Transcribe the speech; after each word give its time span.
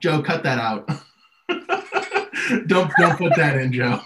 Joe, 0.00 0.22
cut 0.22 0.42
that 0.42 0.58
out. 0.58 0.88
don't 2.66 2.90
don't 2.98 3.18
put 3.18 3.34
that 3.36 3.56
in, 3.56 3.72
Joe. 3.72 4.00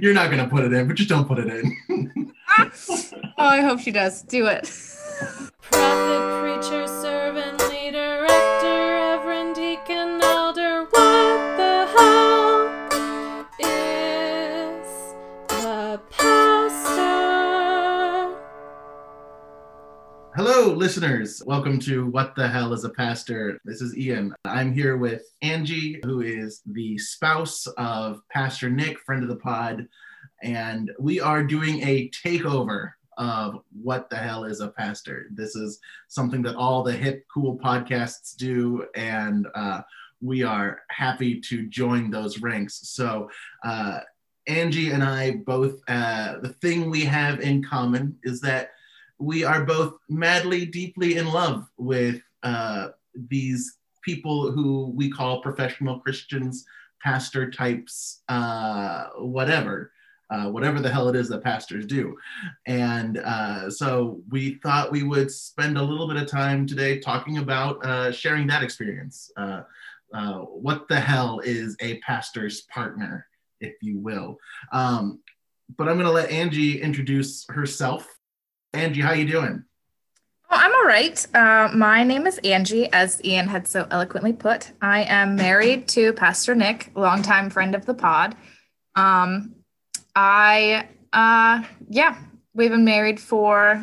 You're 0.00 0.14
not 0.14 0.30
gonna 0.30 0.48
put 0.48 0.64
it 0.64 0.72
in, 0.72 0.86
but 0.86 0.96
just 0.96 1.08
don't 1.08 1.26
put 1.26 1.38
it 1.38 1.48
in. 1.48 1.76
oh, 2.58 3.32
I 3.38 3.60
hope 3.60 3.80
she 3.80 3.90
does. 3.90 4.22
Do 4.22 4.46
it. 4.46 4.66
Listeners. 20.88 21.42
Welcome 21.44 21.78
to 21.80 22.06
What 22.06 22.34
the 22.34 22.48
Hell 22.48 22.72
is 22.72 22.84
a 22.84 22.88
Pastor? 22.88 23.60
This 23.62 23.82
is 23.82 23.94
Ian. 23.94 24.34
I'm 24.46 24.72
here 24.72 24.96
with 24.96 25.22
Angie, 25.42 26.00
who 26.02 26.22
is 26.22 26.62
the 26.64 26.96
spouse 26.96 27.66
of 27.76 28.22
Pastor 28.30 28.70
Nick, 28.70 28.98
friend 29.00 29.22
of 29.22 29.28
the 29.28 29.36
pod, 29.36 29.86
and 30.42 30.90
we 30.98 31.20
are 31.20 31.44
doing 31.44 31.82
a 31.82 32.08
takeover 32.08 32.92
of 33.18 33.60
What 33.82 34.08
the 34.08 34.16
Hell 34.16 34.44
is 34.44 34.60
a 34.60 34.68
Pastor. 34.68 35.26
This 35.30 35.54
is 35.56 35.78
something 36.06 36.40
that 36.44 36.56
all 36.56 36.82
the 36.82 36.94
hip, 36.94 37.26
cool 37.30 37.58
podcasts 37.58 38.34
do, 38.34 38.86
and 38.94 39.46
uh, 39.54 39.82
we 40.22 40.42
are 40.42 40.80
happy 40.88 41.38
to 41.38 41.66
join 41.66 42.10
those 42.10 42.40
ranks. 42.40 42.88
So, 42.88 43.28
uh, 43.62 44.00
Angie 44.46 44.92
and 44.92 45.04
I 45.04 45.32
both, 45.44 45.82
uh, 45.86 46.38
the 46.38 46.54
thing 46.62 46.88
we 46.88 47.04
have 47.04 47.40
in 47.40 47.62
common 47.62 48.18
is 48.22 48.40
that 48.40 48.70
we 49.18 49.44
are 49.44 49.64
both 49.64 49.94
madly, 50.08 50.66
deeply 50.66 51.16
in 51.16 51.26
love 51.26 51.66
with 51.76 52.20
uh, 52.42 52.88
these 53.14 53.78
people 54.02 54.52
who 54.52 54.92
we 54.94 55.10
call 55.10 55.42
professional 55.42 56.00
Christians, 56.00 56.64
pastor 57.02 57.50
types, 57.50 58.22
uh, 58.28 59.08
whatever. 59.18 59.92
Uh, 60.30 60.50
whatever 60.50 60.78
the 60.78 60.90
hell 60.90 61.08
it 61.08 61.16
is 61.16 61.26
that 61.30 61.42
pastors 61.42 61.86
do. 61.86 62.14
And 62.66 63.16
uh, 63.16 63.70
so 63.70 64.20
we 64.28 64.56
thought 64.56 64.92
we 64.92 65.02
would 65.02 65.30
spend 65.30 65.78
a 65.78 65.82
little 65.82 66.06
bit 66.06 66.18
of 66.18 66.28
time 66.28 66.66
today 66.66 66.98
talking 66.98 67.38
about 67.38 67.82
uh, 67.82 68.12
sharing 68.12 68.46
that 68.48 68.62
experience. 68.62 69.32
Uh, 69.38 69.62
uh, 70.12 70.40
what 70.40 70.86
the 70.86 71.00
hell 71.00 71.40
is 71.42 71.76
a 71.80 71.98
pastor's 72.00 72.60
partner, 72.62 73.26
if 73.62 73.72
you 73.80 74.00
will? 74.00 74.36
Um, 74.70 75.20
but 75.78 75.88
I'm 75.88 75.94
going 75.94 76.04
to 76.04 76.12
let 76.12 76.30
Angie 76.30 76.82
introduce 76.82 77.46
herself. 77.48 78.17
Angie, 78.78 79.00
how 79.00 79.12
you 79.12 79.26
doing? 79.26 79.64
Oh, 80.50 80.56
I'm 80.56 80.72
all 80.72 80.84
right. 80.84 81.26
Uh, 81.34 81.68
my 81.74 82.04
name 82.04 82.26
is 82.26 82.38
Angie, 82.38 82.90
as 82.92 83.20
Ian 83.24 83.48
had 83.48 83.66
so 83.66 83.86
eloquently 83.90 84.32
put. 84.32 84.70
I 84.80 85.02
am 85.02 85.34
married 85.34 85.88
to 85.88 86.12
Pastor 86.12 86.54
Nick, 86.54 86.92
a 86.94 87.00
longtime 87.00 87.50
friend 87.50 87.74
of 87.74 87.86
the 87.86 87.94
pod. 87.94 88.36
Um, 88.94 89.56
I, 90.14 90.88
uh, 91.12 91.64
yeah, 91.90 92.18
we've 92.54 92.70
been 92.70 92.84
married 92.84 93.18
for 93.18 93.82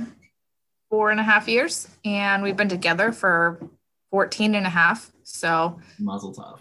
four 0.89 1.11
and 1.11 1.19
a 1.19 1.23
half 1.23 1.49
years, 1.49 1.89
and 2.05 2.41
we've 2.41 2.57
been 2.57 2.69
together 2.69 3.11
for 3.11 3.59
14 4.11 4.55
and 4.55 4.65
a 4.65 4.69
half. 4.69 5.11
So, 5.23 5.79
Mazel 5.99 6.33
tov. 6.33 6.59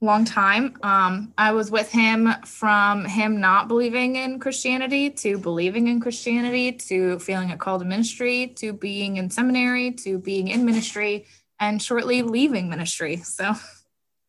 Long 0.00 0.24
time. 0.24 0.76
Um, 0.82 1.32
I 1.36 1.52
was 1.52 1.70
with 1.70 1.90
him 1.90 2.32
from 2.44 3.04
him 3.04 3.40
not 3.40 3.68
believing 3.68 4.16
in 4.16 4.38
Christianity 4.38 5.10
to 5.10 5.38
believing 5.38 5.88
in 5.88 6.00
Christianity 6.00 6.72
to 6.72 7.18
feeling 7.18 7.50
a 7.50 7.56
call 7.56 7.78
to 7.78 7.84
ministry 7.84 8.48
to 8.56 8.72
being 8.72 9.16
in 9.16 9.30
seminary 9.30 9.92
to 9.92 10.18
being 10.18 10.48
in 10.48 10.64
ministry 10.64 11.26
and 11.60 11.80
shortly 11.80 12.22
leaving 12.22 12.68
ministry. 12.68 13.16
So 13.24 13.54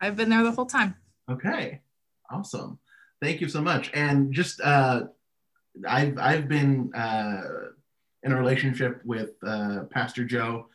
I've 0.02 0.16
been 0.16 0.30
there 0.30 0.44
the 0.44 0.52
whole 0.52 0.66
time. 0.66 0.96
Okay, 1.30 1.82
awesome. 2.30 2.80
Thank 3.22 3.42
you 3.42 3.50
so 3.50 3.62
much. 3.62 3.90
And 3.94 4.34
just 4.34 4.62
uh, 4.62 5.06
I've 5.88 6.18
I've 6.20 6.48
been 6.48 6.94
uh, 6.94 7.42
in 8.24 8.32
a 8.32 8.38
relationship 8.38 9.02
with 9.04 9.32
uh, 9.46 9.86
Pastor 9.90 10.24
Joe 10.24 10.68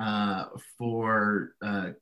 uh, 0.00 0.46
for 0.78 1.54
a 1.62 1.94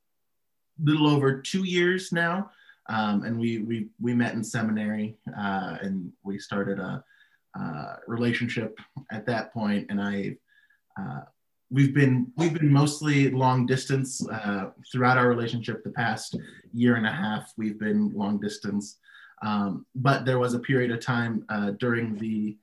little 0.82 1.08
over 1.08 1.40
two 1.40 1.64
years 1.64 2.12
now, 2.12 2.50
um, 2.88 3.24
and 3.24 3.38
we 3.38 3.58
we 3.58 3.88
we 4.00 4.14
met 4.14 4.34
in 4.34 4.44
seminary 4.44 5.16
uh, 5.36 5.78
and 5.82 6.12
we 6.22 6.38
started 6.38 6.78
a, 6.78 7.04
uh 7.58 7.96
relationship 8.06 8.78
at 9.10 9.26
that 9.26 9.52
point. 9.52 9.86
and 9.90 10.00
I. 10.00 10.36
Uh, 11.00 11.20
We've 11.70 11.92
been 11.92 12.32
we've 12.38 12.54
been 12.54 12.72
mostly 12.72 13.28
long 13.30 13.66
distance 13.66 14.26
uh, 14.26 14.70
throughout 14.90 15.18
our 15.18 15.28
relationship. 15.28 15.84
The 15.84 15.90
past 15.90 16.34
year 16.72 16.96
and 16.96 17.06
a 17.06 17.12
half, 17.12 17.52
we've 17.58 17.78
been 17.78 18.10
long 18.14 18.40
distance, 18.40 18.96
um, 19.42 19.84
but 19.94 20.24
there 20.24 20.38
was 20.38 20.54
a 20.54 20.58
period 20.60 20.90
of 20.90 21.00
time 21.00 21.44
uh, 21.50 21.72
during 21.72 22.16
the 22.16 22.56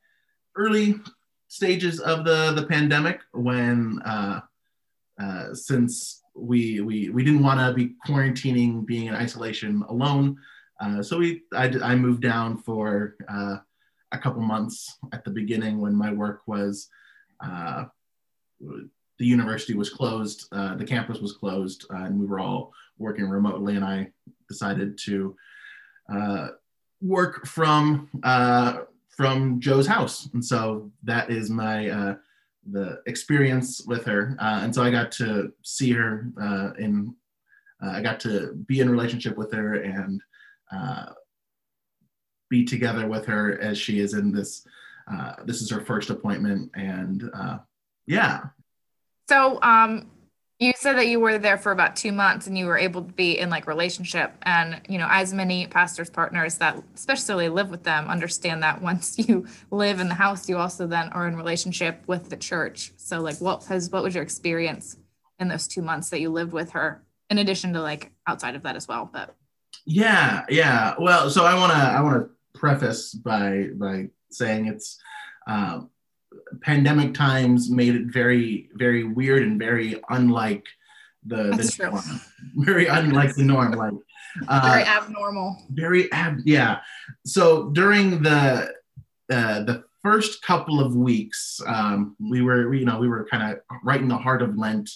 early 0.55 0.95
stages 1.47 1.99
of 1.99 2.25
the, 2.25 2.53
the 2.53 2.65
pandemic 2.65 3.21
when, 3.31 4.01
uh, 4.01 4.41
since 5.53 6.23
we, 6.35 6.81
we, 6.81 7.09
we 7.09 7.23
didn't 7.23 7.43
want 7.43 7.59
to 7.59 7.73
be 7.73 7.95
quarantining, 8.07 8.85
being 8.85 9.07
in 9.07 9.15
isolation 9.15 9.83
alone, 9.89 10.37
uh, 10.81 11.01
so 11.01 11.17
we, 11.17 11.43
I, 11.53 11.71
I 11.81 11.95
moved 11.95 12.21
down 12.21 12.57
for 12.57 13.15
uh, 13.29 13.57
a 14.11 14.17
couple 14.17 14.41
months 14.41 14.97
at 15.13 15.23
the 15.23 15.31
beginning 15.31 15.79
when 15.79 15.95
my 15.95 16.11
work 16.11 16.41
was, 16.47 16.89
uh, 17.39 17.85
the 18.59 19.25
university 19.25 19.73
was 19.73 19.89
closed, 19.89 20.49
the 20.51 20.85
campus 20.85 21.19
was 21.19 21.33
closed, 21.33 21.85
and 21.89 22.19
we 22.19 22.25
were 22.25 22.39
all 22.39 22.73
working 22.97 23.29
remotely, 23.29 23.75
and 23.75 23.85
I 23.85 24.11
decided 24.49 24.97
to 24.99 25.35
uh, 26.13 26.47
work 27.01 27.45
from 27.45 28.09
uh, 28.23 28.79
from 29.09 29.59
Joe's 29.61 29.87
house, 29.87 30.27
and 30.33 30.43
so 30.43 30.91
that 31.03 31.29
is 31.29 31.49
my 31.49 31.89
uh, 31.89 32.15
the 32.71 33.01
experience 33.05 33.83
with 33.85 34.05
her. 34.05 34.35
Uh, 34.39 34.61
and 34.63 34.73
so 34.73 34.83
I 34.83 34.91
got 34.91 35.11
to 35.13 35.53
see 35.63 35.91
her 35.91 36.27
uh, 36.41 36.71
in. 36.77 37.15
Uh, 37.83 37.89
I 37.91 38.01
got 38.01 38.19
to 38.21 38.53
be 38.67 38.79
in 38.79 38.89
relationship 38.89 39.37
with 39.37 39.51
her 39.51 39.75
and 39.75 40.21
uh, 40.71 41.07
be 42.49 42.63
together 42.63 43.07
with 43.07 43.25
her 43.25 43.59
as 43.59 43.77
she 43.77 43.99
is 43.99 44.13
in 44.13 44.31
this. 44.31 44.65
Uh, 45.11 45.33
this 45.45 45.61
is 45.61 45.69
her 45.69 45.81
first 45.81 46.09
appointment, 46.09 46.71
and 46.73 47.29
yeah, 48.07 48.45
So 49.27 49.59
um, 49.61 50.09
you 50.59 50.71
said 50.77 50.93
that 50.93 51.07
you 51.07 51.19
were 51.19 51.37
there 51.37 51.57
for 51.57 51.71
about 51.71 51.97
two 51.97 52.13
months 52.13 52.47
and 52.47 52.57
you 52.57 52.65
were 52.65 52.77
able 52.77 53.01
to 53.01 53.13
be 53.13 53.37
in 53.37 53.49
like 53.49 53.67
relationship. 53.67 54.33
And 54.43 54.81
you 54.87 54.97
know 54.97 55.07
as 55.09 55.33
many 55.33 55.67
pastors 55.67 56.09
partners 56.09 56.57
that 56.59 56.81
especially 56.95 57.49
live 57.49 57.69
with 57.69 57.83
them 57.83 58.07
understand 58.07 58.63
that 58.63 58.81
once 58.81 59.17
you 59.27 59.47
live 59.71 59.99
in 59.99 60.07
the 60.07 60.15
house 60.15 60.47
you 60.47 60.57
also 60.57 60.87
then 60.87 61.09
are 61.09 61.27
in 61.27 61.35
relationship 61.35 62.01
with 62.07 62.29
the 62.29 62.37
church. 62.37 62.91
So 62.97 63.21
like 63.21 63.39
what 63.39 63.65
has 63.65 63.89
what 63.89 64.03
was 64.03 64.15
your 64.15 64.23
experience 64.23 64.97
in 65.39 65.49
those 65.49 65.67
two 65.67 65.81
months 65.81 66.09
that 66.09 66.21
you 66.21 66.29
lived 66.29 66.53
with 66.53 66.71
her 66.71 67.03
in 67.29 67.37
addition 67.37 67.73
to 67.73 67.81
like 67.81 68.11
outside 68.27 68.55
of 68.55 68.63
that 68.63 68.75
as 68.75 68.87
well 68.87 69.09
but? 69.11 69.35
Yeah, 69.85 70.45
yeah. 70.49 70.95
Well, 70.97 71.29
so 71.29 71.45
I 71.45 71.53
want 71.59 71.71
to 71.73 71.77
I 71.77 72.01
want 72.01 72.23
to 72.23 72.29
preface 72.57 73.13
by 73.13 73.67
by 73.75 74.07
saying 74.31 74.67
it's 74.67 74.97
um, 75.47 75.89
pandemic 76.61 77.13
times 77.13 77.69
made 77.69 77.95
it 77.95 78.05
very 78.05 78.69
very 78.75 79.03
weird 79.03 79.43
and 79.43 79.59
very 79.59 80.01
unlike 80.09 80.65
the, 81.27 81.51
That's 81.55 81.75
the 81.75 81.83
true. 81.83 81.91
norm. 81.91 82.21
very 82.57 82.85
unlike 82.87 83.35
the 83.35 83.43
norm. 83.43 83.71
Like 83.71 83.93
uh, 84.47 84.61
very 84.63 84.83
abnormal 84.83 85.57
very 85.69 86.11
ab- 86.11 86.41
yeah 86.45 86.79
so 87.25 87.69
during 87.69 88.21
the 88.21 88.71
uh, 89.31 89.63
the 89.63 89.83
first 90.03 90.41
couple 90.43 90.79
of 90.79 90.95
weeks 90.95 91.59
um, 91.67 92.15
we 92.19 92.41
were 92.41 92.73
you 92.73 92.85
know 92.85 92.99
we 92.99 93.07
were 93.07 93.25
kind 93.31 93.53
of 93.53 93.59
right 93.83 94.01
in 94.01 94.07
the 94.07 94.17
heart 94.17 94.41
of 94.41 94.57
lent 94.57 94.89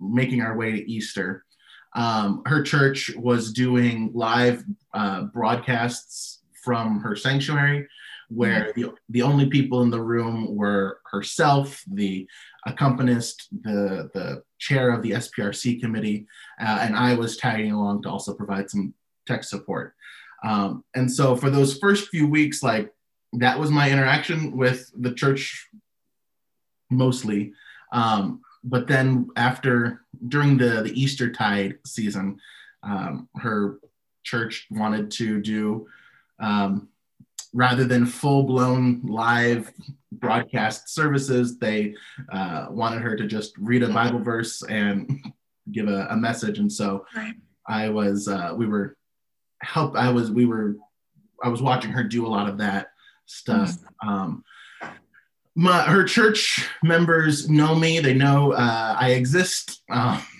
making 0.00 0.40
our 0.40 0.56
way 0.56 0.72
to 0.72 0.90
easter 0.90 1.44
um, 1.94 2.42
her 2.46 2.62
church 2.62 3.10
was 3.16 3.52
doing 3.52 4.10
live 4.14 4.64
uh, 4.94 5.22
broadcasts 5.22 6.40
from 6.62 7.00
her 7.00 7.14
sanctuary 7.14 7.86
where 8.28 8.72
the, 8.76 8.92
the 9.08 9.22
only 9.22 9.46
people 9.46 9.82
in 9.82 9.90
the 9.90 10.00
room 10.00 10.54
were 10.54 11.00
herself 11.10 11.82
the 11.92 12.26
accompanist 12.66 13.48
the 13.62 14.10
the 14.14 14.42
chair 14.58 14.90
of 14.90 15.02
the 15.02 15.12
sprc 15.12 15.80
committee 15.80 16.26
uh, 16.60 16.78
and 16.82 16.94
i 16.94 17.14
was 17.14 17.36
tagging 17.36 17.72
along 17.72 18.02
to 18.02 18.08
also 18.08 18.34
provide 18.34 18.68
some 18.68 18.92
tech 19.28 19.44
support. 19.44 19.94
Um, 20.42 20.82
and 20.94 21.12
so 21.12 21.36
for 21.36 21.50
those 21.50 21.78
first 21.78 22.08
few 22.08 22.26
weeks 22.26 22.62
like 22.62 22.90
that 23.34 23.58
was 23.58 23.70
my 23.70 23.90
interaction 23.90 24.56
with 24.56 24.90
the 24.98 25.12
church 25.12 25.68
mostly. 26.90 27.52
Um, 27.92 28.40
but 28.64 28.86
then 28.86 29.28
after 29.36 30.02
during 30.26 30.56
the 30.56 30.82
the 30.82 31.00
easter 31.00 31.30
tide 31.30 31.78
season 31.86 32.38
um, 32.82 33.28
her 33.36 33.78
church 34.24 34.66
wanted 34.70 35.10
to 35.12 35.40
do 35.40 35.86
um, 36.40 36.88
rather 37.54 37.84
than 37.84 38.06
full-blown 38.06 39.00
live 39.04 39.72
broadcast 40.12 40.88
services 40.88 41.58
they 41.58 41.94
uh, 42.32 42.66
wanted 42.70 43.00
her 43.00 43.16
to 43.16 43.26
just 43.26 43.56
read 43.58 43.82
a 43.82 43.88
bible 43.88 44.18
verse 44.18 44.62
and 44.64 45.32
give 45.72 45.88
a, 45.88 46.06
a 46.10 46.16
message 46.16 46.58
and 46.58 46.72
so 46.72 47.04
I 47.68 47.90
was 47.90 48.26
uh, 48.26 48.54
we 48.56 48.66
were 48.66 48.96
help. 49.60 49.94
I 49.94 50.10
was 50.10 50.30
we 50.30 50.46
were 50.46 50.76
I 51.42 51.48
was 51.48 51.62
watching 51.62 51.92
her 51.92 52.02
do 52.02 52.26
a 52.26 52.28
lot 52.28 52.48
of 52.48 52.58
that 52.58 52.88
stuff. 53.26 53.76
Um, 54.02 54.42
my 55.54 55.82
her 55.82 56.04
church 56.04 56.66
members 56.82 57.48
know 57.48 57.74
me. 57.74 58.00
They 58.00 58.14
know 58.14 58.52
uh, 58.52 58.96
I 58.98 59.10
exist. 59.10 59.82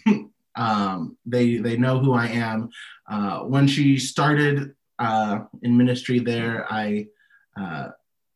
Um, 0.06 0.32
um, 0.56 1.16
they 1.24 1.58
they 1.58 1.76
know 1.76 2.00
who 2.00 2.14
I 2.14 2.26
am. 2.26 2.70
Uh, 3.08 3.40
when 3.40 3.68
she 3.68 3.96
started 3.96 4.74
uh, 4.98 5.40
in 5.62 5.76
ministry 5.76 6.18
there, 6.18 6.66
I, 6.70 7.06
uh, 7.56 7.88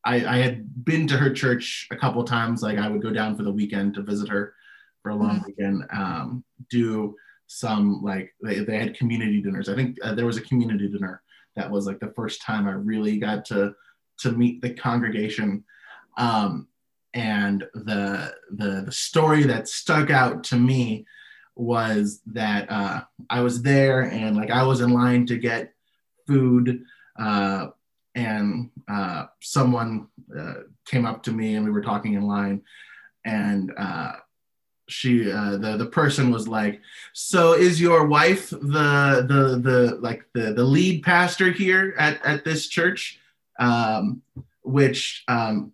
I 0.05 0.15
I 0.27 0.37
had 0.39 0.85
been 0.85 1.07
to 1.09 1.17
her 1.17 1.33
church 1.33 1.87
a 1.91 1.97
couple 1.97 2.25
times. 2.25 2.63
Like 2.63 2.79
I 2.79 2.89
would 2.89 3.03
go 3.03 3.13
down 3.13 3.37
for 3.37 3.43
the 3.45 3.53
weekend 3.53 3.95
to 3.95 4.03
visit 4.03 4.29
her 4.29 4.55
for 5.03 5.11
a 5.11 5.15
long 5.15 5.41
Mhm. 5.41 5.47
weekend. 5.47 5.85
Um, 5.93 6.45
do 6.71 7.17
some 7.47 8.03
like 8.03 8.35
they, 8.43 8.61
they 8.61 8.79
had 8.79 8.97
community 8.97 9.41
dinners. 9.43 9.69
I 9.69 9.75
think 9.75 9.97
uh, 10.03 10.15
there 10.15 10.27
was 10.27 10.39
a 10.39 10.43
community 10.43 10.89
dinner 10.89 11.23
that 11.55 11.71
was 11.71 11.87
like 11.87 12.01
the 12.01 12.13
first 12.17 12.43
time 12.43 12.67
I 12.67 12.73
really 12.73 13.19
got 13.19 13.45
to 13.47 13.75
to 14.19 14.33
meet 14.33 14.61
the 14.63 14.75
congregation. 14.75 15.65
Um, 16.17 16.69
and 17.15 17.65
the 17.75 18.35
the 18.53 18.83
the 18.87 18.93
story 18.93 19.43
that 19.45 19.69
stuck 19.69 20.11
out 20.11 20.45
to 20.45 20.57
me 20.57 21.07
was 21.55 22.23
that 22.27 22.71
uh, 22.71 23.03
I 23.29 23.41
was 23.41 23.63
there 23.63 24.03
and 24.11 24.37
like 24.37 24.51
I 24.51 24.63
was 24.63 24.81
in 24.81 24.91
line 24.91 25.27
to 25.27 25.37
get 25.37 25.72
food, 26.27 26.85
uh, 27.19 27.69
and 28.15 28.71
uh, 28.89 29.27
someone 29.41 30.09
uh, 30.37 30.55
came 30.87 31.07
up 31.07 31.23
to 31.23 31.33
me 31.33 31.55
and 31.55 31.65
we 31.65 31.71
were 31.71 31.83
talking 31.83 32.15
in 32.15 32.23
line, 32.23 32.63
and 33.25 33.73
uh, 33.77 34.13
she 34.89 35.31
uh, 35.31 35.57
the 35.57 35.77
the 35.77 35.87
person 35.87 36.31
was 36.31 36.47
like, 36.47 36.81
"So 37.13 37.55
is 37.55 37.81
your 37.81 38.07
wife 38.07 38.51
the 38.51 39.25
the 39.27 39.61
the 39.63 39.99
like 40.01 40.25
the 40.35 40.53
the 40.53 40.65
lead 40.65 41.03
pastor 41.03 41.51
here 41.51 41.95
at 41.99 42.25
at 42.25 42.45
this 42.45 42.69
church?" 42.69 43.19
Um, 43.59 44.23
which 44.63 45.25
um, 45.29 45.73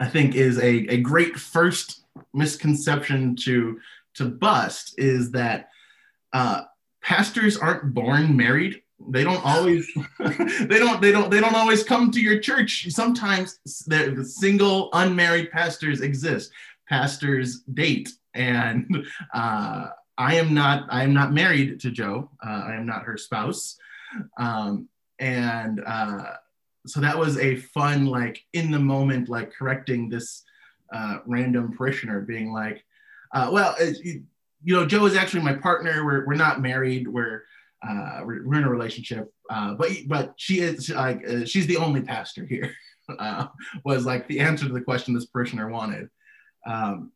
I 0.00 0.06
think 0.06 0.34
is 0.34 0.58
a, 0.58 0.86
a 0.88 0.98
great 0.98 1.36
first 1.36 2.04
misconception 2.32 3.36
to 3.36 3.80
to 4.14 4.28
bust 4.28 4.94
is 4.98 5.30
that 5.32 5.70
uh, 6.32 6.62
pastors 7.02 7.56
aren't 7.56 7.94
born 7.94 8.36
married. 8.36 8.82
They 9.08 9.24
don't 9.24 9.44
always 9.44 9.88
they 10.18 10.78
don't 10.78 11.00
they 11.00 11.12
don't 11.12 11.30
they 11.30 11.40
don't 11.40 11.54
always 11.54 11.84
come 11.84 12.10
to 12.10 12.20
your 12.20 12.38
church. 12.40 12.86
Sometimes 12.90 13.58
the 13.86 14.24
single 14.24 14.90
unmarried 14.92 15.50
pastors 15.50 16.00
exist. 16.00 16.50
Pastors 16.88 17.60
date, 17.74 18.10
and 18.34 19.06
uh, 19.34 19.88
I 20.16 20.34
am 20.34 20.54
not 20.54 20.86
I 20.90 21.04
am 21.04 21.12
not 21.12 21.32
married 21.32 21.80
to 21.80 21.90
Joe. 21.90 22.30
Uh, 22.44 22.64
I 22.66 22.74
am 22.74 22.86
not 22.86 23.02
her 23.02 23.16
spouse, 23.16 23.78
um, 24.38 24.88
and 25.18 25.82
uh, 25.86 26.32
so 26.88 27.00
that 27.00 27.16
was 27.16 27.38
a 27.38 27.56
fun 27.56 28.06
like 28.06 28.44
in 28.52 28.70
the 28.70 28.78
moment 28.78 29.28
like 29.28 29.52
correcting 29.52 30.08
this 30.08 30.44
uh, 30.92 31.18
random 31.26 31.76
parishioner 31.76 32.20
being 32.20 32.52
like 32.52 32.84
uh, 33.32 33.50
well 33.52 33.76
you 34.00 34.24
know 34.64 34.86
joe 34.86 35.04
is 35.04 35.14
actually 35.14 35.42
my 35.42 35.52
partner 35.52 36.04
we're, 36.04 36.26
we're 36.26 36.34
not 36.34 36.62
married 36.62 37.06
we're, 37.06 37.44
uh, 37.86 38.20
we're 38.24 38.54
in 38.54 38.64
a 38.64 38.70
relationship 38.70 39.32
uh, 39.50 39.74
but 39.74 39.90
but 40.06 40.34
she 40.36 40.60
is 40.60 40.90
like 40.90 41.26
uh, 41.28 41.44
she's 41.44 41.66
the 41.66 41.76
only 41.76 42.00
pastor 42.00 42.44
here 42.44 42.72
uh, 43.18 43.46
was 43.84 44.04
like 44.04 44.26
the 44.28 44.40
answer 44.40 44.66
to 44.66 44.72
the 44.72 44.80
question 44.80 45.14
this 45.14 45.26
parishioner 45.26 45.68
wanted 45.68 46.08
um, 46.66 47.12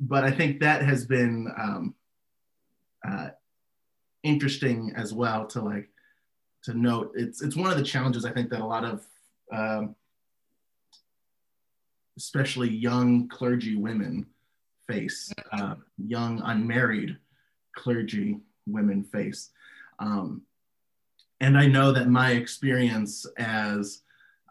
but 0.00 0.24
i 0.24 0.30
think 0.30 0.60
that 0.60 0.82
has 0.82 1.06
been 1.06 1.52
um, 1.58 1.94
uh, 3.06 3.28
interesting 4.22 4.92
as 4.96 5.14
well 5.14 5.46
to 5.46 5.60
like 5.60 5.88
to 6.66 6.74
note. 6.74 7.12
It's 7.14 7.42
it's 7.42 7.56
one 7.56 7.70
of 7.70 7.78
the 7.78 7.84
challenges 7.84 8.24
I 8.24 8.32
think 8.32 8.50
that 8.50 8.60
a 8.60 8.66
lot 8.66 8.84
of 8.84 9.06
um, 9.52 9.94
especially 12.18 12.68
young 12.68 13.28
clergy 13.28 13.76
women 13.76 14.26
face, 14.88 15.32
uh, 15.52 15.76
young 15.96 16.42
unmarried 16.44 17.16
clergy 17.76 18.40
women 18.66 19.04
face. 19.04 19.50
Um, 19.98 20.42
and 21.40 21.56
I 21.58 21.66
know 21.66 21.92
that 21.92 22.08
my 22.08 22.32
experience 22.32 23.26
as 23.36 24.02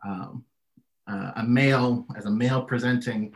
um, 0.05 0.43
uh, 1.07 1.31
a 1.37 1.43
male, 1.43 2.05
as 2.15 2.25
a 2.25 2.31
male 2.31 2.61
presenting 2.63 3.33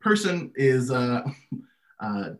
person, 0.00 0.52
is 0.56 0.90
uh, 0.90 1.22
uh, 2.00 2.30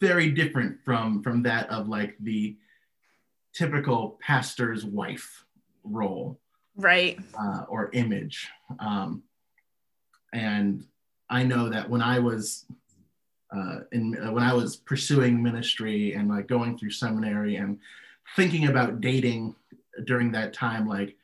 very 0.00 0.30
different 0.30 0.78
from 0.84 1.22
from 1.22 1.42
that 1.42 1.68
of 1.70 1.88
like 1.88 2.16
the 2.20 2.56
typical 3.54 4.18
pastor's 4.20 4.84
wife 4.84 5.44
role 5.82 6.38
Right. 6.76 7.18
uh, 7.38 7.64
or 7.68 7.90
image. 7.94 8.48
Um, 8.78 9.22
and 10.32 10.84
I 11.30 11.42
know 11.42 11.70
that 11.70 11.88
when 11.88 12.02
I 12.02 12.18
was 12.18 12.66
uh, 13.54 13.80
in 13.92 14.16
uh, 14.18 14.32
when 14.32 14.42
I 14.42 14.52
was 14.52 14.76
pursuing 14.76 15.42
ministry 15.42 16.14
and 16.14 16.28
like 16.28 16.46
going 16.46 16.76
through 16.76 16.90
seminary 16.90 17.56
and 17.56 17.78
thinking 18.34 18.66
about 18.66 19.00
dating 19.00 19.54
during 20.04 20.32
that 20.32 20.52
time, 20.52 20.88
like 20.88 21.16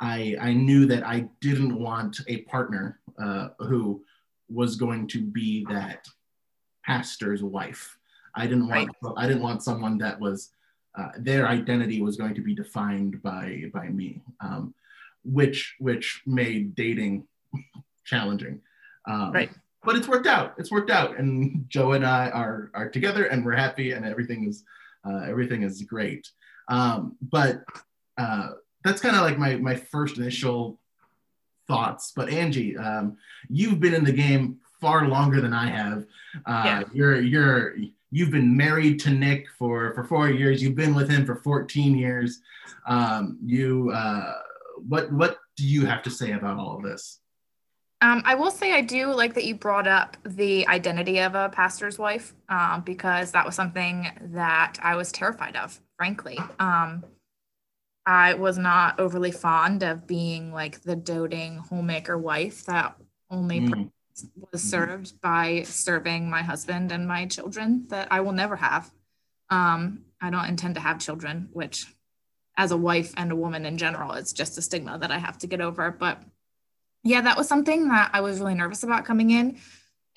I 0.00 0.36
I 0.40 0.52
knew 0.52 0.86
that 0.86 1.06
I 1.06 1.28
didn't 1.40 1.78
want 1.78 2.20
a 2.26 2.38
partner 2.42 3.00
uh, 3.18 3.48
who 3.58 4.02
was 4.48 4.76
going 4.76 5.06
to 5.08 5.20
be 5.20 5.64
that 5.70 6.06
pastor's 6.84 7.42
wife. 7.42 7.96
I 8.34 8.46
didn't 8.46 8.68
want 8.68 8.90
I 9.16 9.26
didn't 9.26 9.42
want 9.42 9.62
someone 9.62 9.98
that 9.98 10.18
was 10.18 10.50
uh, 10.96 11.10
their 11.18 11.48
identity 11.48 12.02
was 12.02 12.16
going 12.16 12.34
to 12.34 12.40
be 12.42 12.54
defined 12.54 13.22
by 13.22 13.64
by 13.72 13.88
me, 13.88 14.22
um, 14.40 14.74
which 15.24 15.76
which 15.78 16.22
made 16.26 16.74
dating 16.74 17.26
challenging. 18.04 18.60
Um, 19.06 19.32
Right. 19.32 19.50
But 19.84 19.96
it's 19.96 20.08
worked 20.08 20.26
out. 20.26 20.54
It's 20.58 20.70
worked 20.70 20.90
out, 20.90 21.18
and 21.18 21.66
Joe 21.68 21.92
and 21.92 22.04
I 22.06 22.30
are 22.30 22.70
are 22.74 22.88
together, 22.88 23.24
and 23.26 23.44
we're 23.44 23.56
happy, 23.56 23.92
and 23.92 24.04
everything 24.04 24.48
is 24.48 24.64
uh, 25.04 25.22
everything 25.28 25.62
is 25.62 25.82
great. 25.82 26.28
Um, 26.68 27.16
but 27.20 27.62
uh, 28.16 28.50
that's 28.82 29.00
kind 29.00 29.16
of 29.16 29.22
like 29.22 29.38
my 29.38 29.56
my 29.56 29.76
first 29.76 30.18
initial 30.18 30.78
thoughts. 31.68 32.12
But 32.14 32.28
Angie, 32.30 32.76
um, 32.76 33.16
you've 33.48 33.80
been 33.80 33.94
in 33.94 34.04
the 34.04 34.12
game 34.12 34.58
far 34.80 35.08
longer 35.08 35.40
than 35.40 35.52
I 35.52 35.68
have. 35.68 36.06
Uh, 36.46 36.62
Yeah. 36.64 36.82
You're 36.92 37.20
you're 37.20 37.76
you've 38.10 38.30
been 38.30 38.56
married 38.56 39.00
to 39.00 39.10
Nick 39.10 39.46
for 39.58 39.92
for 39.94 40.04
four 40.04 40.30
years. 40.30 40.62
You've 40.62 40.76
been 40.76 40.94
with 40.94 41.10
him 41.10 41.26
for 41.26 41.36
14 41.36 41.96
years. 41.96 42.40
Um, 42.86 43.38
you 43.44 43.90
uh, 43.90 44.34
what 44.86 45.12
what 45.12 45.38
do 45.56 45.66
you 45.66 45.86
have 45.86 46.02
to 46.04 46.10
say 46.10 46.32
about 46.32 46.58
all 46.58 46.76
of 46.76 46.82
this? 46.82 47.20
Um, 48.04 48.20
I 48.26 48.34
will 48.34 48.50
say 48.50 48.74
I 48.74 48.82
do 48.82 49.06
like 49.14 49.32
that 49.32 49.44
you 49.46 49.54
brought 49.54 49.86
up 49.86 50.18
the 50.26 50.68
identity 50.68 51.20
of 51.20 51.34
a 51.34 51.48
pastor's 51.48 51.98
wife 51.98 52.34
um, 52.50 52.82
because 52.82 53.32
that 53.32 53.46
was 53.46 53.54
something 53.54 54.10
that 54.34 54.78
I 54.82 54.94
was 54.94 55.10
terrified 55.10 55.56
of, 55.56 55.80
frankly. 55.96 56.38
Um, 56.58 57.02
I 58.04 58.34
was 58.34 58.58
not 58.58 59.00
overly 59.00 59.30
fond 59.30 59.82
of 59.82 60.06
being 60.06 60.52
like 60.52 60.82
the 60.82 60.94
doting 60.94 61.56
homemaker 61.56 62.18
wife 62.18 62.66
that 62.66 62.94
only 63.30 63.60
Mm, 63.60 63.90
was 64.52 64.62
served 64.62 65.18
by 65.22 65.62
serving 65.62 66.28
my 66.28 66.42
husband 66.42 66.92
and 66.92 67.08
my 67.08 67.24
children 67.24 67.86
that 67.88 68.08
I 68.10 68.20
will 68.20 68.32
never 68.32 68.56
have. 68.56 68.90
Um, 69.48 70.04
I 70.20 70.28
don't 70.28 70.44
intend 70.44 70.74
to 70.74 70.80
have 70.82 70.98
children, 70.98 71.48
which, 71.54 71.86
as 72.58 72.70
a 72.70 72.76
wife 72.76 73.14
and 73.16 73.32
a 73.32 73.36
woman 73.36 73.64
in 73.64 73.78
general, 73.78 74.12
it's 74.12 74.34
just 74.34 74.58
a 74.58 74.62
stigma 74.62 74.98
that 74.98 75.10
I 75.10 75.16
have 75.16 75.38
to 75.38 75.46
get 75.46 75.62
over. 75.62 75.90
But 75.90 76.22
yeah, 77.04 77.20
that 77.20 77.36
was 77.36 77.46
something 77.46 77.88
that 77.88 78.10
I 78.12 78.22
was 78.22 78.40
really 78.40 78.54
nervous 78.54 78.82
about 78.82 79.04
coming 79.04 79.30
in. 79.30 79.58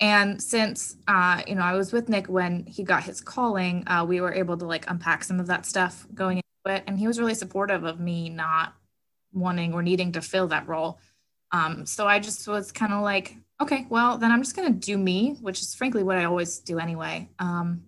And 0.00 0.42
since 0.42 0.96
uh, 1.06 1.42
you 1.46 1.54
know 1.54 1.62
I 1.62 1.74
was 1.74 1.92
with 1.92 2.08
Nick 2.08 2.28
when 2.28 2.64
he 2.66 2.82
got 2.82 3.02
his 3.02 3.20
calling, 3.20 3.86
uh, 3.86 4.04
we 4.08 4.20
were 4.20 4.32
able 4.32 4.56
to 4.56 4.64
like 4.64 4.88
unpack 4.90 5.24
some 5.24 5.38
of 5.38 5.48
that 5.48 5.66
stuff 5.66 6.06
going 6.14 6.38
into 6.38 6.76
it, 6.76 6.84
and 6.86 6.98
he 6.98 7.06
was 7.06 7.18
really 7.18 7.34
supportive 7.34 7.84
of 7.84 8.00
me 8.00 8.30
not 8.30 8.74
wanting 9.32 9.74
or 9.74 9.82
needing 9.82 10.12
to 10.12 10.22
fill 10.22 10.48
that 10.48 10.66
role. 10.66 10.98
Um, 11.52 11.84
so 11.84 12.06
I 12.06 12.20
just 12.20 12.46
was 12.46 12.72
kind 12.72 12.92
of 12.92 13.02
like, 13.02 13.36
okay, 13.60 13.86
well 13.90 14.18
then 14.18 14.30
I'm 14.30 14.42
just 14.42 14.56
gonna 14.56 14.70
do 14.70 14.96
me, 14.96 15.36
which 15.40 15.60
is 15.60 15.74
frankly 15.74 16.02
what 16.02 16.16
I 16.16 16.24
always 16.24 16.58
do 16.58 16.78
anyway. 16.78 17.28
Um, 17.38 17.82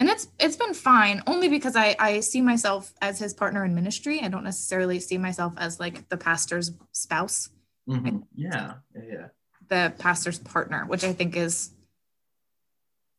and 0.00 0.08
it's 0.08 0.28
it's 0.40 0.56
been 0.56 0.74
fine, 0.74 1.22
only 1.28 1.48
because 1.48 1.76
I 1.76 1.94
I 1.98 2.20
see 2.20 2.42
myself 2.42 2.92
as 3.00 3.20
his 3.20 3.32
partner 3.32 3.64
in 3.64 3.74
ministry. 3.74 4.20
I 4.20 4.28
don't 4.28 4.44
necessarily 4.44 4.98
see 4.98 5.16
myself 5.16 5.54
as 5.56 5.78
like 5.78 6.08
the 6.08 6.16
pastor's 6.16 6.72
spouse, 6.90 7.50
mhm. 7.88 8.24
Yeah, 8.34 8.74
yeah, 8.94 9.02
yeah. 9.10 9.26
the 9.68 9.92
pastor's 9.98 10.38
partner, 10.38 10.84
which 10.86 11.04
I 11.04 11.12
think 11.12 11.36
is, 11.36 11.70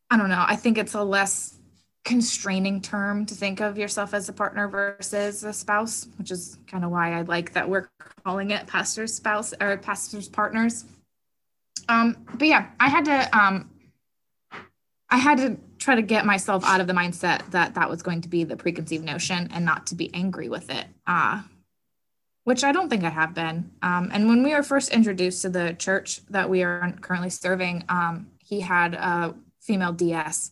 I 0.10 0.18
don't 0.18 0.30
know, 0.30 0.44
I 0.48 0.56
think 0.56 0.78
it's 0.78 0.94
a 0.94 1.04
less 1.04 1.58
constraining 2.06 2.82
term 2.82 3.26
to 3.26 3.34
think 3.34 3.62
of 3.62 3.78
yourself 3.78 4.14
as 4.14 4.28
a 4.28 4.34
partner 4.34 4.68
versus 4.68 5.44
a 5.44 5.54
spouse, 5.54 6.08
which 6.18 6.32
is 6.32 6.58
kind 6.68 6.84
of 6.84 6.92
why 6.92 7.14
I 7.14 7.22
like 7.22 7.54
that 7.54 7.70
we're 7.70 7.90
calling 8.24 8.52
it 8.52 8.68
pastor's 8.68 9.14
spouse 9.14 9.54
or 9.62 9.78
pastor's 9.78 10.28
partners. 10.28 10.86
Um, 11.88 12.26
but 12.36 12.48
yeah, 12.48 12.68
I 12.80 12.90
had 12.90 13.06
to 13.06 13.38
um, 13.38 13.70
I 15.10 15.18
had 15.18 15.38
to 15.38 15.58
try 15.78 15.96
to 15.96 16.02
get 16.02 16.26
myself 16.26 16.64
out 16.66 16.82
of 16.82 16.88
the 16.88 16.94
mindset 16.94 17.50
that 17.52 17.76
that 17.76 17.90
was 17.90 18.02
going 18.02 18.22
to 18.22 18.30
be 18.30 18.44
the 18.44 18.56
preconceived 18.56 19.04
notion 19.04 19.50
and 19.54 19.66
not 19.66 19.88
to 19.88 19.96
be 19.96 20.14
angry 20.14 20.50
with 20.50 20.70
it. 20.70 20.86
Uh, 21.06 21.42
which 22.44 22.64
I 22.64 22.72
don't 22.72 22.90
think 22.90 23.04
I 23.04 23.10
have 23.10 23.34
been. 23.34 23.72
Um, 23.82 24.10
and 24.14 24.28
when 24.28 24.44
we 24.44 24.54
were 24.54 24.64
first 24.64 24.92
introduced 24.92 25.42
to 25.44 25.50
the 25.50 25.76
church 25.78 26.22
that 26.30 26.50
we 26.50 26.64
are 26.64 26.94
currently 27.02 27.30
serving, 27.30 27.86
um, 27.90 28.28
he 28.40 28.60
had 28.60 28.94
a 28.96 29.34
female 29.62 29.94
DS. 29.94 30.52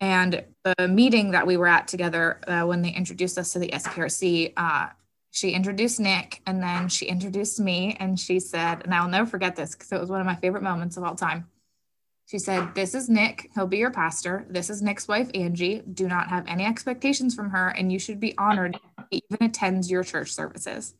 And 0.00 0.44
the 0.64 0.88
meeting 0.88 1.32
that 1.32 1.46
we 1.46 1.56
were 1.56 1.66
at 1.66 1.88
together 1.88 2.40
uh, 2.46 2.62
when 2.62 2.82
they 2.82 2.90
introduced 2.90 3.38
us 3.38 3.52
to 3.52 3.58
the 3.58 3.68
SPRC, 3.68 4.52
uh, 4.56 4.88
she 5.30 5.50
introduced 5.50 6.00
Nick 6.00 6.40
and 6.46 6.62
then 6.62 6.88
she 6.88 7.06
introduced 7.06 7.60
me. 7.60 7.96
And 8.00 8.18
she 8.18 8.40
said, 8.40 8.82
and 8.84 8.94
I'll 8.94 9.08
never 9.08 9.28
forget 9.28 9.56
this 9.56 9.74
because 9.74 9.92
it 9.92 10.00
was 10.00 10.10
one 10.10 10.20
of 10.20 10.26
my 10.26 10.36
favorite 10.36 10.62
moments 10.62 10.96
of 10.96 11.04
all 11.04 11.14
time. 11.14 11.48
She 12.26 12.38
said, 12.38 12.74
This 12.74 12.94
is 12.94 13.08
Nick. 13.08 13.48
He'll 13.54 13.66
be 13.66 13.78
your 13.78 13.90
pastor. 13.90 14.44
This 14.50 14.68
is 14.68 14.82
Nick's 14.82 15.08
wife, 15.08 15.30
Angie. 15.34 15.80
Do 15.80 16.06
not 16.06 16.28
have 16.28 16.46
any 16.46 16.66
expectations 16.66 17.34
from 17.34 17.48
her, 17.50 17.68
and 17.68 17.90
you 17.90 17.98
should 17.98 18.20
be 18.20 18.36
honored 18.36 18.76
he 19.10 19.22
even 19.30 19.46
attends 19.46 19.90
your 19.90 20.04
church 20.04 20.32
services 20.32 20.94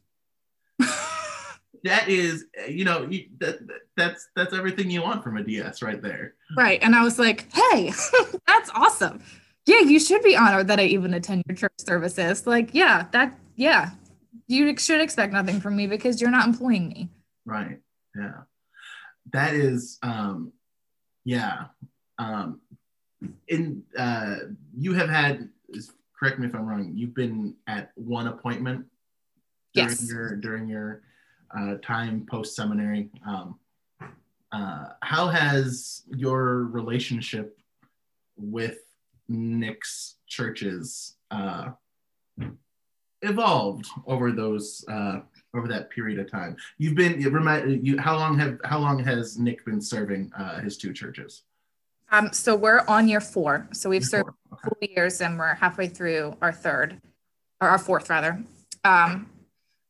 that 1.85 2.09
is 2.09 2.47
you 2.69 2.85
know 2.85 3.07
you, 3.09 3.27
that, 3.39 3.59
that's 3.97 4.29
that's 4.35 4.53
everything 4.53 4.91
you 4.91 5.03
want 5.03 5.23
from 5.23 5.37
a 5.37 5.43
ds 5.43 5.83
right 5.83 6.03
there. 6.03 6.35
Right 6.57 6.79
and 6.83 6.95
i 6.95 7.03
was 7.03 7.19
like 7.19 7.47
hey 7.53 7.93
that's 8.47 8.71
awesome. 8.75 9.23
Yeah 9.67 9.81
you 9.81 10.01
should 10.01 10.23
be 10.23 10.37
honored 10.37 10.69
that 10.69 10.81
i 10.81 10.85
even 10.85 11.15
attend 11.15 11.45
your 11.49 11.57
church 11.57 11.73
services. 11.79 12.47
Like 12.47 12.71
yeah 12.73 13.07
that 13.13 13.39
yeah. 13.57 13.91
You 14.47 14.75
should 14.79 15.03
expect 15.03 15.33
nothing 15.35 15.61
from 15.61 15.77
me 15.77 15.87
because 15.87 16.23
you're 16.23 16.31
not 16.31 16.47
employing 16.47 16.89
me. 16.89 17.09
Right 17.45 17.81
yeah. 18.17 18.43
That 19.33 19.55
is 19.55 19.99
um 20.03 20.53
yeah 21.25 21.67
um 22.19 22.61
in 23.49 23.83
uh 23.99 24.37
you 24.77 24.95
have 24.95 25.11
had 25.11 25.49
correct 26.19 26.39
me 26.39 26.47
if 26.47 26.55
i'm 26.55 26.67
wrong 26.67 26.93
you've 26.95 27.15
been 27.15 27.55
at 27.67 27.91
one 27.95 28.27
appointment 28.27 28.87
during 29.75 29.91
yes. 29.91 30.09
your 30.09 30.37
during 30.37 30.69
your 30.69 31.03
uh, 31.57 31.75
time 31.83 32.27
post 32.29 32.55
seminary. 32.57 33.11
Um, 33.27 33.59
uh, 34.51 34.87
how 35.03 35.29
has 35.29 36.03
your 36.09 36.65
relationship 36.65 37.59
with 38.37 38.79
Nick's 39.29 40.17
churches 40.27 41.17
uh, 41.31 41.71
evolved 43.23 43.87
over 44.07 44.33
those 44.33 44.85
uh, 44.89 45.21
over 45.55 45.69
that 45.69 45.91
period 45.91 46.19
of 46.19 46.31
time? 46.31 46.57
You've 46.79 46.95
been 46.95 47.21
remind 47.31 47.87
you 47.87 47.99
how 47.99 48.17
long 48.17 48.39
have 48.39 48.59
how 48.65 48.79
long 48.79 49.03
has 49.05 49.39
Nick 49.39 49.65
been 49.65 49.81
serving 49.81 50.33
uh, 50.37 50.61
his 50.61 50.77
two 50.77 50.93
churches? 50.93 51.43
Um, 52.11 52.33
so 52.33 52.57
we're 52.57 52.85
on 52.89 53.07
year 53.07 53.21
four. 53.21 53.69
So 53.73 53.91
we've 53.91 54.03
year 54.03 54.09
served 54.09 54.31
okay. 54.53 54.63
four 54.63 54.89
years 54.89 55.21
and 55.21 55.39
we're 55.39 55.55
halfway 55.55 55.89
through 55.89 56.37
our 56.41 56.53
third 56.53 57.03
or 57.61 57.69
our 57.69 57.79
fourth 57.79 58.09
rather. 58.09 58.43
Um, 58.83 59.29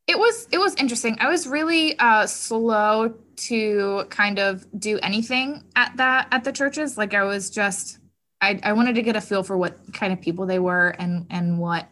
it 0.09 0.19
was 0.19 0.49
it 0.51 0.59
was 0.59 0.75
interesting. 0.77 1.19
I 1.21 1.29
was 1.29 1.47
really 1.47 1.97
uh, 1.99 2.27
slow 2.27 3.15
to 3.37 4.07
kind 4.09 4.39
of 4.39 4.67
do 4.81 4.99
anything 5.01 5.63
at 5.77 5.97
that 5.99 6.29
at 6.33 6.45
the 6.45 6.51
churches. 6.51 6.97
Like 6.97 7.13
I 7.13 7.25
was 7.25 7.51
just 7.51 7.99
I, 8.41 8.59
I 8.63 8.73
wanted 8.73 8.95
to 8.95 9.03
get 9.03 9.17
a 9.17 9.21
feel 9.21 9.43
for 9.43 9.59
what 9.59 9.79
kind 9.93 10.13
of 10.13 10.21
people 10.21 10.47
they 10.47 10.59
were 10.59 10.89
and 10.99 11.27
and 11.29 11.59
what 11.59 11.89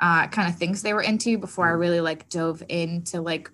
uh, 0.00 0.26
kind 0.26 0.48
of 0.48 0.58
things 0.58 0.82
they 0.82 0.92
were 0.92 1.02
into 1.02 1.38
before 1.38 1.68
I 1.68 1.70
really 1.70 2.00
like 2.00 2.28
dove 2.28 2.60
into 2.68 3.20
like 3.20 3.48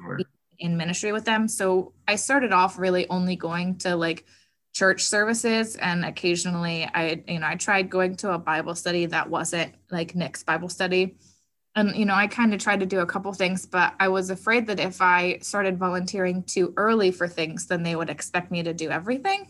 in 0.58 0.78
ministry 0.78 1.12
with 1.12 1.26
them. 1.26 1.46
So 1.46 1.92
I 2.08 2.16
started 2.16 2.52
off 2.52 2.78
really 2.78 3.06
only 3.10 3.36
going 3.36 3.76
to 3.78 3.96
like 3.96 4.24
church 4.74 5.02
services 5.02 5.76
and 5.76 6.06
occasionally 6.06 6.88
I 6.94 7.22
you 7.28 7.40
know 7.40 7.46
I 7.46 7.56
tried 7.56 7.90
going 7.90 8.16
to 8.16 8.32
a 8.32 8.38
Bible 8.38 8.74
study 8.74 9.04
that 9.06 9.28
wasn't 9.28 9.74
like 9.90 10.14
Nick's 10.14 10.42
Bible 10.42 10.70
study 10.70 11.16
and 11.76 11.94
you 11.94 12.04
know 12.04 12.14
i 12.14 12.26
kind 12.26 12.52
of 12.52 12.60
tried 12.60 12.80
to 12.80 12.86
do 12.86 13.00
a 13.00 13.06
couple 13.06 13.32
things 13.32 13.64
but 13.66 13.94
i 14.00 14.08
was 14.08 14.30
afraid 14.30 14.66
that 14.66 14.80
if 14.80 15.00
i 15.00 15.38
started 15.40 15.78
volunteering 15.78 16.42
too 16.42 16.74
early 16.76 17.10
for 17.10 17.28
things 17.28 17.66
then 17.66 17.82
they 17.82 17.94
would 17.94 18.10
expect 18.10 18.50
me 18.50 18.62
to 18.62 18.74
do 18.74 18.90
everything. 18.90 19.44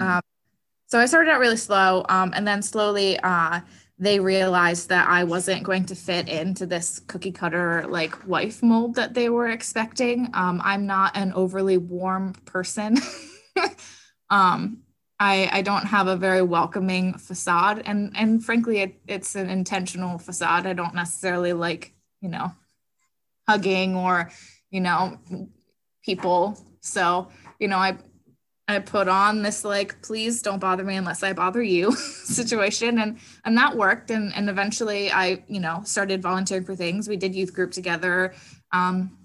Mm-hmm. 0.00 0.10
um, 0.10 0.22
so 0.86 0.98
i 0.98 1.06
started 1.06 1.30
out 1.30 1.40
really 1.40 1.56
slow 1.56 2.04
um, 2.08 2.32
and 2.34 2.46
then 2.46 2.62
slowly 2.62 3.18
uh, 3.20 3.60
they 3.98 4.18
realized 4.18 4.88
that 4.88 5.08
i 5.08 5.22
wasn't 5.22 5.62
going 5.62 5.84
to 5.84 5.94
fit 5.94 6.28
into 6.28 6.66
this 6.66 7.00
cookie 7.06 7.32
cutter 7.32 7.84
like 7.88 8.26
wife 8.26 8.62
mold 8.62 8.96
that 8.96 9.14
they 9.14 9.28
were 9.28 9.48
expecting. 9.48 10.28
Um, 10.34 10.60
i'm 10.64 10.86
not 10.86 11.16
an 11.16 11.32
overly 11.34 11.78
warm 11.78 12.32
person. 12.44 12.96
Um, 14.30 14.82
I, 15.20 15.48
I 15.52 15.62
don't 15.62 15.86
have 15.86 16.06
a 16.06 16.16
very 16.16 16.42
welcoming 16.42 17.14
facade 17.14 17.82
and 17.84 18.12
and 18.16 18.44
frankly 18.44 18.78
it, 18.78 19.00
it's 19.06 19.34
an 19.34 19.50
intentional 19.50 20.18
facade. 20.18 20.66
I 20.66 20.72
don't 20.74 20.94
necessarily 20.94 21.52
like 21.52 21.92
you 22.20 22.28
know 22.28 22.52
hugging 23.48 23.96
or 23.96 24.30
you 24.70 24.80
know 24.80 25.18
people. 26.04 26.58
So 26.80 27.28
you 27.58 27.68
know 27.68 27.78
i 27.78 27.96
i 28.68 28.78
put 28.78 29.08
on 29.08 29.42
this 29.42 29.64
like 29.64 30.00
please 30.02 30.42
don't 30.42 30.60
bother 30.60 30.84
me 30.84 30.94
unless 30.94 31.22
i 31.22 31.32
bother 31.32 31.62
you 31.62 31.92
situation 31.96 32.98
and 32.98 33.18
and 33.44 33.56
that 33.56 33.76
worked 33.76 34.10
and 34.10 34.32
and 34.34 34.48
eventually 34.48 35.10
i 35.10 35.42
you 35.48 35.60
know 35.60 35.80
started 35.84 36.22
volunteering 36.22 36.64
for 36.64 36.76
things. 36.76 37.08
We 37.08 37.16
did 37.16 37.34
youth 37.34 37.52
group 37.52 37.72
together 37.72 38.34
um 38.72 39.18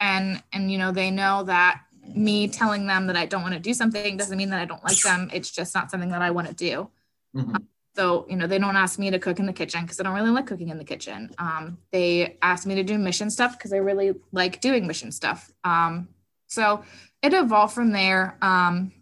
and 0.00 0.42
and 0.52 0.70
you 0.70 0.78
know 0.78 0.92
they 0.92 1.10
know 1.10 1.44
that 1.44 1.82
me 2.14 2.48
telling 2.48 2.86
them 2.86 3.06
that 3.06 3.16
I 3.16 3.26
don't 3.26 3.42
want 3.42 3.54
to 3.54 3.60
do 3.60 3.74
something 3.74 4.16
doesn't 4.16 4.36
mean 4.36 4.50
that 4.50 4.60
I 4.60 4.64
don't 4.64 4.82
like 4.84 5.00
them. 5.00 5.30
It's 5.32 5.50
just 5.50 5.74
not 5.74 5.90
something 5.90 6.10
that 6.10 6.22
I 6.22 6.30
want 6.30 6.48
to 6.48 6.54
do. 6.54 6.90
Mm-hmm. 7.36 7.54
Um, 7.54 7.68
so, 7.96 8.26
you 8.28 8.36
know, 8.36 8.46
they 8.46 8.58
don't 8.58 8.76
ask 8.76 8.98
me 8.98 9.10
to 9.10 9.18
cook 9.18 9.40
in 9.40 9.46
the 9.46 9.52
kitchen 9.52 9.82
because 9.82 9.98
I 9.98 10.04
don't 10.04 10.14
really 10.14 10.30
like 10.30 10.46
cooking 10.46 10.68
in 10.68 10.78
the 10.78 10.84
kitchen. 10.84 11.34
Um, 11.38 11.78
they 11.90 12.36
ask 12.42 12.64
me 12.64 12.76
to 12.76 12.84
do 12.84 12.96
mission 12.96 13.28
stuff 13.28 13.58
because 13.58 13.72
I 13.72 13.78
really 13.78 14.14
like 14.30 14.60
doing 14.60 14.86
mission 14.86 15.10
stuff. 15.10 15.50
Um, 15.64 16.08
so 16.46 16.84
it 17.22 17.34
evolved 17.34 17.74
from 17.74 17.90
there. 17.90 18.38
Um, 18.40 18.92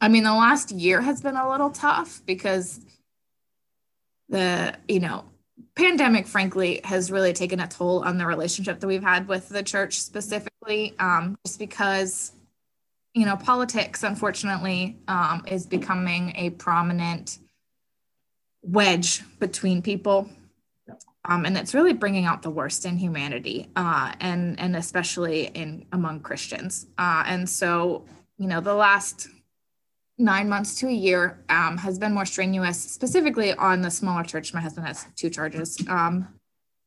I 0.00 0.08
mean, 0.08 0.22
the 0.22 0.32
last 0.32 0.70
year 0.70 1.02
has 1.02 1.20
been 1.20 1.36
a 1.36 1.50
little 1.50 1.70
tough 1.70 2.22
because 2.24 2.80
the, 4.28 4.74
you 4.88 5.00
know, 5.00 5.24
pandemic 5.74 6.26
frankly 6.26 6.80
has 6.84 7.10
really 7.10 7.32
taken 7.32 7.60
a 7.60 7.68
toll 7.68 8.02
on 8.02 8.16
the 8.16 8.26
relationship 8.26 8.80
that 8.80 8.86
we've 8.86 9.02
had 9.02 9.28
with 9.28 9.48
the 9.48 9.62
church 9.62 10.00
specifically 10.00 10.47
um, 10.98 11.36
just 11.46 11.58
because 11.58 12.32
you 13.14 13.24
know 13.24 13.36
politics 13.36 14.02
unfortunately 14.02 14.98
um, 15.08 15.42
is 15.46 15.66
becoming 15.66 16.32
a 16.36 16.50
prominent 16.50 17.38
wedge 18.62 19.22
between 19.38 19.80
people 19.82 20.28
um, 21.24 21.44
and 21.44 21.56
it's 21.56 21.74
really 21.74 21.92
bringing 21.92 22.24
out 22.24 22.42
the 22.42 22.50
worst 22.50 22.84
in 22.84 22.96
humanity 22.96 23.70
uh, 23.76 24.12
and 24.20 24.58
and 24.60 24.76
especially 24.76 25.46
in 25.46 25.86
among 25.92 26.20
christians 26.20 26.86
uh, 26.98 27.22
and 27.26 27.48
so 27.48 28.04
you 28.36 28.46
know 28.46 28.60
the 28.60 28.74
last 28.74 29.28
nine 30.18 30.48
months 30.48 30.74
to 30.74 30.88
a 30.88 30.92
year 30.92 31.38
um, 31.48 31.78
has 31.78 31.98
been 31.98 32.12
more 32.12 32.24
strenuous, 32.24 32.78
specifically 32.78 33.54
on 33.54 33.80
the 33.80 33.90
smaller 33.90 34.24
church. 34.24 34.52
My 34.52 34.60
husband 34.60 34.86
has 34.86 35.06
two 35.16 35.30
charges. 35.30 35.78
Um, 35.88 36.28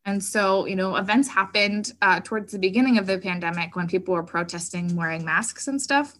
and 0.06 0.24
so, 0.24 0.66
you 0.66 0.76
know, 0.76 0.96
events 0.96 1.28
happened 1.28 1.94
uh, 2.02 2.20
towards 2.22 2.52
the 2.52 2.60
beginning 2.60 2.98
of 2.98 3.06
the 3.06 3.20
pandemic 3.20 3.76
when 3.76 3.88
people 3.88 4.14
were 4.14 4.24
protesting 4.24 4.96
wearing 4.96 5.24
masks 5.24 5.68
and 5.68 5.82
stuff. 5.82 6.18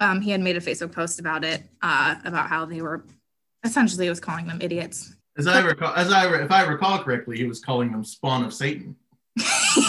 Um, 0.00 0.20
he 0.20 0.30
had 0.32 0.40
made 0.40 0.56
a 0.56 0.60
Facebook 0.60 0.90
post 0.92 1.20
about 1.20 1.44
it, 1.44 1.62
uh, 1.80 2.16
about 2.24 2.48
how 2.48 2.64
they 2.64 2.82
were 2.82 3.04
essentially 3.62 4.08
was 4.08 4.18
calling 4.18 4.48
them 4.48 4.58
idiots. 4.60 5.14
As 5.38 5.46
I 5.46 5.60
recall, 5.60 5.94
as 5.94 6.12
I 6.12 6.42
if 6.42 6.50
I 6.50 6.64
recall 6.64 7.02
correctly, 7.02 7.38
he 7.38 7.44
was 7.44 7.60
calling 7.60 7.92
them 7.92 8.04
spawn 8.04 8.44
of 8.44 8.52
Satan. 8.52 8.96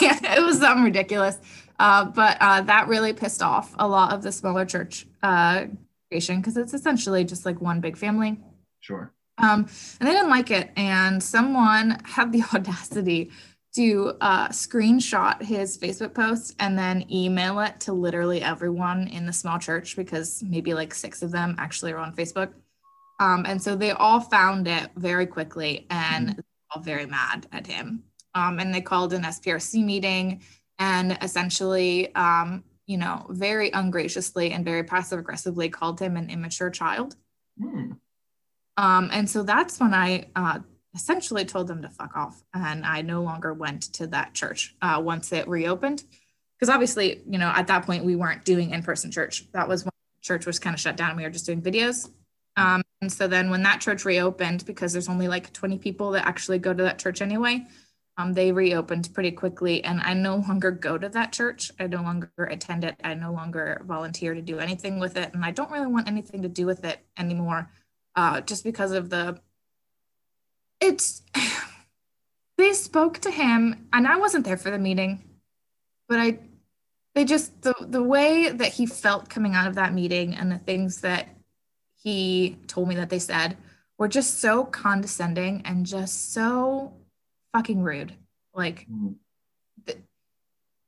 yeah, 0.02 0.38
it 0.38 0.44
was 0.44 0.60
something 0.60 0.84
ridiculous. 0.84 1.38
Uh, 1.80 2.06
but 2.06 2.38
uh, 2.40 2.62
that 2.62 2.88
really 2.88 3.12
pissed 3.12 3.42
off 3.42 3.74
a 3.80 3.88
lot 3.88 4.14
of 4.14 4.22
the 4.22 4.32
smaller 4.32 4.66
church 4.66 5.08
uh, 5.24 5.66
because 6.10 6.56
it's 6.56 6.74
essentially 6.74 7.24
just 7.24 7.46
like 7.46 7.60
one 7.60 7.82
big 7.82 7.98
family. 7.98 8.40
Sure. 8.80 9.12
Um, 9.38 9.68
and 10.00 10.08
they 10.08 10.14
didn't 10.14 10.30
like 10.30 10.52
it. 10.52 10.72
And 10.76 11.22
someone 11.22 11.98
had 12.04 12.32
the 12.32 12.44
audacity 12.54 13.32
to 13.76 14.14
uh, 14.22 14.50
screenshot 14.50 15.42
his 15.42 15.78
Facebook 15.78 16.14
post 16.14 16.56
and 16.60 16.78
then 16.78 17.12
email 17.12 17.60
it 17.60 17.80
to 17.80 17.94
literally 17.94 18.42
everyone 18.42 19.08
in 19.08 19.26
the 19.26 19.34
small 19.34 19.58
church 19.58 19.96
because 19.96 20.44
maybe 20.44 20.76
like 20.76 20.94
six 20.94 21.24
of 21.24 21.32
them 21.32 21.56
actually 21.58 21.92
are 21.92 21.98
on 21.98 22.16
Facebook. 22.16 22.54
Um, 23.20 23.46
and 23.48 23.62
so 23.62 23.76
they 23.76 23.92
all 23.92 24.20
found 24.20 24.68
it 24.68 24.90
very 24.96 25.26
quickly 25.26 25.88
and 25.90 26.30
mm-hmm. 26.30 26.40
all 26.72 26.84
very 26.84 27.08
mad 27.08 27.48
at 27.52 27.66
him. 27.66 28.04
Um, 28.36 28.60
and 28.60 28.74
they 28.74 28.82
called 28.82 29.14
an 29.14 29.24
SPRC 29.24 29.84
meeting 29.84 30.42
and 30.78 31.18
essentially 31.22 32.14
um, 32.16 32.64
you 32.86 32.98
know, 32.98 33.26
very 33.30 33.72
ungraciously 33.72 34.52
and 34.52 34.66
very 34.66 34.84
passive 34.84 35.20
aggressively 35.20 35.70
called 35.70 36.00
him 36.00 36.18
an 36.18 36.30
immature 36.30 36.70
child. 36.70 37.16
Mm. 37.62 37.98
Um, 38.78 39.10
and 39.12 39.30
so 39.30 39.44
that's 39.44 39.80
when 39.80 39.94
I 39.94 40.28
uh, 40.36 40.60
essentially 40.96 41.46
told 41.46 41.68
them 41.68 41.82
to 41.82 41.90
fuck 41.90 42.16
off. 42.16 42.44
And 42.54 42.86
I 42.86 43.02
no 43.02 43.22
longer 43.22 43.54
went 43.54 43.94
to 43.94 44.08
that 44.08 44.34
church 44.34 44.76
uh, 44.82 45.02
once 45.04 45.32
it 45.32 45.48
reopened. 45.48 46.04
Because 46.58 46.74
obviously, 46.74 47.22
you 47.28 47.38
know, 47.38 47.50
at 47.50 47.68
that 47.68 47.86
point, 47.86 48.06
we 48.06 48.16
weren't 48.16 48.46
doing 48.46 48.72
in 48.72 48.84
person 48.84 49.12
church. 49.12 49.52
That 49.52 49.68
was 49.68 49.84
when 49.84 49.92
church 50.22 50.46
was 50.46 50.60
kind 50.60 50.74
of 50.74 50.80
shut 50.80 50.96
down 50.96 51.10
and 51.10 51.18
we 51.18 51.24
were 51.24 51.30
just 51.30 51.46
doing 51.46 51.62
videos. 51.62 52.10
Um, 52.56 52.84
And 53.02 53.12
so 53.12 53.28
then 53.28 53.50
when 53.50 53.64
that 53.64 53.82
church 53.82 54.06
reopened, 54.06 54.66
because 54.66 54.94
there's 54.94 55.10
only 55.10 55.28
like 55.28 55.52
20 55.52 55.78
people 55.80 56.12
that 56.12 56.26
actually 56.26 56.60
go 56.60 56.74
to 56.74 56.84
that 56.84 57.00
church 57.00 57.22
anyway, 57.22 57.66
um, 58.18 58.34
they 58.34 58.52
reopened 58.52 59.10
pretty 59.14 59.32
quickly. 59.32 59.84
And 59.84 60.00
I 60.00 60.14
no 60.14 60.38
longer 60.38 60.72
go 60.72 60.98
to 60.98 61.10
that 61.10 61.34
church. 61.34 61.72
I 61.80 61.88
no 61.88 62.02
longer 62.02 62.30
attend 62.38 62.86
it. 62.86 62.96
I 63.04 63.16
no 63.16 63.34
longer 63.34 63.82
volunteer 63.86 64.36
to 64.36 64.42
do 64.42 64.60
anything 64.60 65.00
with 65.00 65.18
it. 65.18 65.34
And 65.34 65.44
I 65.44 65.52
don't 65.52 65.72
really 65.72 65.88
want 65.88 66.08
anything 66.08 66.44
to 66.44 66.48
do 66.48 66.66
with 66.66 66.86
it 66.86 67.00
anymore 67.18 67.70
uh, 68.16 68.42
just 68.42 68.64
because 68.64 68.92
of 68.92 69.10
the. 69.10 69.40
It's. 70.80 71.22
they 72.58 72.74
spoke 72.74 73.20
to 73.20 73.32
him, 73.32 73.88
and 73.94 74.08
I 74.08 74.18
wasn't 74.18 74.46
there 74.46 74.58
for 74.58 74.72
the 74.72 74.80
meeting, 74.80 75.24
but 76.08 76.20
I. 76.20 76.40
They 77.16 77.26
just 77.26 77.62
the 77.62 77.76
the 77.80 78.02
way 78.02 78.50
that 78.50 78.74
he 78.74 78.88
felt 78.88 79.30
coming 79.30 79.54
out 79.54 79.68
of 79.68 79.76
that 79.76 79.94
meeting 79.94 80.34
and 80.34 80.52
the 80.52 80.58
things 80.58 81.02
that 81.02 81.28
he 82.02 82.58
told 82.68 82.88
me 82.88 82.96
that 82.96 83.10
they 83.12 83.20
said 83.20 83.56
were 84.00 84.08
just 84.08 84.40
so 84.40 84.66
condescending 84.66 85.62
and 85.64 85.86
just 85.86 86.34
so 86.34 86.92
fucking 87.54 87.84
rude. 87.84 88.14
Like, 88.54 88.88
Mhm. 88.90 89.16
th- 89.86 90.00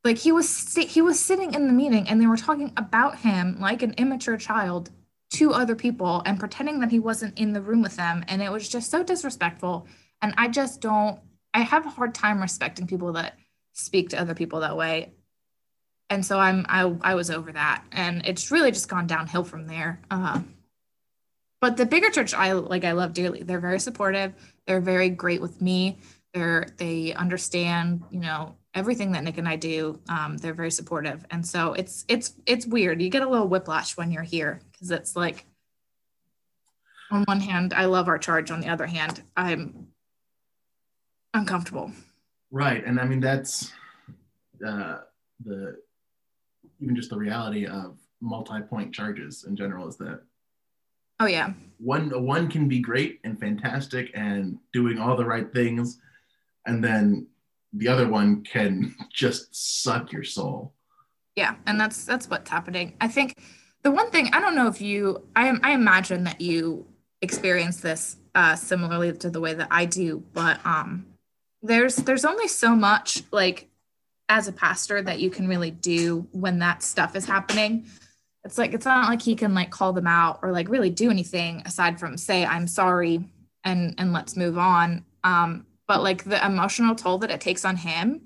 like 0.03 0.17
he 0.17 0.31
was 0.31 0.75
he 0.75 1.01
was 1.01 1.19
sitting 1.19 1.53
in 1.53 1.67
the 1.67 1.73
meeting 1.73 2.09
and 2.09 2.19
they 2.19 2.27
were 2.27 2.37
talking 2.37 2.73
about 2.75 3.19
him 3.19 3.59
like 3.59 3.83
an 3.83 3.93
immature 3.93 4.37
child 4.37 4.89
to 5.35 5.53
other 5.53 5.75
people 5.75 6.21
and 6.25 6.39
pretending 6.39 6.79
that 6.79 6.91
he 6.91 6.99
wasn't 6.99 7.37
in 7.37 7.53
the 7.53 7.61
room 7.61 7.81
with 7.81 7.95
them 7.95 8.23
and 8.27 8.41
it 8.41 8.51
was 8.51 8.67
just 8.67 8.89
so 8.89 9.03
disrespectful. 9.03 9.87
And 10.21 10.33
I 10.37 10.47
just 10.47 10.81
don't 10.81 11.19
I 11.53 11.59
have 11.61 11.85
a 11.85 11.89
hard 11.89 12.13
time 12.13 12.41
respecting 12.41 12.87
people 12.87 13.13
that 13.13 13.37
speak 13.73 14.09
to 14.09 14.19
other 14.19 14.33
people 14.33 14.61
that 14.61 14.77
way. 14.77 15.13
And 16.09 16.25
so 16.25 16.39
I'm 16.39 16.65
I 16.69 16.93
I 17.01 17.15
was 17.15 17.29
over 17.29 17.51
that 17.51 17.83
and 17.91 18.25
it's 18.25 18.51
really 18.51 18.71
just 18.71 18.89
gone 18.89 19.07
downhill 19.07 19.43
from 19.43 19.67
there. 19.67 20.01
Uh, 20.09 20.41
but 21.61 21.77
the 21.77 21.85
bigger 21.85 22.09
church 22.09 22.33
I 22.33 22.53
like 22.53 22.85
I 22.85 22.93
love 22.93 23.13
dearly 23.13 23.43
they're 23.43 23.59
very 23.59 23.79
supportive. 23.79 24.33
They're 24.67 24.81
very 24.81 25.09
great 25.09 25.41
with 25.41 25.61
me. 25.61 25.97
They're 26.33 26.67
they 26.77 27.13
understand 27.13 28.03
you 28.09 28.19
know 28.19 28.55
everything 28.75 29.13
that 29.13 29.23
Nick 29.23 29.37
and 29.37 29.47
I 29.47 29.55
do 29.55 29.99
um, 30.09 30.37
they're 30.37 30.53
very 30.53 30.69
supportive. 30.69 31.25
And 31.31 31.45
so 31.45 31.73
it's 31.73 32.05
it's 32.07 32.35
it's 32.45 32.67
weird. 32.67 33.01
You 33.01 33.09
get 33.09 33.23
a 33.23 33.29
little 33.29 33.47
whiplash 33.47 33.97
when 33.97 34.11
you're 34.11 34.23
here 34.23 34.61
because 34.71 34.91
it's 34.91 35.15
like 35.15 35.45
on 37.09 37.23
one 37.23 37.39
hand 37.39 37.73
I 37.73 37.85
love 37.85 38.07
our 38.07 38.19
charge. 38.19 38.51
On 38.51 38.59
the 38.59 38.67
other 38.67 38.85
hand 38.85 39.23
I'm 39.35 39.87
uncomfortable. 41.33 41.91
Right, 42.51 42.85
and 42.85 42.99
I 42.99 43.05
mean 43.05 43.21
that's 43.21 43.71
uh, 44.65 44.99
the 45.43 45.77
even 46.79 46.95
just 46.95 47.09
the 47.09 47.17
reality 47.17 47.65
of 47.65 47.97
multi-point 48.21 48.93
charges 48.93 49.45
in 49.45 49.55
general 49.55 49.87
is 49.87 49.97
that 49.97 50.21
oh 51.19 51.25
yeah. 51.25 51.53
one 51.77 52.09
one 52.23 52.49
can 52.49 52.67
be 52.67 52.79
great 52.79 53.19
and 53.23 53.39
fantastic 53.39 54.11
and 54.13 54.57
doing 54.73 54.99
all 54.99 55.15
the 55.15 55.25
right 55.25 55.51
things, 55.53 55.99
and 56.65 56.83
then 56.83 57.27
the 57.75 57.87
other 57.87 58.07
one 58.07 58.43
can 58.43 58.95
just 59.13 59.83
suck 59.83 60.11
your 60.11 60.23
soul. 60.23 60.73
yeah 61.35 61.55
and 61.65 61.79
that's 61.79 62.05
that's 62.05 62.29
what's 62.29 62.49
happening. 62.49 62.95
I 63.01 63.07
think 63.07 63.37
the 63.83 63.91
one 63.91 64.09
thing 64.09 64.33
i 64.33 64.39
don't 64.39 64.55
know 64.55 64.67
if 64.67 64.81
you 64.81 65.27
i 65.35 65.55
i 65.61 65.71
imagine 65.71 66.23
that 66.23 66.41
you 66.41 66.87
experience 67.21 67.81
this 67.81 68.17
uh 68.33 68.55
similarly 68.55 69.13
to 69.13 69.29
the 69.29 69.39
way 69.39 69.53
that 69.53 69.67
i 69.69 69.85
do 69.85 70.23
but 70.33 70.59
um 70.65 71.05
there's 71.61 71.95
there's 71.97 72.25
only 72.25 72.47
so 72.47 72.75
much 72.75 73.23
like 73.31 73.69
as 74.29 74.47
a 74.47 74.51
pastor 74.51 75.01
that 75.01 75.19
you 75.19 75.29
can 75.29 75.47
really 75.47 75.71
do 75.71 76.27
when 76.31 76.59
that 76.59 76.81
stuff 76.81 77.15
is 77.15 77.25
happening. 77.25 77.85
It's 78.43 78.57
like 78.57 78.73
it's 78.73 78.85
not 78.85 79.09
like 79.09 79.21
he 79.21 79.35
can 79.35 79.53
like 79.53 79.71
call 79.71 79.93
them 79.93 80.07
out 80.07 80.39
or 80.41 80.51
like 80.51 80.69
really 80.69 80.89
do 80.89 81.09
anything 81.09 81.61
aside 81.65 81.99
from 81.99 82.17
say 82.17 82.45
i'm 82.45 82.67
sorry 82.67 83.27
and 83.63 83.95
and 83.97 84.13
let's 84.13 84.35
move 84.35 84.57
on. 84.57 85.05
Um 85.23 85.65
but 85.87 86.01
like 86.03 86.23
the 86.23 86.43
emotional 86.45 86.95
toll 86.95 87.19
that 87.19 87.31
it 87.31 87.41
takes 87.41 87.65
on 87.65 87.75
him 87.77 88.21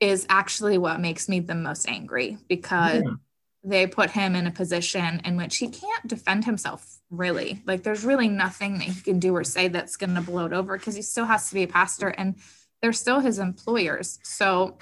is 0.00 0.26
actually 0.28 0.78
what 0.78 1.00
makes 1.00 1.28
me 1.28 1.40
the 1.40 1.54
most 1.54 1.88
angry 1.88 2.38
because 2.48 3.02
Yeah. 3.04 3.14
they 3.62 3.86
put 3.86 4.10
him 4.10 4.34
in 4.34 4.46
a 4.46 4.50
position 4.50 5.20
in 5.24 5.36
which 5.36 5.58
he 5.58 5.68
can't 5.68 6.06
defend 6.06 6.44
himself 6.44 6.98
really 7.10 7.62
like 7.66 7.82
there's 7.82 8.04
really 8.04 8.28
nothing 8.28 8.74
that 8.78 8.84
he 8.84 9.00
can 9.02 9.18
do 9.18 9.34
or 9.36 9.44
say 9.44 9.68
that's 9.68 9.96
going 9.96 10.14
to 10.14 10.20
blow 10.22 10.46
it 10.46 10.52
over 10.52 10.78
because 10.78 10.94
he 10.94 11.02
still 11.02 11.26
has 11.26 11.48
to 11.48 11.54
be 11.54 11.64
a 11.64 11.68
pastor 11.68 12.08
and 12.08 12.36
they're 12.80 12.92
still 12.92 13.20
his 13.20 13.38
employers 13.38 14.18
so 14.22 14.78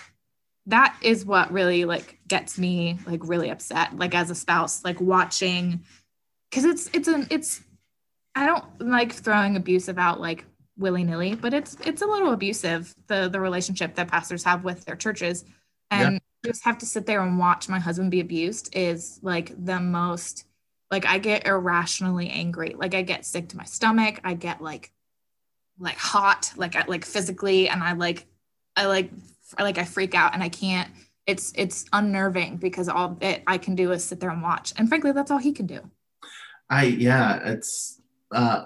that 0.66 0.94
is 1.00 1.24
what 1.24 1.50
really 1.50 1.84
like 1.86 2.20
gets 2.28 2.58
me 2.58 2.98
like 3.06 3.20
really 3.24 3.50
upset 3.50 3.96
like 3.96 4.14
as 4.14 4.30
a 4.30 4.34
spouse 4.34 4.84
like 4.84 5.00
watching 5.00 5.80
because 6.50 6.64
it's 6.64 6.90
it's 6.92 7.08
an 7.08 7.26
it's 7.30 7.60
i 8.34 8.46
don't 8.46 8.64
like 8.80 9.12
throwing 9.12 9.56
abusive 9.56 9.98
out 9.98 10.20
like 10.20 10.44
willy-nilly 10.78 11.34
but 11.34 11.52
it's 11.52 11.76
it's 11.84 12.02
a 12.02 12.06
little 12.06 12.32
abusive 12.32 12.94
the 13.08 13.28
the 13.28 13.40
relationship 13.40 13.96
that 13.96 14.08
pastors 14.08 14.44
have 14.44 14.64
with 14.64 14.84
their 14.84 14.96
churches. 14.96 15.44
And 15.90 16.20
just 16.44 16.64
have 16.64 16.78
to 16.78 16.86
sit 16.86 17.06
there 17.06 17.22
and 17.22 17.38
watch 17.38 17.68
my 17.68 17.78
husband 17.78 18.10
be 18.10 18.20
abused 18.20 18.74
is 18.76 19.18
like 19.22 19.52
the 19.64 19.80
most 19.80 20.46
like 20.90 21.04
i 21.06 21.18
get 21.18 21.46
irrationally 21.46 22.30
angry. 22.30 22.74
Like 22.76 22.94
i 22.94 23.02
get 23.02 23.26
sick 23.26 23.48
to 23.48 23.56
my 23.56 23.64
stomach. 23.64 24.20
I 24.24 24.34
get 24.34 24.60
like 24.60 24.92
like 25.78 25.96
hot 25.96 26.52
like 26.56 26.76
I, 26.76 26.84
like 26.86 27.04
physically 27.04 27.68
and 27.68 27.84
i 27.84 27.92
like 27.92 28.26
i 28.76 28.86
like 28.86 29.10
f- 29.12 29.60
like 29.60 29.78
i 29.78 29.84
freak 29.84 30.14
out 30.14 30.34
and 30.34 30.42
i 30.42 30.48
can't. 30.48 30.90
It's 31.26 31.52
it's 31.56 31.84
unnerving 31.92 32.56
because 32.56 32.88
all 32.88 33.18
it 33.20 33.42
i 33.46 33.58
can 33.58 33.74
do 33.74 33.92
is 33.92 34.04
sit 34.04 34.20
there 34.20 34.30
and 34.30 34.42
watch. 34.42 34.72
And 34.76 34.88
frankly 34.88 35.12
that's 35.12 35.30
all 35.30 35.38
he 35.38 35.52
can 35.52 35.66
do. 35.66 35.90
I 36.70 36.84
yeah, 36.84 37.40
it's 37.52 38.00
uh, 38.32 38.64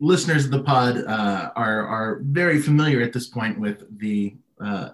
listeners 0.00 0.46
of 0.46 0.50
the 0.50 0.62
pod 0.62 0.98
uh, 0.98 1.50
are 1.54 1.86
are 1.86 2.20
very 2.22 2.60
familiar 2.60 3.02
at 3.02 3.12
this 3.12 3.28
point 3.28 3.58
with 3.60 3.84
the 3.98 4.34
uh, 4.64 4.90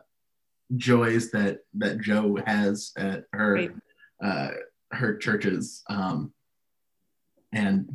joys 0.77 1.31
that 1.31 1.61
that 1.75 2.01
Joe 2.01 2.39
has 2.47 2.93
at 2.97 3.25
her 3.33 3.55
Right. 3.55 3.71
uh, 4.23 4.51
her 4.93 5.17
churches, 5.17 5.83
um, 5.89 6.33
and 7.53 7.91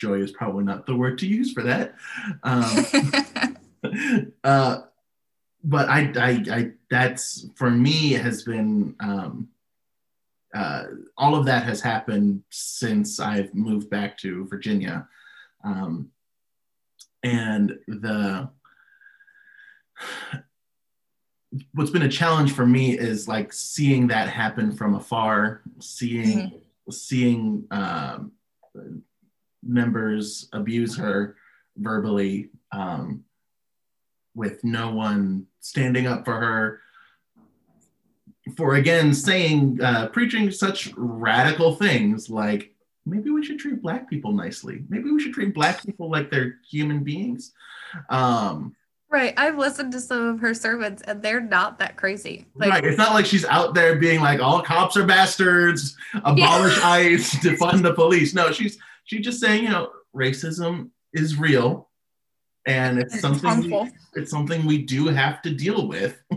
joy 0.00 0.20
is 0.20 0.32
probably 0.32 0.64
not 0.64 0.86
the 0.86 0.96
word 0.96 1.18
to 1.18 1.26
use 1.26 1.52
for 1.52 1.62
that. 1.62 1.94
Um, 2.42 4.32
uh, 4.44 4.78
but 5.62 5.88
I, 5.88 6.12
I, 6.16 6.44
I, 6.50 6.70
that's 6.90 7.46
for 7.56 7.70
me 7.70 8.12
has 8.12 8.44
been 8.44 8.94
um, 9.00 9.48
uh, 10.54 10.84
all 11.16 11.34
of 11.36 11.44
that 11.46 11.64
has 11.64 11.80
happened 11.80 12.42
since 12.50 13.20
I've 13.20 13.54
moved 13.54 13.90
back 13.90 14.16
to 14.18 14.46
Virginia, 14.46 15.06
um, 15.64 16.10
and 17.22 17.78
the 17.86 18.50
what's 21.74 21.90
been 21.90 22.02
a 22.02 22.08
challenge 22.08 22.52
for 22.52 22.66
me 22.66 22.96
is 22.96 23.26
like 23.26 23.52
seeing 23.52 24.06
that 24.08 24.28
happen 24.28 24.72
from 24.72 24.94
afar, 24.94 25.62
seeing 25.80 26.60
seeing 26.90 27.64
um, 27.70 28.32
members 29.62 30.48
abuse 30.52 30.96
her 30.96 31.36
verbally 31.76 32.50
um, 32.72 33.24
with 34.34 34.62
no 34.64 34.92
one 34.92 35.46
standing 35.60 36.06
up 36.06 36.24
for 36.24 36.38
her. 36.38 36.80
For 38.56 38.74
again 38.74 39.14
saying 39.14 39.80
uh, 39.82 40.08
preaching 40.08 40.50
such 40.50 40.92
radical 40.96 41.76
things 41.76 42.30
like 42.30 42.74
maybe 43.06 43.30
we 43.30 43.44
should 43.44 43.58
treat 43.58 43.82
black 43.82 44.08
people 44.08 44.32
nicely. 44.32 44.84
Maybe 44.88 45.10
we 45.10 45.20
should 45.20 45.32
treat 45.32 45.54
black 45.54 45.84
people 45.84 46.10
like 46.10 46.30
they're 46.30 46.56
human 46.68 47.02
beings. 47.02 47.52
Um, 48.08 48.74
right 49.10 49.34
i've 49.36 49.58
listened 49.58 49.90
to 49.90 50.00
some 50.00 50.28
of 50.28 50.38
her 50.38 50.54
sermons 50.54 51.02
and 51.02 51.20
they're 51.20 51.40
not 51.40 51.78
that 51.78 51.96
crazy. 51.96 52.46
Like 52.54 52.70
right 52.70 52.84
it's 52.84 52.98
not 52.98 53.12
like 53.12 53.26
she's 53.26 53.44
out 53.44 53.74
there 53.74 53.96
being 53.96 54.20
like 54.20 54.40
all 54.40 54.62
cops 54.62 54.96
are 54.96 55.04
bastards 55.04 55.96
abolish 56.14 56.78
ice 56.82 57.34
defund 57.44 57.82
the 57.82 57.92
police. 57.94 58.34
No 58.34 58.52
she's 58.52 58.78
she's 59.04 59.24
just 59.24 59.40
saying 59.40 59.64
you 59.64 59.70
know 59.70 59.90
racism 60.14 60.90
is 61.12 61.36
real 61.36 61.88
and 62.66 63.00
it's, 63.00 63.14
it's 63.14 63.22
something 63.22 63.70
we, 63.70 63.90
it's 64.14 64.30
something 64.30 64.64
we 64.64 64.78
do 64.78 65.08
have 65.08 65.42
to 65.42 65.50
deal 65.50 65.88
with. 65.88 66.16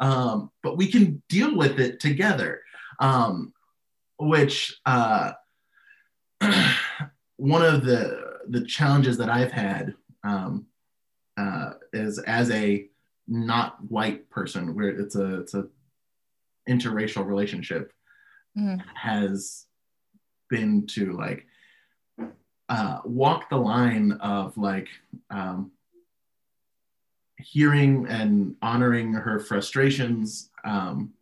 Um, 0.00 0.50
but 0.62 0.76
we 0.76 0.88
can 0.88 1.22
deal 1.30 1.56
with 1.56 1.80
it 1.80 2.00
together. 2.00 2.60
Um, 2.98 3.54
which 4.18 4.78
uh, 4.84 5.32
one 7.36 7.62
of 7.62 7.84
the 7.84 8.38
the 8.48 8.64
challenges 8.64 9.16
that 9.18 9.28
i've 9.28 9.52
had 9.52 9.94
um, 10.24 10.66
uh, 11.36 11.72
is 11.92 12.18
as 12.20 12.50
a 12.50 12.86
not 13.28 13.76
white 13.90 14.28
person 14.30 14.74
where 14.74 14.88
it's 14.88 15.14
a 15.16 15.40
it's 15.40 15.54
a 15.54 15.66
interracial 16.68 17.24
relationship 17.26 17.92
Mhm. 18.58 18.82
has 18.94 19.66
been 20.48 20.84
to 20.88 21.12
like 21.12 21.46
uh, 22.68 23.00
walk 23.04 23.48
the 23.48 23.56
line 23.56 24.12
of 24.12 24.56
like 24.58 24.88
um, 25.30 25.70
hearing 27.38 28.06
and 28.08 28.56
honoring 28.60 29.12
her 29.12 29.38
frustrations 29.38 30.50
um, 30.64 31.12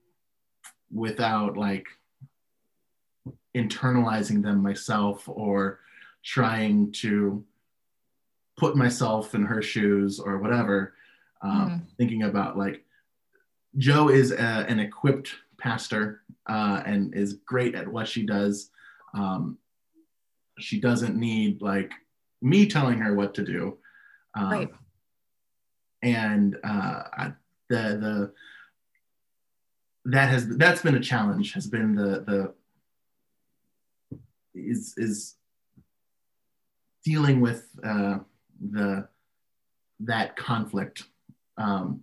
without 0.91 1.57
like 1.59 1.87
internalizing 3.59 4.43
them 4.43 4.63
myself 4.63 5.29
or 5.29 5.81
trying 6.23 6.93
to 6.93 7.45
put 8.57 8.77
myself 8.77 9.35
in 9.35 9.45
her 9.45 9.63
shoes 9.63 10.19
or 10.19 10.39
whatever, 10.39 10.95
um, 11.43 11.71
Mhm. 11.71 11.97
thinking 11.97 12.23
about 12.25 12.57
like 12.59 12.85
Joe 13.77 14.09
is 14.09 14.33
a, 14.33 14.67
an 14.69 14.81
equipped 14.81 15.35
pastor 15.59 16.23
uh, 16.47 16.83
and 16.87 17.15
is 17.15 17.35
great 17.45 17.75
at 17.75 17.87
what 17.87 18.09
she 18.09 18.25
does. 18.25 18.71
Um, 19.15 19.59
she 20.59 20.81
doesn't 20.81 21.17
need 21.17 21.63
like 21.63 21.93
me 22.41 22.67
telling 22.67 22.99
her 22.99 23.15
what 23.15 23.35
to 23.35 23.45
do. 23.45 23.79
Um, 24.35 24.51
Right. 24.51 24.71
And 26.03 26.57
uh, 26.63 27.03
I, 27.13 27.33
the 27.69 27.99
the 28.05 28.33
that 30.05 30.29
has 30.29 30.47
that's 30.57 30.81
been 30.83 30.95
a 30.95 31.01
challenge. 31.01 31.53
Has 31.55 31.67
been 31.67 31.95
the 31.97 32.21
the 32.21 32.55
is 34.67 34.95
is 34.97 35.35
dealing 37.05 37.41
with 37.41 37.69
uh, 37.85 38.19
the 38.73 39.09
that 40.01 40.37
conflict 40.37 41.05
um, 41.57 42.03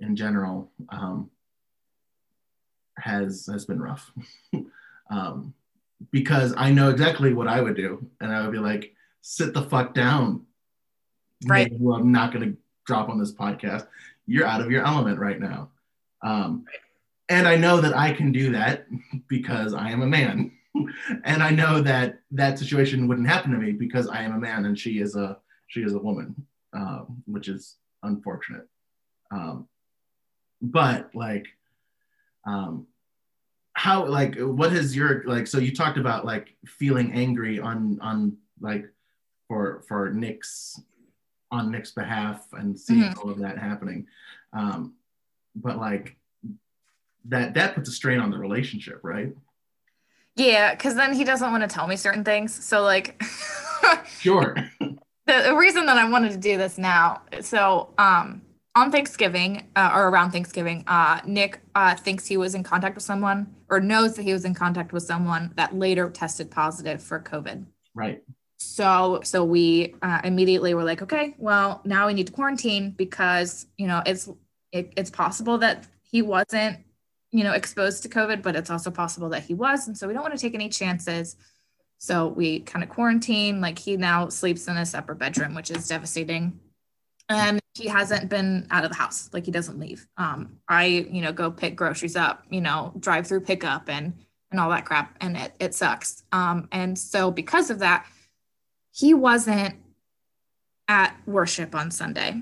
in 0.00 0.16
general 0.16 0.70
um, 0.90 1.30
has 2.98 3.48
has 3.50 3.64
been 3.64 3.80
rough 3.80 4.10
um, 5.10 5.54
because 6.10 6.54
I 6.56 6.70
know 6.70 6.90
exactly 6.90 7.32
what 7.32 7.48
I 7.48 7.60
would 7.60 7.76
do, 7.76 8.04
and 8.20 8.32
I 8.32 8.42
would 8.42 8.52
be 8.52 8.58
like, 8.58 8.94
"Sit 9.20 9.54
the 9.54 9.62
fuck 9.62 9.94
down, 9.94 10.42
Right. 11.46 11.72
who 11.72 11.94
I'm 11.94 12.12
not 12.12 12.32
going 12.32 12.52
to 12.52 12.56
drop 12.86 13.08
on 13.08 13.18
this 13.18 13.32
podcast. 13.32 13.86
You're 14.26 14.46
out 14.46 14.60
of 14.60 14.70
your 14.70 14.84
element 14.84 15.18
right 15.18 15.40
now." 15.40 15.70
Um, 16.22 16.64
and 17.28 17.48
I 17.48 17.56
know 17.56 17.80
that 17.80 17.96
I 17.96 18.12
can 18.12 18.32
do 18.32 18.52
that 18.52 18.86
because 19.28 19.74
I 19.74 19.90
am 19.90 20.02
a 20.02 20.06
man, 20.06 20.52
and 21.24 21.42
I 21.42 21.50
know 21.50 21.80
that 21.82 22.20
that 22.32 22.58
situation 22.58 23.06
wouldn't 23.08 23.28
happen 23.28 23.52
to 23.52 23.58
me 23.58 23.72
because 23.72 24.08
I 24.08 24.22
am 24.22 24.34
a 24.34 24.38
man 24.38 24.64
and 24.66 24.78
she 24.78 24.98
is 25.00 25.14
a 25.16 25.38
she 25.68 25.80
is 25.82 25.94
a 25.94 25.98
woman, 25.98 26.34
um, 26.72 27.22
which 27.26 27.48
is 27.48 27.76
unfortunate. 28.02 28.68
Um, 29.30 29.66
but 30.60 31.10
like, 31.14 31.46
um, 32.46 32.86
how 33.74 34.06
like 34.06 34.36
what 34.38 34.72
has 34.72 34.94
your 34.94 35.22
like? 35.26 35.46
So 35.46 35.58
you 35.58 35.74
talked 35.74 35.98
about 35.98 36.24
like 36.24 36.56
feeling 36.66 37.12
angry 37.12 37.60
on 37.60 37.98
on 38.00 38.36
like 38.60 38.86
for 39.48 39.82
for 39.88 40.10
Nick's 40.10 40.80
on 41.50 41.70
Nick's 41.70 41.92
behalf 41.92 42.46
and 42.52 42.78
seeing 42.78 43.02
Mhm. 43.02 43.16
all 43.18 43.30
of 43.30 43.38
that 43.38 43.58
happening, 43.58 44.06
um, 44.52 44.94
but 45.54 45.76
like 45.78 46.16
that 47.26 47.54
that 47.54 47.74
puts 47.74 47.88
a 47.88 47.92
strain 47.92 48.18
on 48.20 48.30
the 48.30 48.38
relationship, 48.38 49.00
right? 49.02 49.32
Yeah, 50.36 50.74
because 50.74 50.94
then 50.94 51.12
he 51.14 51.24
doesn't 51.24 51.50
want 51.50 51.62
to 51.62 51.68
tell 51.72 51.86
me 51.86 51.96
certain 51.96 52.24
things. 52.24 52.64
So 52.64 52.82
like 52.82 53.22
Sure. 54.20 54.56
the, 54.80 54.96
the 55.26 55.54
reason 55.56 55.86
that 55.86 55.96
I 55.96 56.08
wanted 56.08 56.32
to 56.32 56.38
do 56.38 56.56
this 56.56 56.78
now, 56.78 57.22
so 57.40 57.92
um 57.98 58.42
on 58.76 58.90
Thanksgiving 58.90 59.68
uh, 59.76 59.92
or 59.94 60.08
around 60.08 60.32
Thanksgiving, 60.32 60.82
uh, 60.88 61.20
Nick 61.24 61.60
uh, 61.76 61.94
thinks 61.94 62.26
he 62.26 62.36
was 62.36 62.56
in 62.56 62.64
contact 62.64 62.96
with 62.96 63.04
someone 63.04 63.54
or 63.70 63.78
knows 63.78 64.16
that 64.16 64.22
he 64.22 64.32
was 64.32 64.44
in 64.44 64.52
contact 64.52 64.92
with 64.92 65.04
someone 65.04 65.52
that 65.56 65.76
later 65.76 66.10
tested 66.10 66.50
positive 66.50 67.02
for 67.02 67.20
COVID. 67.20 67.64
right. 67.94 68.22
So 68.58 69.20
so 69.22 69.44
we 69.44 69.94
uh, 70.02 70.20
immediately 70.24 70.74
were 70.74 70.84
like, 70.84 71.02
okay, 71.02 71.34
well 71.38 71.80
now 71.84 72.06
we 72.06 72.14
need 72.14 72.26
to 72.28 72.32
quarantine 72.32 72.90
because 72.90 73.66
you 73.76 73.86
know 73.86 74.02
it's 74.06 74.28
it, 74.72 74.92
it's 74.96 75.10
possible 75.10 75.58
that 75.58 75.86
he 76.02 76.22
wasn't 76.22 76.78
you 77.34 77.42
know 77.42 77.52
exposed 77.52 78.04
to 78.04 78.08
COVID, 78.08 78.42
but 78.42 78.54
it's 78.54 78.70
also 78.70 78.92
possible 78.92 79.28
that 79.30 79.42
he 79.42 79.54
was, 79.54 79.88
and 79.88 79.98
so 79.98 80.06
we 80.06 80.14
don't 80.14 80.22
want 80.22 80.34
to 80.34 80.40
take 80.40 80.54
any 80.54 80.68
chances. 80.68 81.36
So 81.98 82.28
we 82.28 82.60
kind 82.60 82.84
of 82.84 82.88
quarantine. 82.88 83.60
Like 83.60 83.78
he 83.78 83.96
now 83.96 84.28
sleeps 84.28 84.68
in 84.68 84.76
a 84.76 84.86
separate 84.86 85.16
bedroom, 85.16 85.54
which 85.54 85.70
is 85.70 85.88
devastating. 85.88 86.60
And 87.28 87.58
he 87.74 87.88
hasn't 87.88 88.28
been 88.28 88.66
out 88.70 88.84
of 88.84 88.90
the 88.90 88.96
house. 88.96 89.30
Like 89.32 89.46
he 89.46 89.50
doesn't 89.50 89.80
leave. 89.80 90.06
Um, 90.16 90.58
I 90.68 90.84
you 90.86 91.22
know 91.22 91.32
go 91.32 91.50
pick 91.50 91.74
groceries 91.74 92.14
up, 92.14 92.44
you 92.50 92.60
know, 92.60 92.92
drive 93.00 93.26
through 93.26 93.40
pickup 93.40 93.88
and 93.88 94.14
and 94.52 94.60
all 94.60 94.70
that 94.70 94.84
crap, 94.84 95.16
and 95.20 95.36
it 95.36 95.54
it 95.58 95.74
sucks. 95.74 96.22
Um, 96.30 96.68
and 96.70 96.96
so 96.96 97.32
because 97.32 97.68
of 97.68 97.80
that 97.80 98.06
he 98.92 99.12
wasn't 99.12 99.74
at 100.86 101.16
worship 101.26 101.74
on 101.74 101.90
Sunday 101.90 102.40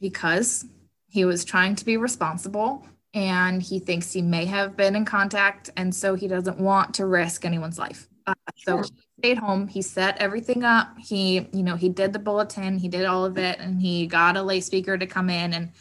because 0.00 0.66
he 1.08 1.24
was 1.24 1.44
trying 1.44 1.74
to 1.74 1.84
be 1.84 1.96
responsible 1.96 2.86
and 3.12 3.62
he 3.62 3.78
thinks 3.78 4.12
he 4.12 4.22
may 4.22 4.44
have 4.44 4.76
been 4.76 4.94
in 4.94 5.04
contact 5.04 5.70
and 5.76 5.94
so 5.94 6.14
he 6.14 6.28
doesn't 6.28 6.58
want 6.58 6.94
to 6.94 7.06
risk 7.06 7.44
anyone's 7.44 7.78
life. 7.78 8.08
Uh, 8.26 8.34
so 8.56 8.78
he 8.78 8.90
stayed 9.18 9.38
home, 9.38 9.66
he 9.66 9.82
set 9.82 10.18
everything 10.18 10.62
up. 10.62 10.96
He, 10.98 11.48
you 11.52 11.62
know, 11.62 11.76
he 11.76 11.88
did 11.88 12.12
the 12.12 12.18
bulletin, 12.18 12.78
he 12.78 12.88
did 12.88 13.04
all 13.04 13.24
of 13.24 13.36
it 13.38 13.58
and 13.58 13.80
he 13.80 14.06
got 14.06 14.36
a 14.36 14.42
lay 14.42 14.60
speaker 14.60 14.96
to 14.96 15.06
come 15.06 15.30
in 15.30 15.52
and 15.52 15.72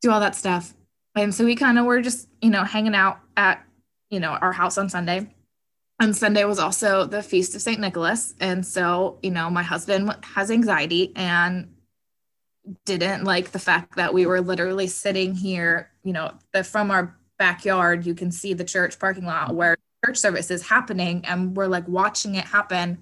do 0.00 0.10
all 0.10 0.20
that 0.20 0.36
stuff. 0.36 0.74
And 1.16 1.34
so 1.34 1.44
we 1.44 1.56
kind 1.56 1.78
of 1.78 1.84
were 1.84 2.00
just, 2.00 2.28
you 2.40 2.50
know, 2.50 2.62
hanging 2.62 2.94
out 2.94 3.18
at, 3.36 3.64
you 4.10 4.20
know, 4.20 4.30
our 4.30 4.52
house 4.52 4.78
on 4.78 4.88
Sunday 4.88 5.28
and 6.00 6.16
Sunday 6.16 6.44
was 6.44 6.58
also 6.58 7.04
the 7.04 7.22
feast 7.22 7.54
of 7.54 7.62
St. 7.62 7.80
Nicholas. 7.80 8.34
And 8.40 8.64
so, 8.64 9.18
you 9.22 9.30
know, 9.30 9.50
my 9.50 9.62
husband 9.62 10.14
has 10.22 10.50
anxiety 10.50 11.12
and 11.16 11.74
didn't 12.84 13.24
like 13.24 13.50
the 13.50 13.58
fact 13.58 13.96
that 13.96 14.14
we 14.14 14.26
were 14.26 14.40
literally 14.40 14.86
sitting 14.86 15.34
here, 15.34 15.90
you 16.08 16.14
know, 16.14 16.32
that 16.54 16.64
from 16.64 16.90
our 16.90 17.14
backyard, 17.38 18.06
you 18.06 18.14
can 18.14 18.32
see 18.32 18.54
the 18.54 18.64
church 18.64 18.98
parking 18.98 19.26
lot 19.26 19.54
where 19.54 19.76
church 20.06 20.16
service 20.16 20.50
is 20.50 20.66
happening 20.66 21.22
and 21.26 21.54
we're 21.54 21.66
like 21.66 21.86
watching 21.86 22.34
it 22.34 22.46
happen. 22.46 22.96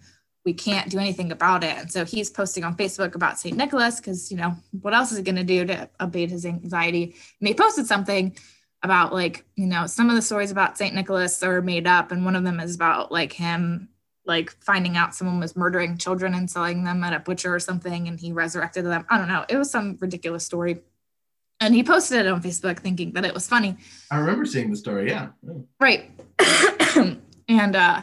We 0.45 0.55
can't 0.55 0.90
do 0.90 0.99
anything 0.99 1.31
about 1.31 1.62
it. 1.62 1.79
And 1.79 1.92
so 1.92 2.05
he's 2.05 2.31
posting 2.31 2.64
on 2.64 2.77
Facebook 2.77 3.14
about 3.14 3.38
St. 3.38 3.57
Nicholas 3.57 4.01
because, 4.01 4.33
you 4.33 4.38
know, 4.38 4.57
what 4.81 4.92
else 4.92 5.12
is 5.12 5.19
he 5.19 5.23
going 5.23 5.37
to 5.37 5.45
do 5.45 5.66
to 5.66 5.88
abate 6.01 6.33
his 6.33 6.45
anxiety? 6.45 7.14
And 7.40 7.47
he 7.47 7.55
posted 7.55 7.87
something 7.87 8.37
about 8.83 9.12
like 9.12 9.45
you 9.57 9.66
know 9.66 9.87
some 9.87 10.11
of 10.11 10.16
the 10.16 10.23
stories 10.23 10.51
about 10.51 10.77
saint 10.77 10.95
nicholas 10.95 11.42
are 11.42 11.62
made 11.62 11.87
up 11.87 12.12
and 12.12 12.27
one 12.27 12.37
of 12.37 12.45
them 12.45 12.61
is 12.61 12.75
about 12.75 13.11
like 13.11 13.33
him 13.33 13.88
like 14.27 14.51
finding 14.62 14.99
out 14.99 15.14
someone 15.14 15.40
was 15.40 15.57
murdering 15.57 15.97
children 15.97 16.35
and 16.35 16.49
selling 16.51 16.85
them 16.85 17.03
at 17.03 17.14
a 17.14 17.19
butcher 17.19 17.53
or 17.53 17.59
something 17.59 18.07
and 18.07 18.21
he 18.21 18.33
resurrected 18.33 18.85
them 18.85 19.07
i 19.09 19.16
don't 19.16 19.29
know 19.29 19.47
it 19.49 19.57
was 19.57 19.71
some 19.71 19.97
ridiculous 19.99 20.45
story 20.45 20.83
and 21.61 21.75
he 21.75 21.83
posted 21.83 22.27
it 22.27 22.29
on 22.29 22.42
facebook 22.42 22.79
thinking 22.81 23.12
that 23.12 23.25
it 23.25 23.35
was 23.35 23.49
funny 23.49 23.77
I 24.11 24.19
remember 24.19 24.45
seeing 24.45 24.71
the 24.71 24.77
story. 24.77 25.09
Yeah. 25.09 25.29
Right 25.81 26.11
and 27.49 27.77
uh 27.77 28.03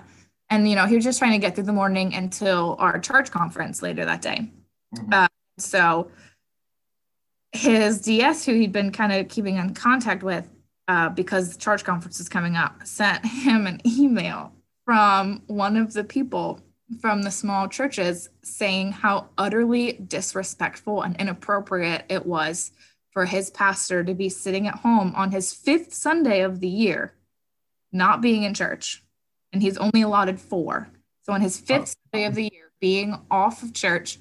and 0.50 0.70
you 0.70 0.76
know 0.76 0.86
he 0.86 0.96
was 0.96 1.04
just 1.04 1.20
trying 1.20 1.34
to 1.34 1.40
get 1.40 1.56
through 1.56 1.66
the 1.66 1.74
morning 1.74 2.14
until 2.14 2.76
our 2.80 3.00
charge 3.00 3.32
conference 3.32 3.82
later 3.82 4.06
that 4.06 4.22
day 4.22 4.52
Mhm. 4.96 5.14
Uh, 5.14 5.28
so 5.58 6.12
his 7.52 8.02
DS, 8.02 8.46
who 8.46 8.54
he'd 8.54 8.72
been 8.72 8.92
kind 8.92 9.14
of 9.14 9.28
keeping 9.28 9.58
in 9.58 9.74
contact 9.74 10.24
with 10.24 10.50
uh, 10.88 11.10
because 11.10 11.54
the 11.54 11.60
charge 11.60 11.84
conference 11.84 12.20
is 12.20 12.28
coming 12.28 12.56
up, 12.56 12.86
sent 12.86 13.26
him 13.26 13.68
an 13.68 13.80
email 13.86 14.52
from 14.86 15.42
one 15.48 15.78
of 15.78 15.94
the 15.94 16.04
people 16.04 16.60
from 17.00 17.22
the 17.24 17.32
small 17.32 17.68
churches 17.68 18.30
saying 18.44 18.92
how 18.92 19.30
utterly 19.38 19.94
disrespectful 19.94 21.02
and 21.02 21.16
inappropriate 21.18 22.04
it 22.10 22.26
was 22.26 22.72
for 23.14 23.26
his 23.26 23.52
pastor 23.52 24.04
to 24.04 24.14
be 24.14 24.28
sitting 24.28 24.68
at 24.68 24.80
home 24.80 25.14
on 25.16 25.32
his 25.32 25.54
fifth 25.54 25.94
Sunday 25.94 26.42
of 26.42 26.60
the 26.60 26.68
year, 26.68 27.14
not 27.92 28.22
being 28.22 28.44
in 28.44 28.54
church. 28.54 29.04
And 29.54 29.62
he's 29.62 29.78
only 29.78 30.02
allotted 30.02 30.40
four. 30.40 30.90
So 31.22 31.32
on 31.32 31.42
his 31.42 31.60
fifth 31.60 31.96
oh. 31.96 32.10
Sunday 32.12 32.26
of 32.26 32.36
the 32.36 32.44
year, 32.52 32.72
being 32.82 33.20
off 33.30 33.62
of 33.62 33.74
church, 33.74 34.18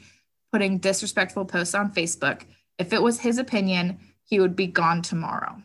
putting 0.53 0.79
disrespectful 0.79 1.47
posts 1.47 1.75
on 1.75 1.93
Facebook. 1.93 2.43
If 2.79 2.93
it 2.93 3.03
was 3.03 3.21
his 3.21 3.39
opinion, 3.39 3.99
he 4.25 4.39
would 4.39 4.55
be 4.55 4.67
gone 4.67 5.01
tomorrow. 5.01 5.63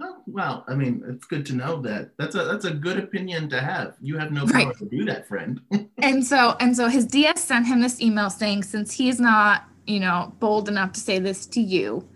Oh, 0.00 0.16
well, 0.26 0.64
I 0.66 0.74
mean, 0.74 1.02
it's 1.08 1.24
good 1.24 1.44
to 1.46 1.54
know 1.54 1.80
that. 1.82 2.10
That's 2.18 2.34
a 2.34 2.44
that's 2.44 2.64
a 2.64 2.72
good 2.72 2.98
opinion 2.98 3.48
to 3.50 3.60
have. 3.60 3.94
You 4.00 4.18
have 4.18 4.32
no 4.32 4.46
power 4.46 4.66
Right. 4.66 4.76
to 4.78 4.86
do 4.86 5.04
that, 5.04 5.28
friend. 5.28 5.60
And 5.98 6.24
so 6.24 6.56
and 6.60 6.76
so 6.76 6.88
his 6.88 7.06
DS 7.06 7.42
sent 7.42 7.66
him 7.66 7.80
this 7.80 8.00
email 8.00 8.28
saying 8.30 8.64
since 8.64 8.92
he's 8.92 9.20
not, 9.20 9.64
you 9.86 10.00
know, 10.00 10.34
bold 10.38 10.68
enough 10.68 10.92
to 10.92 11.00
say 11.00 11.18
this 11.18 11.46
to 11.46 11.60
you, 11.60 12.08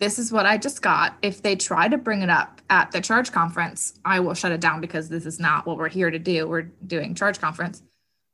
this 0.00 0.18
is 0.18 0.32
what 0.32 0.46
I 0.46 0.56
just 0.56 0.82
got. 0.82 1.16
If 1.22 1.42
they 1.42 1.54
try 1.54 1.86
to 1.86 1.98
bring 1.98 2.22
it 2.22 2.30
up 2.30 2.60
at 2.70 2.90
the 2.90 3.00
charge 3.00 3.30
conference, 3.32 3.98
I 4.04 4.20
will 4.20 4.34
shut 4.34 4.50
it 4.50 4.60
down 4.60 4.80
because 4.80 5.08
this 5.08 5.26
is 5.26 5.38
not 5.38 5.66
what 5.66 5.76
we're 5.76 5.90
here 5.90 6.10
to 6.10 6.18
do. 6.18 6.48
We're 6.48 6.70
doing 6.86 7.14
charge 7.14 7.38
conference. 7.38 7.82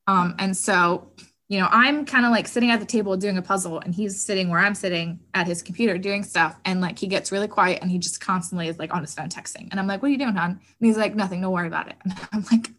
Um, 0.07 0.37
and 0.39 0.57
so, 0.57 1.11
you 1.49 1.59
know, 1.59 1.69
I'm 1.71 2.07
kind 2.07 2.25
of 2.25 2.31
like 2.31 2.47
sitting 2.47 2.71
at 2.71 2.79
the 2.79 2.87
table 2.87 3.17
doing 3.17 3.37
a 3.37 3.43
puzzle, 3.43 3.81
and 3.81 3.93
he's 3.93 4.21
sitting 4.25 4.49
where 4.49 4.61
I'm 4.61 4.75
sitting 4.77 5.19
at 5.35 5.47
his 5.49 5.61
computer 5.61 5.99
doing 5.99 6.23
stuff. 6.23 6.57
And 6.65 6.81
like 6.81 6.99
he 6.99 7.09
gets 7.09 7.33
really 7.33 7.49
quiet 7.49 7.83
and 7.83 7.91
he 7.91 7.99
just 7.99 8.21
constantly 8.21 8.69
is 8.69 8.79
like 8.79 8.95
on 8.95 9.01
his 9.01 9.15
phone 9.15 9.29
texting. 9.29 9.69
And 9.73 9.81
I'm 9.81 9.89
like, 9.89 10.03
what 10.03 10.09
are 10.09 10.13
you 10.13 10.19
doing, 10.19 10.35
hon? 10.37 10.51
And 10.51 10.61
he's 10.81 10.97
like, 10.97 11.17
nothing, 11.17 11.41
don't 11.41 11.53
worry 11.53 11.67
about 11.67 11.89
it. 11.89 11.97
And 12.05 12.15
I'm 12.33 12.45
like, 12.51 12.71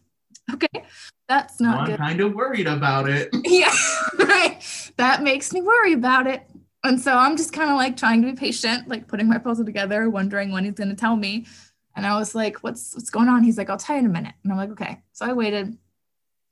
okay, 0.54 0.84
that's 1.28 1.60
not 1.60 1.80
I'm 1.80 1.86
good. 1.86 1.98
kind 1.98 2.20
of 2.20 2.34
worried 2.34 2.66
about 2.66 3.08
it. 3.08 3.28
Yeah, 3.44 3.72
right. 4.18 4.60
That 4.96 5.22
makes 5.22 5.52
me 5.52 5.60
worry 5.60 5.92
about 5.92 6.26
it. 6.26 6.42
And 6.88 7.00
so 7.00 7.16
I'm 7.16 7.36
just 7.36 7.52
kind 7.52 7.70
of 7.70 7.76
like 7.76 7.96
trying 7.96 8.22
to 8.22 8.28
be 8.28 8.36
patient, 8.36 8.88
like 8.88 9.06
putting 9.06 9.28
my 9.28 9.38
puzzle 9.38 9.64
together, 9.64 10.10
wondering 10.10 10.50
when 10.50 10.64
he's 10.64 10.74
going 10.74 10.88
to 10.88 10.96
tell 10.96 11.16
me. 11.16 11.46
And 11.94 12.06
I 12.06 12.18
was 12.18 12.34
like, 12.34 12.58
"What's 12.64 12.94
what's 12.94 13.10
going 13.10 13.28
on?" 13.28 13.44
He's 13.44 13.58
like, 13.58 13.70
"I'll 13.70 13.76
tell 13.76 13.96
you 13.96 14.00
in 14.00 14.06
a 14.06 14.12
minute." 14.12 14.34
And 14.42 14.52
I'm 14.52 14.58
like, 14.58 14.70
"Okay." 14.70 15.02
So 15.12 15.26
I 15.26 15.32
waited, 15.32 15.76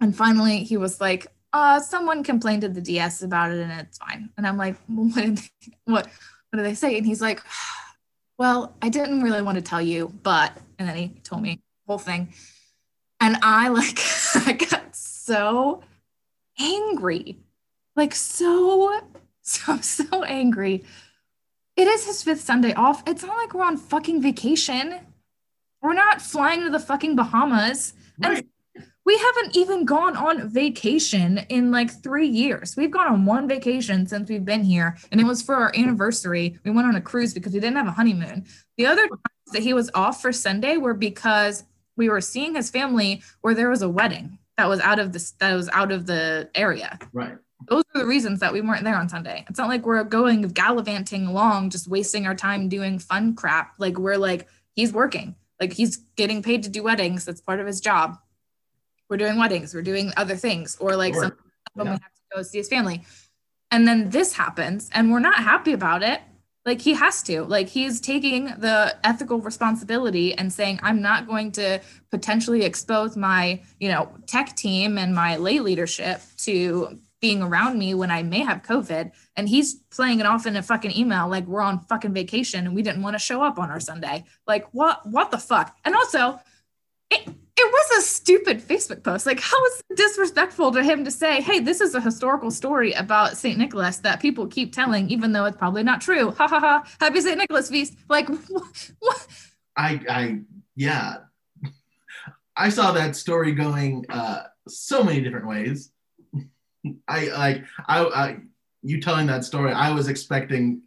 and 0.01 0.15
finally 0.15 0.59
he 0.65 0.77
was 0.77 1.01
like, 1.01 1.27
uh, 1.53 1.81
someone 1.81 2.23
complained 2.23 2.63
to 2.63 2.69
the 2.69 2.81
DS 2.81 3.23
about 3.23 3.51
it 3.51 3.61
and 3.61 3.73
it's 3.73 3.97
fine. 3.97 4.29
And 4.37 4.47
I'm 4.47 4.59
like, 4.59 4.77
well, 4.89 5.07
what, 5.07 5.25
did 5.25 5.39
they, 5.39 5.49
what, 5.85 6.07
what 6.07 6.57
do 6.59 6.63
they 6.63 6.75
say? 6.75 6.99
And 6.99 7.07
he's 7.07 7.23
like, 7.23 7.41
well, 8.39 8.77
I 8.83 8.91
didn't 8.91 9.23
really 9.23 9.41
want 9.41 9.57
to 9.57 9.63
tell 9.63 9.81
you, 9.81 10.13
but, 10.23 10.53
and 10.79 10.87
then 10.87 10.97
he 10.97 11.09
told 11.25 11.43
me 11.43 11.55
the 11.55 11.93
whole 11.93 11.99
thing. 11.99 12.35
And 13.21 13.39
I 13.43 13.69
like, 13.69 13.99
I 14.47 14.53
got 14.53 14.95
so 14.95 15.83
angry, 16.59 17.39
like 17.95 18.15
so, 18.15 19.01
so, 19.49 19.73
I'm 19.73 19.83
so 19.83 20.25
angry. 20.25 20.85
It 21.77 21.87
is 21.87 22.05
his 22.05 22.23
fifth 22.23 22.41
Sunday 22.41 22.73
off. 22.75 23.03
It's 23.07 23.23
not 23.23 23.37
like 23.37 23.55
we're 23.55 23.65
on 23.65 23.77
fucking 23.77 24.21
vacation. 24.21 24.99
We're 25.81 25.93
not 25.93 26.21
flying 26.21 26.63
to 26.63 26.71
the 26.71 26.81
fucking 26.81 27.15
Bahamas. 27.15 27.93
Right. 28.19 28.39
And 28.39 28.45
we 29.05 29.17
haven't 29.17 29.57
even 29.57 29.85
gone 29.85 30.17
on 30.17 30.49
vacation 30.49 31.39
in 31.49 31.71
like 31.71 32.03
three 32.03 32.27
years. 32.27 32.77
We've 32.77 32.91
gone 32.91 33.07
on 33.07 33.25
one 33.25 33.47
vacation 33.47 34.05
since 34.09 34.29
we've 34.29 34.45
been 34.45 34.65
here, 34.65 34.97
and 35.13 35.21
it 35.21 35.25
was 35.25 35.43
for 35.43 35.55
our 35.55 35.73
anniversary. 35.77 36.59
We 36.65 36.73
went 36.73 36.89
on 36.89 36.97
a 36.97 37.01
cruise 37.01 37.33
because 37.33 37.53
we 37.53 37.61
didn't 37.61 37.77
have 37.77 37.87
a 37.87 37.93
honeymoon. 37.93 38.47
The 38.77 38.87
other 38.87 39.07
times 39.07 39.53
that 39.53 39.63
he 39.63 39.75
was 39.75 39.93
off 39.95 40.21
for 40.21 40.33
Sunday 40.33 40.77
were 40.77 40.93
because 40.93 41.63
we 41.97 42.09
were 42.09 42.21
seeing 42.21 42.57
his 42.57 42.69
family 42.69 43.23
where 43.43 43.55
there 43.55 43.71
was 43.71 43.83
a 43.83 43.89
wedding 43.89 44.39
that 44.57 44.69
was 44.69 44.81
out 44.81 44.99
of 44.99 45.13
the 45.13 45.33
that 45.39 45.55
was 45.55 45.69
out 45.69 45.93
of 45.93 46.07
the 46.07 46.51
area. 46.57 46.99
Right. 47.13 47.37
Those 47.69 47.85
are 47.95 48.01
the 48.01 48.07
reasons 48.07 48.41
that 48.41 48.53
we 48.53 48.61
weren't 48.61 48.85
there 48.85 48.97
on 48.97 49.09
Sunday. 49.09 49.45
It's 49.49 49.59
not 49.59 49.69
like 49.69 49.87
we're 49.87 50.05
going 50.05 50.43
gallivanting 50.43 51.27
along, 51.27 51.71
just 51.71 51.89
wasting 51.89 52.27
our 52.27 52.35
time 52.35 52.69
doing 52.69 52.99
fun 52.99 53.35
crap. 53.35 53.75
Like 53.79 53.99
we're 53.99 54.19
like 54.19 54.47
he's 54.75 54.93
working, 54.93 55.35
like 55.61 55.73
he's 55.73 55.97
getting 56.17 56.43
paid 56.43 56.63
to 56.65 56.69
do 56.69 56.83
weddings. 56.83 57.25
That's 57.25 57.41
part 57.41 57.61
of 57.61 57.67
his 57.67 57.81
job. 57.81 58.19
We're 59.09 59.17
doing 59.17 59.39
weddings. 59.39 59.75
We're 59.75 59.83
doing 59.83 60.13
other 60.17 60.37
things, 60.37 60.77
or 60.81 60.97
like 60.97 61.15
Sure. 61.15 61.23
some 61.25 61.37
when 61.75 61.87
Yeah. 61.87 61.93
we 61.93 61.99
have 62.03 62.15
to 62.15 62.37
go 62.37 62.43
see 62.43 62.59
his 62.59 62.69
family. 62.69 63.03
And 63.71 63.87
then 63.89 64.11
this 64.11 64.35
happens, 64.35 64.91
and 64.93 65.11
we're 65.11 65.19
not 65.21 65.37
happy 65.37 65.73
about 65.73 66.03
it. 66.03 66.21
Like 66.65 66.81
he 66.81 66.95
has 66.95 67.23
to, 67.25 67.43
like 67.45 67.69
he's 67.69 68.01
taking 68.01 68.47
the 68.47 68.97
ethical 69.05 69.41
responsibility 69.41 70.35
and 70.35 70.53
saying, 70.53 70.81
I'm 70.83 71.01
not 71.01 71.29
going 71.29 71.53
to 71.53 71.81
potentially 72.11 72.65
expose 72.65 73.17
my, 73.17 73.63
you 73.79 73.89
know, 73.89 74.11
tech 74.27 74.57
team 74.57 74.99
and 74.99 75.15
my 75.15 75.37
lay 75.37 75.61
leadership 75.61 76.21
to 76.39 76.99
being 77.21 77.43
around 77.43 77.79
me 77.79 77.95
when 77.95 78.11
I 78.11 78.23
may 78.23 78.41
have 78.41 78.63
COVID. 78.63 79.13
And 79.37 79.49
he's 79.49 79.75
playing 79.91 80.21
it 80.21 80.27
off 80.27 80.47
in 80.47 80.57
a 80.57 80.63
fucking 80.63 80.97
email 80.97 81.29
like 81.29 81.47
we're 81.47 81.61
on 81.61 81.81
fucking 81.81 82.13
vacation 82.13 82.67
and 82.67 82.75
we 82.75 82.83
didn't 82.83 83.03
want 83.03 83.15
to 83.15 83.19
show 83.19 83.43
up 83.43 83.59
on 83.59 83.71
our 83.71 83.81
Sunday. 83.81 84.25
Like 84.47 84.67
what 84.73 85.07
what 85.07 85.31
the 85.31 85.39
fuck? 85.39 85.77
And 85.85 85.95
also 85.95 86.41
it, 87.11 87.29
it 87.59 87.73
was 87.73 87.99
a 87.99 88.03
stupid 88.03 88.61
Facebook 88.61 89.03
post. 89.03 89.27
Like, 89.27 89.41
how 89.41 89.65
is 89.67 89.83
it 89.89 89.97
disrespectful 89.97 90.73
to 90.73 90.83
him 90.83 91.05
to 91.05 91.11
say, 91.11 91.41
hey, 91.41 91.61
this 91.61 91.81
is 91.81 91.95
a 91.95 92.01
historical 92.01 92.51
story 92.51 92.93
about 92.93 93.37
St. 93.37 93.57
Nicholas 93.57 93.99
that 93.99 94.21
people 94.21 94.47
keep 94.47 94.75
telling, 94.75 95.09
even 95.09 95.33
though 95.33 95.45
it's 95.47 95.57
probably 95.57 95.83
not 95.83 96.01
true. 96.01 96.33
Ha 96.33 96.49
ha 96.49 96.61
ha. 96.61 96.85
Happy 97.01 97.21
St. 97.21 97.39
Nicholas 97.39 97.71
feast. 97.71 97.95
Like, 98.09 98.29
what? 98.49 98.91
what? 98.99 99.27
I, 99.77 100.01
I, 100.09 100.41
yeah. 100.75 101.19
I 102.57 102.69
saw 102.69 102.93
that 102.93 103.17
story 103.17 103.53
going 103.53 104.05
uh, 104.09 104.45
so 104.69 105.03
many 105.03 105.23
different 105.23 105.47
ways. 105.47 105.93
I 107.09 107.27
like, 107.29 107.65
I, 107.87 108.05
I, 108.05 108.37
you 108.83 109.01
telling 109.01 109.27
that 109.27 109.45
story, 109.45 109.73
I 109.73 109.91
was 109.91 110.09
expecting 110.09 110.83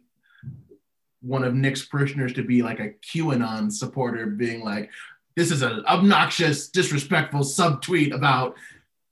one 1.20 1.44
of 1.44 1.54
Nick's 1.54 1.84
parishioners 1.84 2.32
to 2.34 2.42
be 2.42 2.62
like 2.62 2.80
a 2.80 2.94
QAnon 3.12 3.70
supporter, 3.70 4.26
being 4.26 4.64
like, 4.64 4.90
"This 5.36 5.50
is 5.50 5.62
an 5.62 5.84
obnoxious, 5.86 6.68
disrespectful 6.68 7.40
subtweet 7.40 8.14
about 8.14 8.56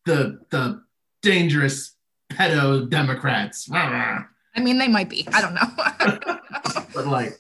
the 0.07 0.41
the 0.51 0.83
dangerous 1.23 1.95
pedo 2.31 2.89
Democrats." 2.89 3.69
I 3.73 4.25
mean, 4.61 4.79
they 4.79 4.89
might 4.89 5.09
be. 5.09 5.27
I 5.33 5.41
don't 5.41 5.55
know. 5.55 6.39
but 6.95 7.07
like, 7.07 7.39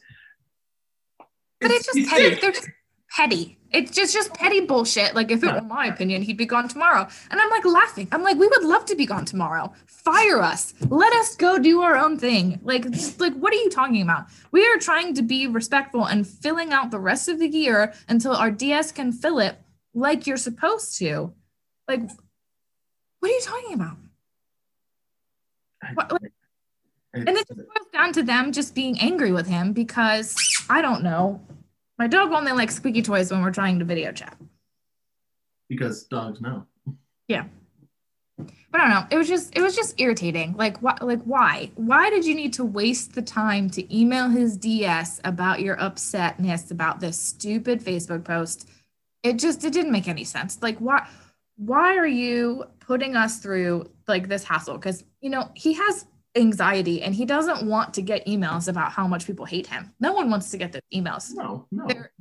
but 1.60 1.70
it's 1.70 1.86
just 1.86 2.10
petty. 2.10 2.34
They're 2.34 2.52
just 2.52 2.68
petty. 3.10 3.56
It's 3.70 3.90
just 3.90 4.14
just 4.14 4.32
petty 4.34 4.60
bullshit. 4.60 5.14
Like 5.14 5.30
if 5.30 5.42
it 5.44 5.52
were 5.52 5.60
my 5.60 5.86
opinion, 5.86 6.22
he'd 6.22 6.36
be 6.38 6.46
gone 6.46 6.68
tomorrow. 6.68 7.06
And 7.30 7.40
I'm 7.40 7.50
like 7.50 7.64
laughing. 7.66 8.08
I'm 8.12 8.22
like, 8.22 8.38
we 8.38 8.46
would 8.48 8.62
love 8.64 8.84
to 8.86 8.96
be 8.96 9.04
gone 9.06 9.24
tomorrow. 9.26 9.72
Fire 9.86 10.40
us. 10.40 10.72
Let 10.88 11.12
us 11.14 11.36
go 11.36 11.58
do 11.58 11.82
our 11.82 11.96
own 11.96 12.18
thing. 12.18 12.60
Like, 12.62 12.90
just 12.90 13.20
like 13.20 13.34
what 13.34 13.52
are 13.52 13.56
you 13.56 13.68
talking 13.70 14.00
about? 14.00 14.26
We 14.52 14.66
are 14.66 14.78
trying 14.78 15.14
to 15.14 15.22
be 15.22 15.46
respectful 15.46 16.06
and 16.06 16.26
filling 16.26 16.72
out 16.72 16.90
the 16.90 16.98
rest 16.98 17.28
of 17.28 17.38
the 17.38 17.48
year 17.48 17.92
until 18.08 18.32
our 18.34 18.50
DS 18.50 18.92
can 18.92 19.12
fill 19.12 19.38
it 19.38 19.58
like 19.94 20.26
you're 20.26 20.36
supposed 20.38 20.96
to. 20.98 21.32
Like, 21.86 22.02
what 23.20 23.30
are 23.30 23.34
you 23.34 23.40
talking 23.42 23.74
about? 23.74 23.96
What- 25.94 26.12
like- 26.12 26.32
And 27.14 27.28
it 27.30 27.46
just 27.48 27.56
boils 27.58 27.88
down 27.92 28.12
to 28.14 28.22
them 28.22 28.52
just 28.52 28.74
being 28.74 28.98
angry 29.00 29.32
with 29.32 29.46
him 29.46 29.72
because 29.72 30.36
I 30.70 30.80
don't 30.82 31.02
know. 31.02 31.40
My 31.98 32.06
dog 32.06 32.30
only 32.32 32.52
likes 32.52 32.76
squeaky 32.76 33.02
toys 33.02 33.30
when 33.30 33.42
we're 33.42 33.50
trying 33.50 33.78
to 33.80 33.84
video 33.84 34.12
chat. 34.12 34.36
because 35.68 36.04
dogs 36.04 36.40
know. 36.40 36.64
Yeah. 37.26 37.44
But 38.70 38.80
I 38.80 38.84
don't 38.86 38.90
know. 38.90 39.06
It 39.10 39.18
was 39.18 39.28
just 39.28 39.56
it 39.56 39.62
was 39.62 39.74
just 39.74 40.00
irritating. 40.00 40.54
Like 40.56 40.80
what 40.80 41.02
like 41.04 41.22
why? 41.24 41.70
Why 41.74 42.08
did 42.10 42.24
you 42.24 42.34
need 42.34 42.52
to 42.54 42.64
waste 42.64 43.14
the 43.14 43.22
time 43.22 43.68
to 43.70 43.96
email 43.96 44.28
his 44.28 44.56
DS 44.56 45.20
about 45.24 45.60
your 45.60 45.76
upsetness 45.76 46.70
about 46.70 47.00
this 47.00 47.18
stupid 47.18 47.82
Facebook 47.82 48.24
post? 48.24 48.68
It 49.24 49.34
just 49.38 49.64
it 49.64 49.72
didn't 49.72 49.92
make 49.92 50.06
any 50.08 50.24
sense. 50.24 50.62
Like 50.62 50.78
why 50.78 51.06
why 51.56 51.96
are 51.96 52.06
you 52.06 52.64
putting 52.78 53.16
us 53.16 53.38
through 53.40 53.90
like 54.06 54.28
this 54.28 54.44
hassle? 54.44 54.74
Because 54.76 55.02
you 55.20 55.30
know, 55.30 55.50
he 55.54 55.72
has 55.74 56.06
anxiety 56.38 57.02
and 57.02 57.14
he 57.14 57.24
doesn't 57.24 57.66
want 57.66 57.94
to 57.94 58.02
get 58.02 58.26
emails 58.26 58.68
about 58.68 58.92
how 58.92 59.06
much 59.06 59.26
people 59.26 59.44
hate 59.44 59.66
him. 59.66 59.92
No 60.00 60.12
one 60.12 60.30
wants 60.30 60.50
to 60.50 60.56
get 60.58 60.72
the 60.72 60.80
emails. 60.94 61.34
No, 61.34 61.66
no. 61.70 61.86
They're- 61.86 62.12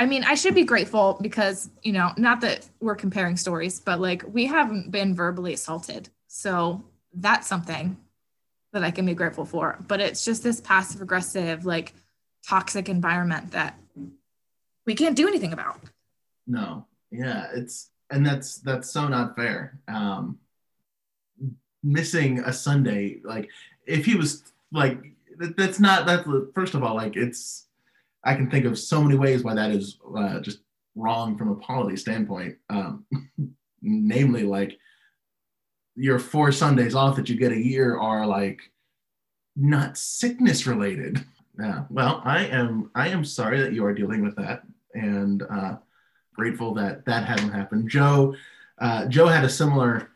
I 0.00 0.06
mean, 0.06 0.22
I 0.22 0.34
should 0.36 0.54
be 0.54 0.62
grateful 0.64 1.18
because, 1.20 1.70
you 1.82 1.90
know, 1.92 2.12
not 2.16 2.40
that 2.42 2.68
we're 2.80 2.94
comparing 2.94 3.36
stories, 3.36 3.80
but 3.80 4.00
like 4.00 4.22
we 4.26 4.46
haven't 4.46 4.92
been 4.92 5.12
verbally 5.14 5.52
assaulted. 5.54 6.08
So 6.28 6.84
that's 7.12 7.48
something 7.48 7.96
that 8.72 8.84
I 8.84 8.92
can 8.92 9.06
be 9.06 9.14
grateful 9.14 9.44
for. 9.44 9.84
But 9.88 10.00
it's 10.00 10.24
just 10.24 10.44
this 10.44 10.60
passive 10.60 11.02
aggressive, 11.02 11.66
like 11.66 11.94
toxic 12.46 12.88
environment 12.88 13.50
that 13.52 13.76
we 14.86 14.94
can't 14.94 15.16
do 15.16 15.26
anything 15.26 15.52
about. 15.52 15.80
No, 16.46 16.86
yeah, 17.10 17.48
it's 17.54 17.90
and 18.08 18.24
that's 18.24 18.58
that's 18.60 18.90
so 18.90 19.08
not 19.08 19.34
fair. 19.34 19.80
Um, 19.88 20.38
missing 21.82 22.40
a 22.40 22.52
Sunday, 22.52 23.20
like 23.24 23.48
if 23.86 24.04
he 24.04 24.14
was 24.14 24.44
like 24.72 25.00
that, 25.38 25.56
that's 25.56 25.80
not 25.80 26.06
that's 26.06 26.28
first 26.54 26.74
of 26.74 26.82
all 26.82 26.94
like 26.94 27.16
it's 27.16 27.66
I 28.24 28.34
can 28.34 28.50
think 28.50 28.64
of 28.64 28.78
so 28.78 29.02
many 29.02 29.16
ways 29.16 29.42
why 29.42 29.54
that 29.54 29.70
is 29.70 29.98
uh, 30.16 30.40
just 30.40 30.60
wrong 30.94 31.38
from 31.38 31.50
a 31.50 31.54
polity 31.56 31.96
standpoint. 31.96 32.56
Um, 32.68 33.04
namely, 33.82 34.42
like 34.42 34.78
your 35.96 36.18
four 36.18 36.52
Sundays 36.52 36.94
off 36.94 37.16
that 37.16 37.28
you 37.28 37.36
get 37.36 37.52
a 37.52 37.58
year 37.58 37.98
are 37.98 38.26
like 38.26 38.60
not 39.56 39.96
sickness 39.98 40.66
related. 40.66 41.24
Yeah. 41.58 41.84
Well, 41.90 42.22
I 42.24 42.44
am 42.46 42.90
I 42.94 43.08
am 43.08 43.24
sorry 43.24 43.60
that 43.60 43.72
you 43.72 43.84
are 43.84 43.94
dealing 43.94 44.22
with 44.22 44.36
that, 44.36 44.62
and 44.94 45.42
uh, 45.42 45.76
grateful 46.34 46.74
that 46.74 47.04
that 47.06 47.24
hasn't 47.24 47.52
happened. 47.52 47.88
Joe, 47.88 48.34
uh, 48.78 49.06
Joe 49.06 49.26
had 49.26 49.44
a 49.44 49.48
similar 49.48 50.10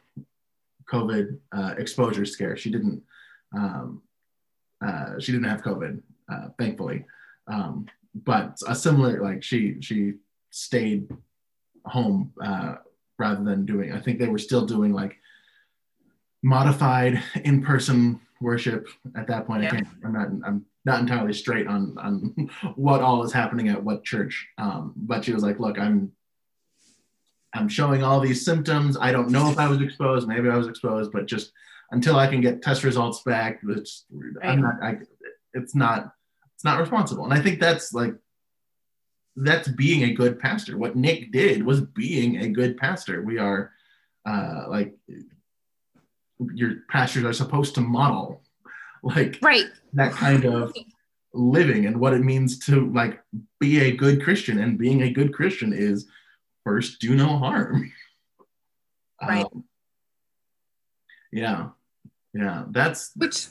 COVID 0.92 1.38
uh, 1.56 1.74
exposure 1.78 2.24
scare. 2.24 2.56
She 2.56 2.70
didn't. 2.70 3.02
Um, 3.56 4.02
uh, 4.84 5.18
she 5.20 5.32
didn't 5.32 5.48
have 5.48 5.62
COVID, 5.62 6.00
uh, 6.30 6.48
thankfully, 6.58 7.04
um, 7.46 7.86
but 8.14 8.58
a 8.66 8.74
similar 8.74 9.22
like 9.22 9.42
she 9.42 9.76
she 9.80 10.14
stayed 10.50 11.08
home 11.86 12.32
uh, 12.44 12.76
rather 13.18 13.42
than 13.44 13.64
doing. 13.64 13.92
I 13.92 14.00
think 14.00 14.18
they 14.18 14.28
were 14.28 14.38
still 14.38 14.66
doing 14.66 14.92
like 14.92 15.16
modified 16.42 17.22
in 17.44 17.62
person 17.62 18.20
worship 18.40 18.88
at 19.16 19.28
that 19.28 19.46
point. 19.46 19.62
I 19.62 19.64
Yeah. 19.66 19.70
can't, 19.70 19.88
I'm 20.04 20.12
not 20.12 20.28
I'm 20.46 20.66
not 20.84 21.00
entirely 21.00 21.32
straight 21.32 21.66
on 21.68 21.96
on 21.98 22.50
what 22.74 23.00
all 23.00 23.22
is 23.22 23.32
happening 23.32 23.68
at 23.68 23.82
what 23.82 24.04
church. 24.04 24.46
Um, 24.58 24.92
but 24.96 25.24
she 25.24 25.32
was 25.32 25.42
like, 25.42 25.60
look, 25.60 25.78
I'm 25.78 26.12
I'm 27.54 27.68
showing 27.68 28.02
all 28.02 28.20
these 28.20 28.44
symptoms. 28.44 28.96
I 29.00 29.12
don't 29.12 29.30
know 29.30 29.50
if 29.50 29.58
I 29.58 29.68
was 29.68 29.80
exposed. 29.80 30.26
Maybe 30.26 30.48
I 30.48 30.56
was 30.56 30.68
exposed, 30.68 31.12
but 31.12 31.26
just 31.26 31.52
until 31.90 32.16
I 32.16 32.26
can 32.26 32.40
get 32.40 32.62
test 32.62 32.82
results 32.84 33.22
back, 33.22 33.60
it's 33.68 34.04
I'm 34.42 34.62
not. 34.62 34.74
I, 34.82 34.96
it's 35.54 35.74
not. 35.74 36.12
It's 36.54 36.64
not 36.64 36.80
responsible. 36.80 37.24
And 37.24 37.34
I 37.34 37.40
think 37.40 37.60
that's 37.60 37.92
like 37.92 38.14
that's 39.36 39.68
being 39.68 40.04
a 40.04 40.14
good 40.14 40.38
pastor. 40.38 40.78
What 40.78 40.96
Nick 40.96 41.32
did 41.32 41.64
was 41.64 41.80
being 41.80 42.38
a 42.38 42.48
good 42.48 42.76
pastor. 42.76 43.22
We 43.22 43.38
are 43.38 43.72
uh, 44.26 44.64
like 44.68 44.94
your 46.54 46.76
pastors 46.90 47.24
are 47.24 47.32
supposed 47.32 47.74
to 47.76 47.80
model 47.80 48.42
like 49.02 49.38
Right. 49.42 49.66
that 49.94 50.12
kind 50.12 50.44
of 50.44 50.72
living 51.34 51.86
and 51.86 51.98
what 51.98 52.12
it 52.14 52.20
means 52.20 52.58
to 52.66 52.90
like 52.92 53.20
be 53.58 53.80
a 53.80 53.96
good 53.96 54.22
Christian. 54.22 54.58
And 54.58 54.78
being 54.78 55.02
a 55.02 55.10
good 55.10 55.32
Christian 55.34 55.72
is 55.72 56.06
first 56.64 57.00
do 57.00 57.14
no 57.14 57.38
harm. 57.38 57.92
Right. 59.22 59.44
Um, 59.44 59.64
Yeah. 61.30 61.68
Yeah. 62.34 62.64
That's 62.70 63.12
which 63.14 63.46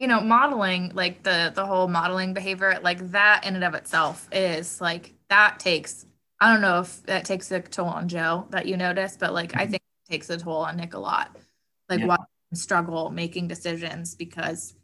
you 0.00 0.08
know 0.08 0.20
modeling 0.20 0.90
like 0.94 1.22
the 1.22 1.52
the 1.54 1.64
whole 1.64 1.86
modeling 1.86 2.34
behavior 2.34 2.78
like 2.82 3.12
that 3.12 3.44
in 3.46 3.54
and 3.54 3.62
of 3.64 3.74
itself 3.74 4.28
is 4.32 4.80
like 4.80 5.14
that 5.28 5.58
takes 5.58 6.06
i 6.40 6.52
don't 6.52 6.62
know 6.62 6.80
if 6.80 7.02
that 7.04 7.24
takes 7.24 7.50
a 7.50 7.60
toll 7.60 7.86
on 7.86 8.08
joe 8.08 8.46
that 8.50 8.66
you 8.66 8.76
notice 8.76 9.16
but 9.16 9.32
like 9.32 9.56
i 9.56 9.66
think 9.66 9.82
it 10.06 10.12
takes 10.12 10.30
a 10.30 10.36
toll 10.38 10.58
on 10.58 10.76
nick 10.76 10.94
a 10.94 10.98
lot 10.98 11.36
like 11.88 12.00
Yeah. 12.00 12.06
him 12.16 12.18
struggle 12.54 13.10
making 13.10 13.48
decisions 13.48 14.14
because 14.14 14.74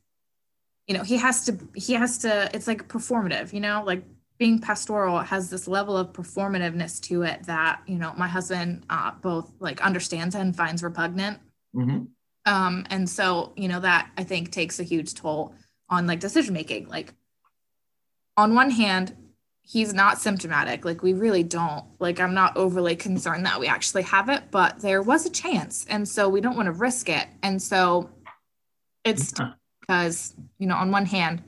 you 0.87 0.97
know 0.97 1.05
he 1.05 1.17
has 1.17 1.45
to 1.47 1.59
he 1.75 1.95
has 1.95 2.19
to 2.19 2.51
it's 2.55 2.67
like 2.67 2.89
performative 2.89 3.53
you 3.53 3.61
know 3.61 3.83
like 3.87 4.05
being 4.39 4.59
pastoral 4.59 5.21
has 5.21 5.49
this 5.51 5.69
level 5.69 5.97
of 5.97 6.13
performativeness 6.13 7.01
to 7.01 7.23
it 7.23 7.45
that 7.45 7.81
you 7.87 7.97
know 7.97 8.13
my 8.17 8.29
husband 8.29 8.85
uh, 8.91 9.13
both 9.23 9.53
like 9.61 9.81
understands 9.81 10.35
and 10.35 10.57
finds 10.57 10.83
repugnant 10.83 11.39
mhm. 11.75 12.09
um 12.47 12.87
and 12.91 13.09
so 13.09 13.53
you 13.57 13.69
know 13.69 13.81
that 13.81 14.11
i 14.19 14.25
think 14.25 14.51
takes 14.51 14.81
a 14.81 14.83
huge 14.83 15.15
toll 15.15 15.55
on 15.89 16.07
like 16.07 16.21
decision 16.21 16.55
making 16.55 16.89
like 16.89 17.15
on 18.37 18.55
one 18.55 18.71
hand 18.71 19.15
he's 19.63 19.95
not 19.95 20.21
symptomatic 20.21 20.85
like 20.85 21.03
we 21.03 21.13
really 21.13 21.43
don't 21.43 21.85
like 21.99 22.21
i'm 22.21 22.35
not 22.35 22.57
overly 22.57 22.97
concerned 22.97 23.47
that 23.47 23.59
we 23.59 23.67
actually 23.67 24.03
have 24.03 24.29
it 24.29 24.43
but 24.51 24.81
there 24.81 25.01
was 25.01 25.25
a 25.25 25.31
chance 25.31 25.87
and 25.89 26.07
so 26.09 26.29
we 26.29 26.41
don't 26.41 26.57
want 26.57 26.67
to 26.67 26.73
risk 26.73 27.09
it 27.09 27.27
and 27.43 27.63
so 27.63 28.11
it's 29.05 29.33
Yeah. 29.39 29.53
because 29.81 30.35
you 30.59 30.67
know 30.67 30.75
on 30.75 30.91
one 30.91 31.07
hand 31.07 31.43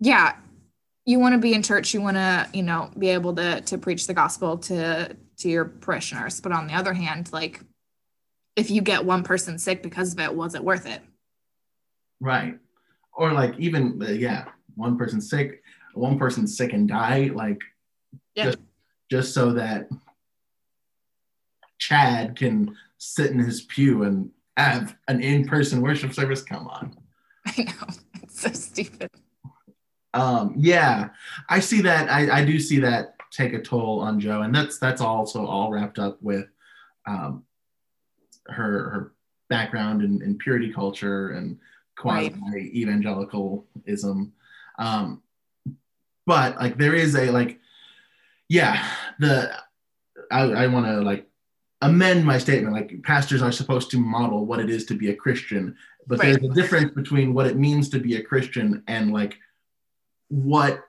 yeah 0.00 0.36
you 1.06 1.18
want 1.18 1.32
to 1.32 1.38
be 1.38 1.54
in 1.54 1.62
church 1.62 1.94
you 1.94 2.02
want 2.02 2.16
to 2.16 2.48
you 2.52 2.62
know 2.62 2.90
be 2.98 3.08
able 3.08 3.34
to 3.34 3.60
to 3.62 3.78
preach 3.78 4.06
the 4.06 4.14
gospel 4.14 4.58
to 4.58 5.16
to 5.38 5.48
your 5.48 5.64
parishioners 5.64 6.40
but 6.40 6.52
on 6.52 6.66
the 6.66 6.74
other 6.74 6.92
hand 6.92 7.32
like 7.32 7.60
if 8.56 8.70
you 8.70 8.82
get 8.82 9.04
one 9.04 9.22
person 9.22 9.58
sick 9.58 9.82
because 9.82 10.12
of 10.12 10.20
it 10.20 10.34
was 10.34 10.54
it 10.54 10.62
worth 10.64 10.86
it 10.86 11.00
Right. 12.20 12.58
Or 13.12 13.32
like 13.32 13.54
even 13.58 14.02
uh, 14.02 14.10
yeah, 14.10 14.46
one 14.74 14.96
person 14.96 15.20
sick, 15.20 15.62
one 15.94 16.18
person 16.18 16.46
sick 16.46 16.72
and 16.72 16.88
die, 16.88 17.30
like 17.34 17.60
Yeah. 18.34 18.46
just 18.46 18.58
just 19.10 19.34
so 19.34 19.52
that 19.52 19.88
Chad 21.78 22.36
can 22.36 22.76
sit 22.98 23.30
in 23.30 23.38
his 23.38 23.62
pew 23.62 24.04
and 24.04 24.30
have 24.56 24.96
an 25.08 25.20
in-person 25.20 25.82
worship 25.82 26.14
service. 26.14 26.42
Come 26.42 26.66
on. 26.68 26.96
i 27.46 27.62
know 27.62 27.86
it's 28.22 28.40
so 28.40 28.50
stupid 28.50 29.10
Um, 30.16 30.54
yeah, 30.56 31.10
I 31.48 31.60
see 31.60 31.82
that. 31.82 32.10
I, 32.10 32.40
I 32.40 32.44
do 32.44 32.58
see 32.58 32.80
that 32.80 33.16
take 33.30 33.52
a 33.52 33.60
toll 33.60 34.00
on 34.00 34.18
Joe, 34.18 34.42
and 34.42 34.54
that's 34.54 34.78
that's 34.78 35.02
also 35.02 35.46
all 35.46 35.70
wrapped 35.70 35.98
up 35.98 36.16
with 36.22 36.46
um, 37.06 37.44
her 38.46 38.90
her 38.90 39.12
background 39.48 40.02
in, 40.02 40.22
in 40.22 40.38
purity 40.38 40.72
culture 40.72 41.30
and 41.30 41.58
quasi 41.98 42.32
evangelicalism. 42.74 44.32
Um, 44.78 45.22
but 46.26 46.56
like 46.56 46.78
there 46.78 46.94
is 46.94 47.14
a 47.14 47.30
like, 47.30 47.60
yeah, 48.48 48.88
the 49.18 49.54
I, 50.30 50.40
I 50.40 50.66
want 50.68 50.86
to 50.86 51.00
like 51.02 51.28
amend 51.82 52.24
my 52.24 52.38
statement. 52.38 52.74
Like 52.74 53.02
pastors 53.02 53.42
are 53.42 53.52
supposed 53.52 53.90
to 53.90 53.98
model 53.98 54.46
what 54.46 54.60
it 54.60 54.70
is 54.70 54.86
to 54.86 54.94
be 54.94 55.10
a 55.10 55.14
Christian, 55.14 55.76
but 56.06 56.18
Right. 56.18 56.40
there's 56.40 56.50
a 56.50 56.54
difference 56.54 56.92
between 56.94 57.34
what 57.34 57.46
it 57.46 57.56
means 57.56 57.90
to 57.90 58.00
be 58.00 58.16
a 58.16 58.22
Christian 58.22 58.82
and 58.88 59.12
like 59.12 59.36
what 60.28 60.82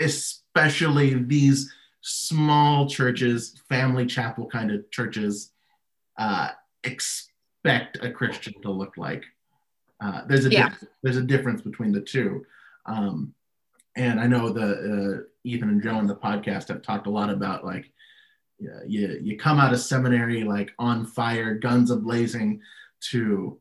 especially 0.00 1.14
these 1.14 1.72
small 2.02 2.86
churches 2.88 3.60
family 3.68 4.06
chapel 4.06 4.46
kind 4.46 4.70
of 4.70 4.88
churches 4.90 5.52
uh, 6.18 6.50
expect 6.84 7.98
a 8.02 8.10
christian 8.10 8.54
to 8.62 8.70
look 8.70 8.96
like 8.96 9.24
uh, 10.00 10.22
there's 10.28 10.44
a 10.46 10.50
Yeah. 10.50 10.68
diff- 10.68 10.88
there's 11.02 11.16
a 11.16 11.22
difference 11.22 11.62
between 11.62 11.92
the 11.92 12.00
two 12.00 12.44
um, 12.86 13.34
and 13.96 14.20
i 14.20 14.26
know 14.26 14.50
the 14.50 14.68
uh, 14.68 15.22
ethan 15.44 15.70
and 15.70 15.82
joe 15.82 15.98
in 15.98 16.06
the 16.06 16.14
podcast 16.16 16.68
have 16.68 16.82
talked 16.82 17.06
a 17.06 17.10
lot 17.10 17.30
about 17.30 17.64
like 17.64 17.90
yeah, 18.58 18.80
you 18.86 19.18
you 19.22 19.36
come 19.36 19.58
out 19.58 19.72
of 19.74 19.80
seminary 19.80 20.42
like 20.44 20.70
on 20.78 21.04
fire 21.04 21.54
guns 21.54 21.90
a 21.90 21.96
blazing 21.96 22.60
to 23.10 23.58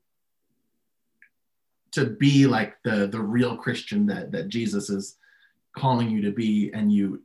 to 1.95 2.05
be 2.05 2.45
like 2.45 2.75
the 2.83 3.07
the 3.07 3.19
real 3.19 3.55
Christian 3.57 4.05
that 4.07 4.31
that 4.31 4.49
Jesus 4.49 4.89
is 4.89 5.17
calling 5.75 6.09
you 6.09 6.21
to 6.21 6.31
be, 6.31 6.71
and 6.73 6.91
you 6.91 7.21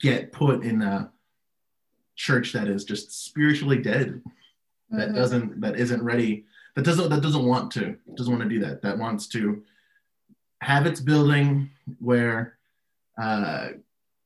get 0.00 0.32
put 0.32 0.62
in 0.64 0.82
a 0.82 1.10
church 2.16 2.52
that 2.52 2.68
is 2.68 2.84
just 2.84 3.24
spiritually 3.26 3.78
dead, 3.78 4.22
that 4.90 5.10
Mhm. 5.10 5.14
doesn't 5.14 5.60
that 5.60 5.78
isn't 5.78 6.02
ready, 6.02 6.46
that 6.76 6.84
doesn't 6.84 7.10
that 7.10 7.22
doesn't 7.22 7.44
want 7.44 7.70
to 7.72 7.96
doesn't 8.16 8.32
want 8.32 8.42
to 8.44 8.48
do 8.48 8.60
that, 8.60 8.82
that 8.82 8.98
wants 8.98 9.26
to 9.28 9.62
have 10.62 10.86
its 10.86 11.00
building 11.00 11.70
where, 11.98 12.58
uh, 13.20 13.68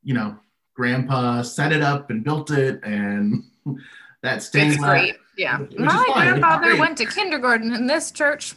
you 0.02 0.12
know, 0.14 0.36
Grandpa 0.74 1.42
set 1.42 1.72
it 1.72 1.80
up 1.82 2.10
and 2.10 2.24
built 2.24 2.50
it, 2.50 2.80
and 2.82 3.44
that 4.22 4.42
stained 4.42 4.72
it's 4.74 4.82
great 4.84 5.16
yeah 5.36 5.58
my 5.78 6.04
grandfather 6.14 6.76
went 6.76 6.96
to 6.96 7.04
kindergarten 7.04 7.72
in 7.74 7.86
this 7.86 8.10
church 8.10 8.54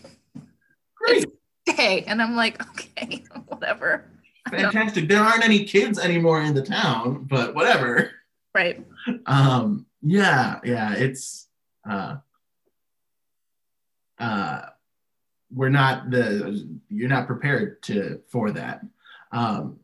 Great. 1.00 1.26
day 1.66 2.04
and 2.08 2.22
i'm 2.22 2.36
like 2.36 2.62
okay 2.70 3.24
whatever 3.48 4.06
fantastic. 4.50 5.08
There 5.08 5.22
aren't 5.22 5.44
any 5.44 5.64
kids 5.64 6.00
anymore 6.00 6.42
in 6.42 6.54
the 6.54 6.62
town, 6.62 7.26
but 7.30 7.56
whatever. 7.56 8.12
right 8.54 8.86
Um, 9.26 9.86
yeah, 10.02 10.60
yeah, 10.64 10.94
it's 10.94 11.48
uh, 11.90 12.18
uh, 14.20 14.62
we're 15.54 15.70
not 15.70 16.10
the 16.10 16.68
you're 16.90 17.10
not 17.10 17.28
prepared 17.28 17.82
to 17.84 18.22
for 18.28 18.52
that. 18.52 18.82
Um, 19.32 19.80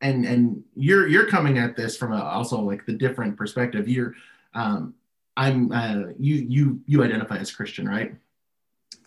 and 0.00 0.24
and 0.24 0.64
you're 0.74 1.08
you're 1.08 1.26
coming 1.26 1.58
at 1.58 1.76
this 1.76 1.96
from 1.96 2.12
a, 2.12 2.22
also 2.22 2.60
like 2.60 2.86
the 2.86 2.92
different 2.92 3.36
perspective. 3.36 3.88
You're 3.88 4.14
um, 4.54 4.94
I'm 5.36 5.72
uh, 5.72 6.12
you 6.18 6.34
you 6.36 6.80
you 6.86 7.04
identify 7.04 7.36
as 7.36 7.52
Christian, 7.52 7.88
right? 7.88 8.14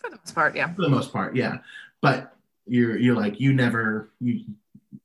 For 0.02 0.10
the 0.10 0.16
most 0.16 0.34
part 0.34 0.56
yeah. 0.56 0.74
For 0.74 0.82
the 0.82 0.88
most 0.88 1.12
part 1.12 1.36
yeah. 1.36 1.58
But 2.00 2.34
you're 2.66 2.96
you're 2.96 3.16
like 3.16 3.40
you 3.40 3.52
never 3.52 4.10
you 4.20 4.44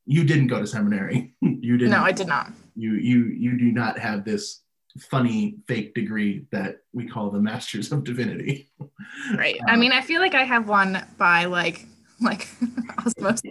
you 0.06 0.24
didn't 0.24 0.48
go 0.48 0.60
to 0.60 0.68
seminary. 0.68 1.34
You 1.42 1.78
didn't. 1.78 1.92
No 1.92 2.02
i 2.02 2.12
did 2.12 2.28
not. 2.28 2.52
You 2.76 2.94
you 2.94 3.26
you 3.26 3.58
do 3.58 3.72
not 3.72 3.98
have 4.00 4.24
this 4.26 4.62
funny 5.00 5.58
fake 5.68 5.94
degree 5.94 6.46
that 6.52 6.78
we 6.94 7.08
call 7.08 7.30
the 7.30 7.40
masters 7.40 7.92
of 7.92 8.04
divinity. 8.04 8.70
Right. 9.36 9.58
I 9.68 9.74
Uh, 9.74 9.78
mean 9.78 9.92
i 9.92 10.02
feel 10.02 10.20
like 10.22 10.36
i 10.36 10.44
have 10.44 10.68
one 10.68 11.04
by 11.18 11.46
like 11.46 11.86
like 12.22 12.48
osmosis. 13.06 13.42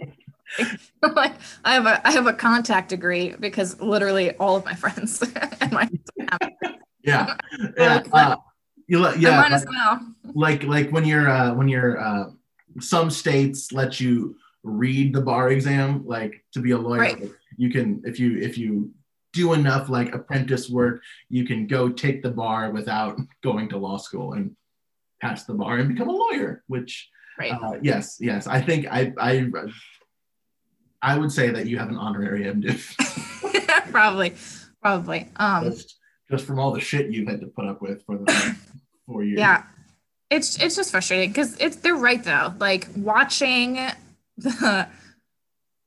Like 1.01 1.33
i 1.65 1.73
have 1.73 1.85
a 1.85 2.07
i 2.07 2.11
have 2.11 2.27
a 2.27 2.33
contact 2.33 2.89
degree 2.89 3.35
because 3.39 3.79
literally 3.81 4.31
all 4.35 4.55
of 4.57 4.65
my 4.65 4.75
friends 4.75 5.21
and 5.61 5.71
my 5.71 5.89
yeah. 7.03 7.35
Yeah 7.77 8.03
uh, 8.13 8.35
you 8.87 8.99
let 8.99 9.19
yeah, 9.19 9.29
yeah 9.29 9.41
mine 9.41 9.53
as 9.53 9.65
well. 9.65 9.99
like 10.33 10.63
like 10.63 10.89
when 10.91 11.05
you're 11.05 11.29
uh 11.29 11.53
when 11.53 11.67
you're 11.67 11.99
uh 11.99 12.29
some 12.79 13.09
states 13.09 13.71
let 13.71 13.99
you 13.99 14.35
read 14.63 15.13
the 15.13 15.21
bar 15.21 15.49
exam 15.51 16.05
like 16.05 16.43
to 16.53 16.59
be 16.59 16.71
a 16.71 16.77
lawyer 16.77 16.99
Right. 16.99 17.31
You 17.57 17.69
can 17.69 18.01
if 18.05 18.19
you 18.19 18.37
if 18.39 18.57
you 18.57 18.91
do 19.33 19.53
enough 19.53 19.89
like 19.89 20.13
apprentice 20.13 20.69
work 20.69 21.01
you 21.29 21.45
can 21.45 21.67
go 21.67 21.89
take 21.89 22.23
the 22.23 22.31
bar 22.31 22.71
without 22.71 23.17
going 23.43 23.69
to 23.69 23.77
law 23.77 23.97
school 23.97 24.33
and 24.33 24.55
pass 25.21 25.43
the 25.43 25.53
bar 25.53 25.77
and 25.77 25.89
become 25.89 26.09
a 26.09 26.11
lawyer 26.11 26.63
which 26.67 27.09
right. 27.39 27.51
uh, 27.51 27.73
yes 27.81 28.17
yes. 28.19 28.47
I 28.47 28.61
think 28.61 28.87
i 28.87 29.13
i 29.19 29.49
i 31.01 31.17
would 31.17 31.31
say 31.31 31.49
that 31.49 31.65
you 31.65 31.77
have 31.77 31.89
an 31.89 31.97
honorary 31.97 32.43
mdiv 32.43 33.91
probably 33.91 34.33
probably. 34.81 35.27
Um 35.37 35.73
just 36.29 36.45
from 36.45 36.59
all 36.59 36.71
the 36.71 36.79
shit 36.79 37.11
you've 37.11 37.27
had 37.27 37.41
to 37.41 37.47
put 37.47 37.65
up 37.65 37.81
with 37.81 38.05
for 38.05 38.17
the 38.17 38.23
last 38.23 38.57
four 39.05 39.23
years. 39.23 39.39
Yeah. 39.39 39.63
It's 40.29 40.61
it's 40.61 40.75
just 40.75 40.91
frustrating 40.91 41.29
because 41.29 41.57
it's 41.59 41.77
they're 41.77 41.95
right 41.95 42.21
though. 42.21 42.53
Like 42.59 42.87
watching 42.95 43.75
the 44.37 44.87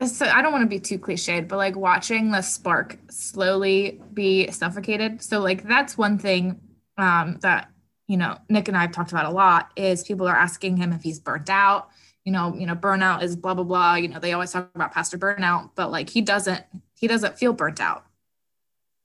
so 0.06 0.24
i 0.24 0.40
don't 0.40 0.50
want 0.50 0.62
to 0.62 0.68
be 0.68 0.80
too 0.80 0.98
cliched 0.98 1.46
but 1.46 1.58
like 1.58 1.76
watching 1.76 2.30
the 2.30 2.40
spark 2.40 2.96
slowly 3.10 4.00
be 4.14 4.50
suffocated. 4.50 5.22
So 5.22 5.40
like 5.40 5.64
that's 5.64 5.98
one 5.98 6.18
thing 6.18 6.58
um 6.96 7.38
that 7.42 7.70
you 8.08 8.16
know 8.16 8.38
nick 8.48 8.68
and 8.68 8.76
i've 8.76 8.92
talked 8.92 9.12
about 9.12 9.26
a 9.26 9.30
lot 9.30 9.70
is 9.76 10.02
people 10.02 10.26
are 10.26 10.36
asking 10.36 10.78
him 10.78 10.92
if 10.92 11.02
he's 11.02 11.20
burnt 11.20 11.50
out. 11.50 11.90
You 12.24 12.32
know 12.32 12.54
you 12.56 12.66
know 12.66 12.74
burnout 12.74 13.22
is 13.22 13.36
blah 13.36 13.52
blah 13.52 13.64
blah. 13.64 13.96
You 13.96 14.08
know 14.08 14.20
they 14.20 14.32
always 14.32 14.52
talk 14.52 14.70
about 14.74 14.92
pastor 14.92 15.18
burnout 15.18 15.70
but 15.74 15.90
like 15.90 16.08
he 16.08 16.22
doesn't 16.22 16.64
he 16.98 17.06
doesn't 17.06 17.38
feel 17.38 17.52
burnt 17.52 17.80
out 17.80 18.06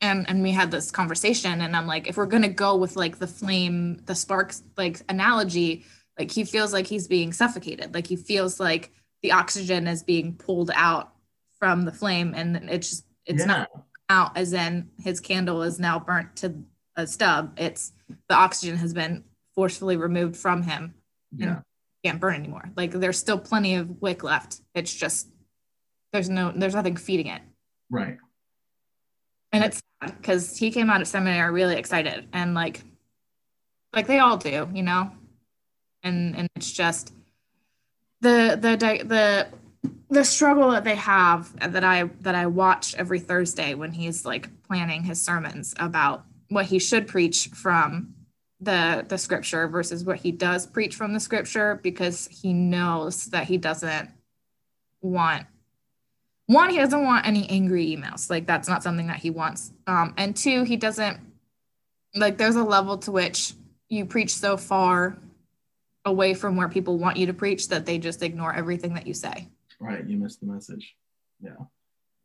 and 0.02 0.28
and 0.30 0.42
we 0.42 0.52
had 0.52 0.72
this 0.72 0.92
conversation 0.92 1.62
and 1.62 1.76
i'm 1.76 1.88
like 1.88 2.08
if 2.08 2.18
we're 2.18 2.26
going 2.26 2.44
to 2.44 2.50
go 2.50 2.76
with 2.76 2.96
like 2.96 3.18
the 3.18 3.28
flame 3.28 4.02
the 4.06 4.16
sparks 4.16 4.64
like 4.78 5.02
analogy 5.10 5.86
like 6.20 6.32
he 6.32 6.44
feels 6.44 6.74
like 6.74 6.88
he's 6.88 7.08
being 7.08 7.32
suffocated 7.32 7.94
like 7.94 8.08
he 8.08 8.16
feels 8.16 8.60
like 8.60 8.92
the 9.24 9.32
oxygen 9.32 9.88
is 9.88 10.04
being 10.04 10.36
pulled 10.36 10.72
out 10.76 11.14
from 11.60 11.84
the 11.84 11.92
flame 11.92 12.34
and 12.36 12.58
it's 12.70 12.90
just 12.90 13.06
it's 13.26 13.42
yeah. 13.42 13.46
not 13.46 13.70
out 14.10 14.38
as 14.38 14.54
in 14.54 14.90
his 15.04 15.20
candle 15.20 15.64
is 15.64 15.80
now 15.80 16.00
burnt 16.00 16.36
to 16.38 16.64
a 16.96 17.08
stub. 17.08 17.54
It's 17.58 17.92
the 18.30 18.36
oxygen 18.36 18.78
has 18.78 18.94
been 18.94 19.24
forcefully 19.54 19.98
removed 19.98 20.38
from 20.38 20.64
him. 20.64 20.96
Yeah. 21.36 21.60
Can't 22.04 22.20
burn 22.20 22.36
anymore. 22.36 22.72
Like 22.76 22.92
there's 22.92 23.18
still 23.18 23.40
plenty 23.40 23.76
of 23.76 24.02
wick 24.02 24.24
left. 24.24 24.62
It's 24.74 24.94
just 24.94 25.28
there's 26.14 26.30
no 26.30 26.54
there's 26.56 26.76
nothing 26.76 26.98
feeding 26.98 27.28
it. 27.28 27.42
Right. 27.90 28.18
And 29.56 29.64
it's 29.64 29.82
sad 30.04 30.18
because 30.18 30.58
he 30.58 30.70
came 30.70 30.90
out 30.90 31.00
of 31.00 31.08
seminary 31.08 31.54
really 31.54 31.78
excited 31.78 32.28
and 32.34 32.54
like 32.54 32.82
like 33.94 34.06
they 34.06 34.20
all 34.20 34.36
do, 34.36 34.68
you 34.74 34.84
know? 34.84 35.10
And 36.04 36.36
and 36.36 36.50
it's 36.58 36.74
just 36.74 37.14
the 38.20 38.58
the 38.60 38.76
the 39.06 39.48
the 40.10 40.26
struggle 40.26 40.72
that 40.72 40.84
they 40.84 40.96
have 40.96 41.58
that 41.60 41.86
I 41.86 42.04
that 42.20 42.36
I 42.36 42.48
watch 42.48 42.96
every 42.96 43.22
Thursday 43.22 43.76
when 43.76 43.94
he's 43.94 44.26
like 44.26 44.50
planning 44.64 45.04
his 45.04 45.22
sermons 45.22 45.74
about 45.80 46.26
what 46.50 46.66
he 46.66 46.78
should 46.78 47.08
preach 47.08 47.48
from 47.48 48.14
the 48.60 49.06
the 49.08 49.18
scripture 49.18 49.70
versus 49.70 50.04
what 50.04 50.18
he 50.18 50.34
does 50.34 50.68
preach 50.68 50.96
from 50.98 51.14
the 51.14 51.20
scripture 51.22 51.80
because 51.82 52.28
he 52.28 52.52
knows 52.52 53.28
that 53.28 53.46
he 53.46 53.58
doesn't 53.58 54.10
want 55.02 55.46
one 56.48 56.70
he 56.70 56.78
doesn't 56.78 57.04
want 57.04 57.26
any 57.26 57.50
angry 57.50 57.88
emails 57.96 58.30
like 58.30 58.46
that's 58.46 58.68
not 58.68 58.84
something 58.84 59.08
that 59.08 59.18
he 59.18 59.30
wants 59.30 59.72
um 59.88 60.14
and 60.18 60.36
two 60.36 60.64
he 60.64 60.78
doesn't 60.78 61.20
like 62.16 62.38
there's 62.38 62.56
a 62.56 62.64
level 62.64 62.98
to 62.98 63.12
which 63.12 63.54
you 63.90 64.06
preach 64.06 64.34
so 64.36 64.56
far 64.58 65.18
away 66.06 66.34
from 66.34 66.56
where 66.56 66.70
people 66.70 66.98
want 66.98 67.18
you 67.18 67.26
to 67.26 67.34
preach 67.34 67.68
that 67.70 67.86
they 67.86 67.98
just 67.98 68.22
ignore 68.22 68.54
everything 68.54 68.94
that 68.94 69.08
you 69.08 69.14
say 69.14 69.48
Right. 69.78 70.08
You 70.08 70.18
missed 70.18 70.40
the 70.40 70.46
message. 70.46 70.96
Yeah. 71.42 71.58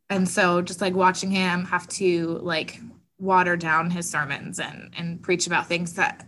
and 0.09 0.27
so 0.27 0.61
just 0.61 0.79
like 0.81 0.93
watching 0.95 1.29
him 1.31 1.65
have 1.65 1.87
to 1.89 2.39
like 2.41 2.79
water 3.19 3.57
down 3.57 3.89
his 3.91 4.09
sermons 4.09 4.59
and 4.59 4.93
and 4.97 5.21
preach 5.21 5.47
about 5.47 5.67
things 5.67 5.93
that 5.95 6.25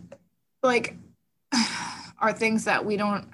like 0.62 0.96
are 2.20 2.32
things 2.32 2.64
that 2.64 2.84
we 2.84 2.96
don't 2.96 3.26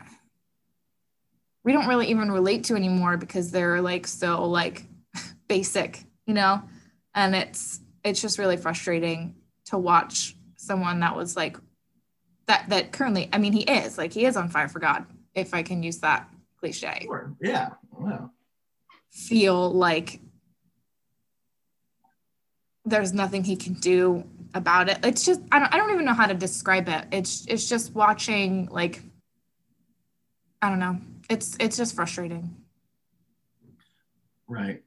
we 1.64 1.72
don't 1.72 1.86
really 1.88 2.08
even 2.08 2.30
relate 2.30 2.64
to 2.64 2.74
anymore 2.74 3.16
because 3.16 3.50
they're 3.50 3.80
like 3.80 4.06
so 4.06 4.46
like 4.46 4.84
basic 5.48 6.04
you 6.26 6.34
know 6.34 6.62
and 7.14 7.34
it's 7.34 7.80
it's 8.04 8.20
just 8.20 8.38
really 8.38 8.56
frustrating 8.56 9.34
to 9.66 9.78
watch 9.78 10.36
someone 10.56 11.00
that 11.00 11.16
was 11.16 11.36
like 11.36 11.56
that 12.46 12.68
that 12.68 12.92
currently 12.92 13.28
i 13.32 13.38
mean 13.38 13.52
he 13.52 13.62
is 13.62 13.98
like 13.98 14.12
he 14.12 14.24
is 14.24 14.36
on 14.36 14.48
fire 14.48 14.68
for 14.68 14.78
god 14.78 15.04
if 15.34 15.54
i 15.54 15.62
can 15.62 15.82
use 15.82 15.98
that 15.98 16.28
cliche 16.58 17.00
Sure. 17.04 17.32
Yeah. 17.40 17.70
Wow. 17.92 18.30
feel 19.10 19.70
like 19.72 20.20
there's 22.84 23.12
nothing 23.12 23.44
he 23.44 23.56
can 23.56 23.74
do 23.74 24.24
about 24.54 24.88
it. 24.88 24.98
It's 25.04 25.24
just 25.24 25.40
I 25.52 25.58
don't 25.58 25.72
I 25.72 25.76
don't 25.76 25.92
even 25.92 26.04
know 26.04 26.14
how 26.14 26.26
to 26.26 26.34
describe 26.34 26.88
it. 26.88 27.04
It's 27.12 27.46
it's 27.46 27.68
just 27.68 27.94
watching 27.94 28.68
like 28.70 29.02
I 30.62 30.68
don't 30.68 30.78
know. 30.78 30.98
It's 31.30 31.56
it's 31.60 31.76
just 31.76 31.94
frustrating. 31.94 32.54
Right. 34.48 34.82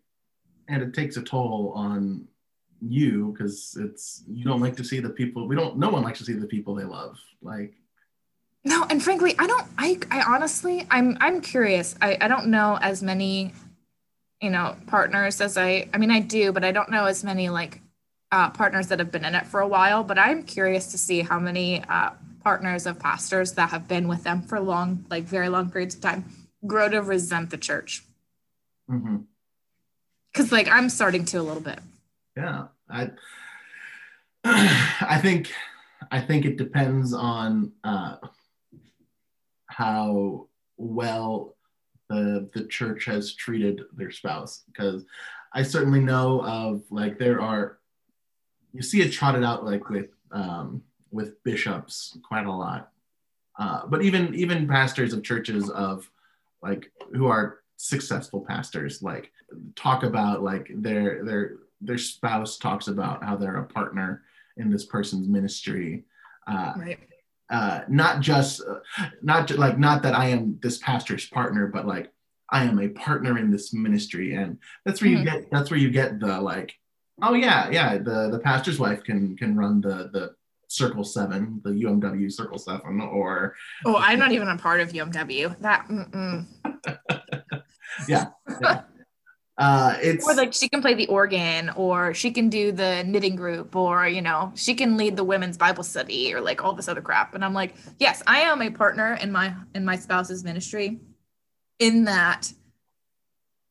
And 0.68 0.84
it 0.84 0.94
takes 0.94 1.16
a 1.16 1.22
toll 1.22 1.72
on 1.76 2.28
you 2.82 3.32
because 3.32 3.78
it's 3.80 4.24
you 4.28 4.44
don't 4.44 4.60
like 4.60 4.76
to 4.76 4.84
see 4.84 5.00
the 5.00 5.10
people 5.10 5.48
we 5.48 5.56
don't 5.56 5.78
no 5.78 5.90
one 5.90 6.04
likes 6.04 6.20
to 6.20 6.26
see 6.26 6.34
the 6.34 6.46
people 6.46 6.76
they 6.76 6.84
love. 6.84 7.18
Like 7.42 7.76
No, 8.66 8.86
and 8.90 9.02
frankly, 9.02 9.36
I 9.40 9.48
don't 9.48 9.66
I 9.78 9.98
I 10.12 10.22
honestly 10.24 10.86
I'm 10.92 11.18
I'm 11.22 11.40
curious. 11.40 11.96
I 12.02 12.18
I 12.20 12.28
don't 12.28 12.48
know 12.48 12.78
as 12.82 13.02
many 13.02 13.54
you 14.42 14.50
know 14.50 14.76
partners 14.86 15.40
as 15.40 15.58
I 15.58 15.88
I 15.94 15.98
mean 15.98 16.12
I 16.12 16.20
do, 16.20 16.52
but 16.52 16.66
I 16.66 16.74
don't 16.74 16.90
know 16.90 17.06
as 17.06 17.24
many 17.24 17.50
like 17.50 17.80
uh, 18.34 18.50
partners 18.50 18.88
that 18.88 18.98
have 19.00 19.12
been 19.12 19.24
in 19.24 19.36
it 19.36 19.46
for 19.46 19.62
a 19.62 19.68
while. 19.68 20.04
But 20.04 20.18
I'm 20.18 20.44
curious 20.44 20.88
to 20.88 20.98
see 20.98 21.22
how 21.22 21.40
many 21.40 21.84
uh, 21.88 22.10
partners 22.44 22.86
of 22.86 23.00
pastors 23.00 23.54
that 23.54 23.70
have 23.70 23.88
been 23.88 24.08
with 24.08 24.24
them 24.24 24.42
for 24.42 24.60
long, 24.60 25.06
like 25.10 25.24
very 25.24 25.50
long 25.50 25.70
periods 25.70 25.96
of 25.96 26.02
time, 26.02 26.26
grow 26.68 26.90
to 26.90 27.02
resent 27.02 27.50
the 27.50 27.58
church. 27.58 28.04
mhm. 28.90 29.26
Because 30.32 30.52
like 30.52 30.68
I'm 30.68 30.90
starting 30.90 31.26
to 31.26 31.38
a 31.40 31.44
little 31.44 31.62
bit. 31.62 31.80
yeah. 32.36 32.68
I 32.90 33.12
I 34.44 35.20
think 35.22 35.52
I 36.12 36.20
think 36.20 36.46
it 36.46 36.58
depends 36.58 37.14
on 37.14 37.72
uh 37.84 38.18
how 39.68 40.48
well 40.78 41.56
the 42.10 42.50
the 42.54 42.66
church 42.66 43.06
has 43.06 43.34
treated 43.34 43.82
their 43.96 44.12
spouse 44.12 44.64
because 44.68 45.06
I 45.54 45.64
certainly 45.64 46.02
know 46.02 46.42
of 46.44 46.84
like 46.90 47.18
there 47.18 47.40
are 47.42 47.80
you 48.74 48.82
see 48.82 49.02
it 49.02 49.12
trotted 49.12 49.44
out 49.44 49.64
like 49.66 49.90
with 49.90 50.10
um, 50.32 50.82
with 51.14 51.42
bishops 51.44 52.18
quite 52.28 52.46
a 52.48 52.52
lot, 52.52 52.92
uh, 53.60 53.86
but 53.86 54.02
even 54.02 54.34
even 54.36 54.68
pastors 54.68 55.14
of 55.14 55.24
churches 55.24 55.70
of 55.70 56.10
like 56.62 56.92
who 57.14 57.28
are 57.28 57.60
successful 57.78 58.42
pastors 58.42 59.02
like 59.02 59.32
talk 59.76 60.04
about 60.04 60.42
like 60.44 60.70
their 60.76 61.24
their 61.24 61.52
their 61.82 61.98
spouse 61.98 62.58
talks 62.58 62.88
about 62.88 63.24
how 63.24 63.36
they're 63.36 63.58
a 63.58 63.66
partner 63.66 64.24
in 64.58 64.72
this 64.72 64.86
person's 64.86 65.28
ministry. 65.28 66.04
Uh, 66.48 66.74
Right. 66.78 67.00
uh, 67.50 67.82
not 67.88 68.22
just 68.22 68.62
uh, 68.68 68.80
not 69.22 69.50
like 69.52 69.78
not 69.78 70.02
that 70.04 70.16
I 70.16 70.28
am 70.28 70.58
this 70.62 70.78
pastor's 70.80 71.28
partner, 71.30 71.68
but 71.68 71.86
like 71.86 72.12
I 72.50 72.64
am 72.64 72.80
a 72.80 72.90
partner 72.90 73.38
in 73.38 73.52
this 73.52 73.74
ministry, 73.74 74.34
and 74.36 74.58
that's 74.86 75.02
where 75.02 75.12
Mhm. 75.12 75.18
you 75.20 75.24
get 75.24 75.52
that's 75.52 75.70
where 75.70 75.80
you 75.80 75.92
get 75.92 76.20
the 76.20 76.40
like, 76.42 76.74
oh 77.22 77.34
yeah, 77.36 77.70
yeah, 77.70 77.98
the 77.98 78.30
the 78.32 78.40
pastor's 78.40 78.80
wife 78.80 79.04
can 79.04 79.36
can 79.38 79.56
run 79.56 79.82
the 79.82 80.10
the 80.12 80.36
Circle 80.74 81.04
Seven, 81.04 81.62
the 81.64 81.72
UMW 81.72 82.32
Circle 82.32 82.58
Seven, 82.58 83.02
or 83.02 83.56
Oh, 83.86 83.96
I'm 83.98 84.20
not 84.20 84.32
even 84.32 84.48
a 84.48 84.58
part 84.58 84.82
of 84.82 84.92
UMW. 84.92 85.60
That 85.60 85.88
mm-mm. 85.88 86.46
Yeah. 88.08 88.26
Uh, 89.56 89.96
it's 90.02 90.28
or 90.28 90.34
like 90.34 90.52
she 90.52 90.68
can 90.68 90.82
play 90.82 90.96
the 90.96 91.06
organ 91.08 91.70
or 91.76 92.12
she 92.16 92.32
can 92.32 92.50
do 92.50 92.72
the 92.72 93.04
knitting 93.04 93.36
group 93.36 93.76
or 93.76 94.08
you 94.08 94.22
know 94.22 94.52
she 94.56 94.74
can 94.74 94.98
lead 94.98 95.16
the 95.16 95.24
women's 95.24 95.58
bible 95.58 95.84
study 95.84 96.34
or 96.34 96.42
like 96.42 96.64
all 96.64 96.74
this 96.74 96.88
other 96.88 97.02
crap 97.02 97.36
and 97.36 97.46
i'm 97.46 97.54
like 97.54 97.76
yes 98.00 98.24
i 98.26 98.40
am 98.40 98.64
a 98.64 98.72
partner 98.72 99.14
in 99.22 99.32
my 99.32 99.54
in 99.76 99.86
my 99.86 99.96
spouse's 99.96 100.44
ministry 100.44 101.00
in 101.78 102.06
that 102.06 102.52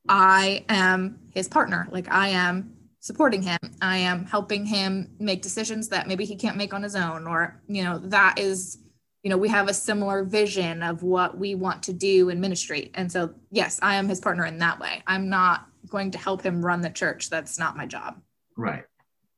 i 0.08 0.64
am 0.68 1.18
his 1.34 1.48
partner 1.48 1.88
like 1.90 2.08
i 2.12 2.28
am 2.28 2.71
supporting 3.02 3.42
him. 3.42 3.58
I 3.82 3.98
am 3.98 4.24
helping 4.24 4.64
him 4.64 5.10
make 5.18 5.42
decisions 5.42 5.88
that 5.88 6.06
maybe 6.06 6.24
he 6.24 6.36
can't 6.36 6.56
make 6.56 6.72
on 6.72 6.84
his 6.84 6.94
own 6.94 7.26
or 7.26 7.60
you 7.66 7.82
know 7.82 7.98
that 7.98 8.38
is 8.38 8.78
you 9.24 9.28
know 9.28 9.36
we 9.36 9.48
have 9.48 9.68
a 9.68 9.74
similar 9.74 10.22
vision 10.22 10.84
of 10.84 11.02
what 11.02 11.36
we 11.36 11.56
want 11.56 11.82
to 11.82 11.92
do 11.92 12.30
in 12.30 12.40
ministry. 12.40 12.90
And 12.94 13.10
so 13.12 13.34
yes 13.50 13.78
i 13.82 13.96
am 13.96 14.08
his 14.08 14.20
partner 14.20 14.46
in 14.46 14.58
that 14.58 14.80
way. 14.80 15.02
I'm 15.06 15.28
not 15.28 15.66
going 15.90 16.12
to 16.12 16.18
help 16.18 16.42
him 16.42 16.64
run 16.64 16.80
the 16.80 16.90
church. 16.90 17.28
That's 17.28 17.58
not 17.58 17.76
my 17.76 17.86
job. 17.86 18.20
Right, 18.56 18.84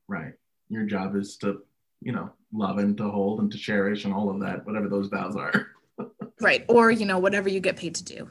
right. 0.07 0.33
Your 0.69 0.85
job 0.85 1.15
is 1.15 1.35
to 1.37 1.63
you 2.01 2.11
know 2.11 2.29
love 2.53 2.77
and 2.77 2.95
to 2.97 3.09
hold 3.09 3.39
and 3.39 3.51
to 3.51 3.57
cherish 3.57 4.05
and 4.05 4.13
all 4.13 4.29
of 4.29 4.39
that, 4.41 4.63
whatever 4.67 4.87
those 4.87 5.07
vows 5.07 5.35
are. 5.35 5.71
right. 6.39 6.65
Or 6.69 6.91
you 6.91 7.07
know 7.07 7.17
whatever 7.17 7.49
you 7.49 7.59
get 7.59 7.77
paid 7.77 7.95
to 7.95 8.03
do. 8.03 8.29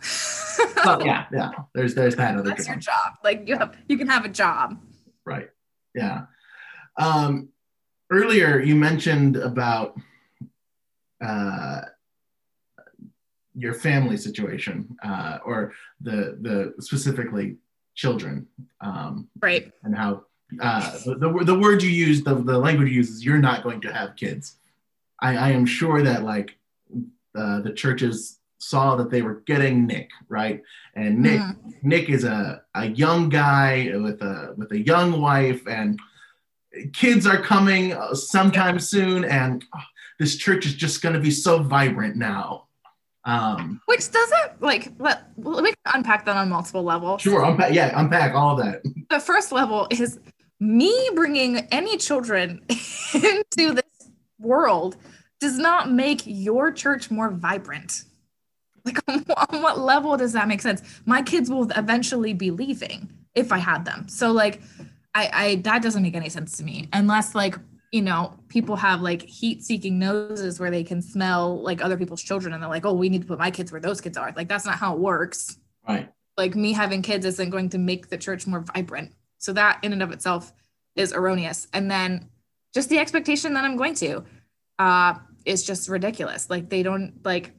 Well, 0.84 1.04
yeah, 1.04 1.26
yeah. 1.32 1.50
There's 1.74 1.96
there's 1.96 2.14
that 2.14 2.36
other 2.36 2.50
that's 2.50 2.66
job. 2.66 2.74
your 2.74 2.80
job. 2.80 3.12
Like 3.24 3.48
you 3.48 3.58
have 3.58 3.76
you 3.88 3.98
can 3.98 4.06
have 4.06 4.24
a 4.24 4.28
job 4.28 4.78
Right. 5.24 5.50
Yeah. 5.94 6.26
Um, 6.96 7.48
earlier, 8.10 8.60
you 8.60 8.74
mentioned 8.74 9.36
about 9.36 9.96
uh, 11.24 11.82
your 13.54 13.74
family 13.74 14.16
situation, 14.16 14.96
uh, 15.02 15.38
or 15.44 15.72
the 16.00 16.38
the 16.40 16.74
specifically 16.80 17.56
children, 17.94 18.46
um, 18.80 19.28
right 19.40 19.70
and 19.84 19.96
how 19.96 20.24
uh, 20.60 20.98
the, 21.04 21.14
the 21.14 21.44
the 21.44 21.58
word 21.58 21.82
you 21.82 21.90
use, 21.90 22.22
the 22.22 22.34
the 22.34 22.58
language 22.58 22.88
you 22.88 22.94
use 22.94 23.10
is 23.10 23.24
you're 23.24 23.38
not 23.38 23.62
going 23.62 23.80
to 23.80 23.92
have 23.92 24.16
kids. 24.16 24.56
I, 25.20 25.36
I 25.36 25.50
am 25.50 25.64
sure 25.64 26.02
that 26.02 26.24
like 26.24 26.56
uh, 27.34 27.60
the 27.60 27.72
churches 27.72 28.38
saw 28.68 28.96
that 28.96 29.10
they 29.10 29.22
were 29.22 29.42
getting 29.46 29.86
Nick 29.86 30.10
right, 30.28 30.62
and 30.94 31.20
Nick 31.20 31.40
Mhm. 31.40 31.56
Nick 31.82 32.08
is 32.08 32.24
a, 32.24 32.62
a 32.74 32.86
young 32.86 33.28
guy 33.28 33.92
with 33.96 34.22
a 34.22 34.54
with 34.56 34.72
a 34.72 34.78
young 34.78 35.20
wife 35.20 35.66
and 35.66 35.98
kids 36.92 37.26
are 37.26 37.40
coming 37.40 37.92
uh, 37.92 38.14
sometime 38.14 38.78
soon 38.80 39.24
and 39.24 39.64
oh, 39.76 39.80
this 40.18 40.36
church 40.36 40.66
is 40.66 40.74
just 40.74 41.02
going 41.02 41.14
to 41.14 41.20
be 41.20 41.30
so 41.30 41.62
vibrant 41.62 42.16
now. 42.16 42.66
Um, 43.26 43.80
which 43.86 44.10
doesn't 44.10 44.60
like 44.60 44.92
let 44.98 45.24
we 45.36 45.70
can 45.72 45.94
unpack 45.94 46.26
that 46.26 46.36
on 46.36 46.50
multiple 46.50 46.82
levels 46.82 47.22
sure, 47.22 47.42
unpack, 47.42 47.72
yeah, 47.72 47.98
unpack 47.98 48.34
all 48.34 48.58
of 48.58 48.64
that. 48.64 48.82
the 49.10 49.20
first 49.20 49.50
level 49.50 49.86
is 49.90 50.18
me 50.60 51.10
bringing 51.14 51.58
any 51.70 51.96
children 51.96 52.62
into 53.14 53.72
this 53.74 54.10
world 54.38 54.96
does 55.40 55.58
not 55.58 55.90
make 55.90 56.22
your 56.26 56.70
church 56.70 57.10
more 57.10 57.30
vibrant. 57.30 58.04
Like, 58.84 58.98
on, 59.08 59.24
on 59.50 59.62
what 59.62 59.78
level 59.78 60.16
does 60.16 60.32
that 60.32 60.48
make 60.48 60.60
sense? 60.60 60.82
My 61.06 61.22
kids 61.22 61.50
will 61.50 61.70
eventually 61.76 62.32
be 62.32 62.50
leaving 62.50 63.08
if 63.34 63.52
I 63.52 63.58
had 63.58 63.84
them. 63.84 64.08
So, 64.08 64.32
like, 64.32 64.60
I, 65.14 65.30
I 65.32 65.54
that 65.56 65.82
doesn't 65.82 66.02
make 66.02 66.14
any 66.14 66.28
sense 66.28 66.56
to 66.58 66.64
me 66.64 66.88
unless, 66.92 67.34
like, 67.34 67.56
you 67.92 68.02
know, 68.02 68.34
people 68.48 68.74
have 68.74 69.02
like 69.02 69.22
heat 69.22 69.62
seeking 69.62 70.00
noses 70.00 70.58
where 70.58 70.70
they 70.70 70.82
can 70.82 71.00
smell 71.00 71.62
like 71.62 71.80
other 71.80 71.96
people's 71.96 72.22
children 72.22 72.52
and 72.52 72.60
they're 72.60 72.68
like, 72.68 72.84
oh, 72.84 72.92
we 72.92 73.08
need 73.08 73.22
to 73.22 73.28
put 73.28 73.38
my 73.38 73.52
kids 73.52 73.70
where 73.70 73.80
those 73.80 74.00
kids 74.00 74.16
are. 74.16 74.32
Like, 74.36 74.48
that's 74.48 74.66
not 74.66 74.78
how 74.78 74.94
it 74.94 74.98
works. 74.98 75.58
Right. 75.88 76.10
Like, 76.36 76.56
me 76.56 76.72
having 76.72 77.02
kids 77.02 77.24
isn't 77.24 77.50
going 77.50 77.68
to 77.70 77.78
make 77.78 78.08
the 78.08 78.18
church 78.18 78.46
more 78.46 78.60
vibrant. 78.60 79.12
So, 79.38 79.52
that 79.52 79.78
in 79.82 79.92
and 79.92 80.02
of 80.02 80.10
itself 80.10 80.52
is 80.96 81.12
erroneous. 81.12 81.68
And 81.72 81.88
then 81.88 82.30
just 82.72 82.88
the 82.88 82.98
expectation 82.98 83.54
that 83.54 83.64
I'm 83.64 83.76
going 83.76 83.94
to 83.96 84.24
uh, 84.80 85.14
is 85.44 85.62
just 85.62 85.88
ridiculous. 85.88 86.50
Like, 86.50 86.68
they 86.70 86.82
don't, 86.82 87.24
like, 87.24 87.52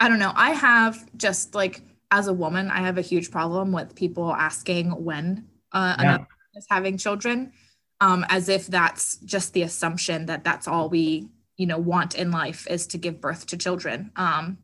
I 0.00 0.08
don't 0.08 0.18
know. 0.18 0.32
I 0.34 0.50
have 0.50 1.04
just 1.16 1.54
like, 1.54 1.82
as 2.10 2.28
a 2.28 2.32
woman, 2.32 2.70
I 2.70 2.80
have 2.80 2.98
a 2.98 3.02
huge 3.02 3.30
problem 3.30 3.72
with 3.72 3.94
people 3.94 4.32
asking 4.32 4.90
when 5.04 5.46
uh, 5.72 5.96
Yeah. 5.98 6.04
another 6.04 6.26
is 6.54 6.66
having 6.70 6.96
children 6.96 7.52
um, 8.00 8.24
as 8.28 8.48
if 8.48 8.66
that's 8.66 9.18
just 9.18 9.52
the 9.52 9.62
assumption 9.62 10.26
that 10.26 10.44
that's 10.44 10.68
all 10.68 10.88
we 10.88 11.28
you 11.56 11.66
know 11.66 11.78
want 11.78 12.14
in 12.14 12.30
life 12.30 12.66
is 12.70 12.86
to 12.88 12.98
give 12.98 13.20
birth 13.20 13.46
to 13.46 13.56
children 13.56 14.10
um, 14.16 14.58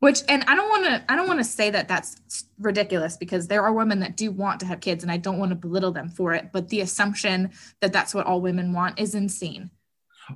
which 0.00 0.20
and 0.28 0.44
i 0.48 0.54
don't 0.54 0.68
want 0.68 0.84
to 0.84 1.12
i 1.12 1.16
don't 1.16 1.28
want 1.28 1.38
to 1.38 1.44
say 1.44 1.70
that 1.70 1.88
that's 1.88 2.44
ridiculous 2.58 3.16
because 3.16 3.46
there 3.46 3.62
are 3.62 3.72
women 3.72 4.00
that 4.00 4.16
do 4.16 4.30
want 4.30 4.60
to 4.60 4.66
have 4.66 4.80
kids 4.80 5.02
and 5.04 5.10
i 5.12 5.16
don't 5.16 5.38
want 5.38 5.50
to 5.50 5.54
belittle 5.56 5.92
them 5.92 6.08
for 6.08 6.34
it 6.34 6.50
but 6.52 6.68
the 6.68 6.80
assumption 6.80 7.50
that 7.80 7.92
that's 7.92 8.14
what 8.14 8.26
all 8.26 8.40
women 8.40 8.72
want 8.72 8.98
is 8.98 9.14
insane 9.14 9.70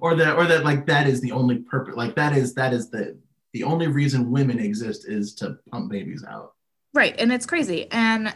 Or 0.01 0.15
that, 0.17 0.37
or 0.37 0.47
that, 0.47 0.65
like 0.65 0.87
that 0.87 1.07
is 1.09 1.21
the 1.21 1.33
only 1.33 1.59
purpose. 1.61 1.97
Like 1.97 2.15
that 2.17 2.37
is 2.37 2.55
that 2.55 2.73
is 2.73 2.91
the 2.91 3.19
the 3.53 3.65
only 3.65 3.87
reason 3.87 4.31
women 4.31 4.59
exist 4.59 5.09
is 5.09 5.35
to 5.37 5.59
pump 5.71 5.91
babies 5.91 6.25
out. 6.29 6.53
right 6.95 7.15
and 7.19 7.33
it's 7.33 7.47
crazy. 7.47 7.91
And 7.91 8.35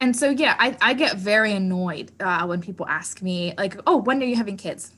and 0.00 0.16
so 0.16 0.30
yeah 0.30 0.56
i, 0.58 0.76
I 0.80 0.94
get 0.94 1.16
very 1.16 1.52
annoyed 1.52 2.10
uh, 2.20 2.44
when 2.46 2.60
people 2.60 2.86
ask 2.88 3.22
me 3.22 3.54
like 3.56 3.78
oh 3.86 3.98
when 3.98 4.20
are 4.22 4.26
you 4.26 4.36
having 4.36 4.56
kids? 4.56 4.92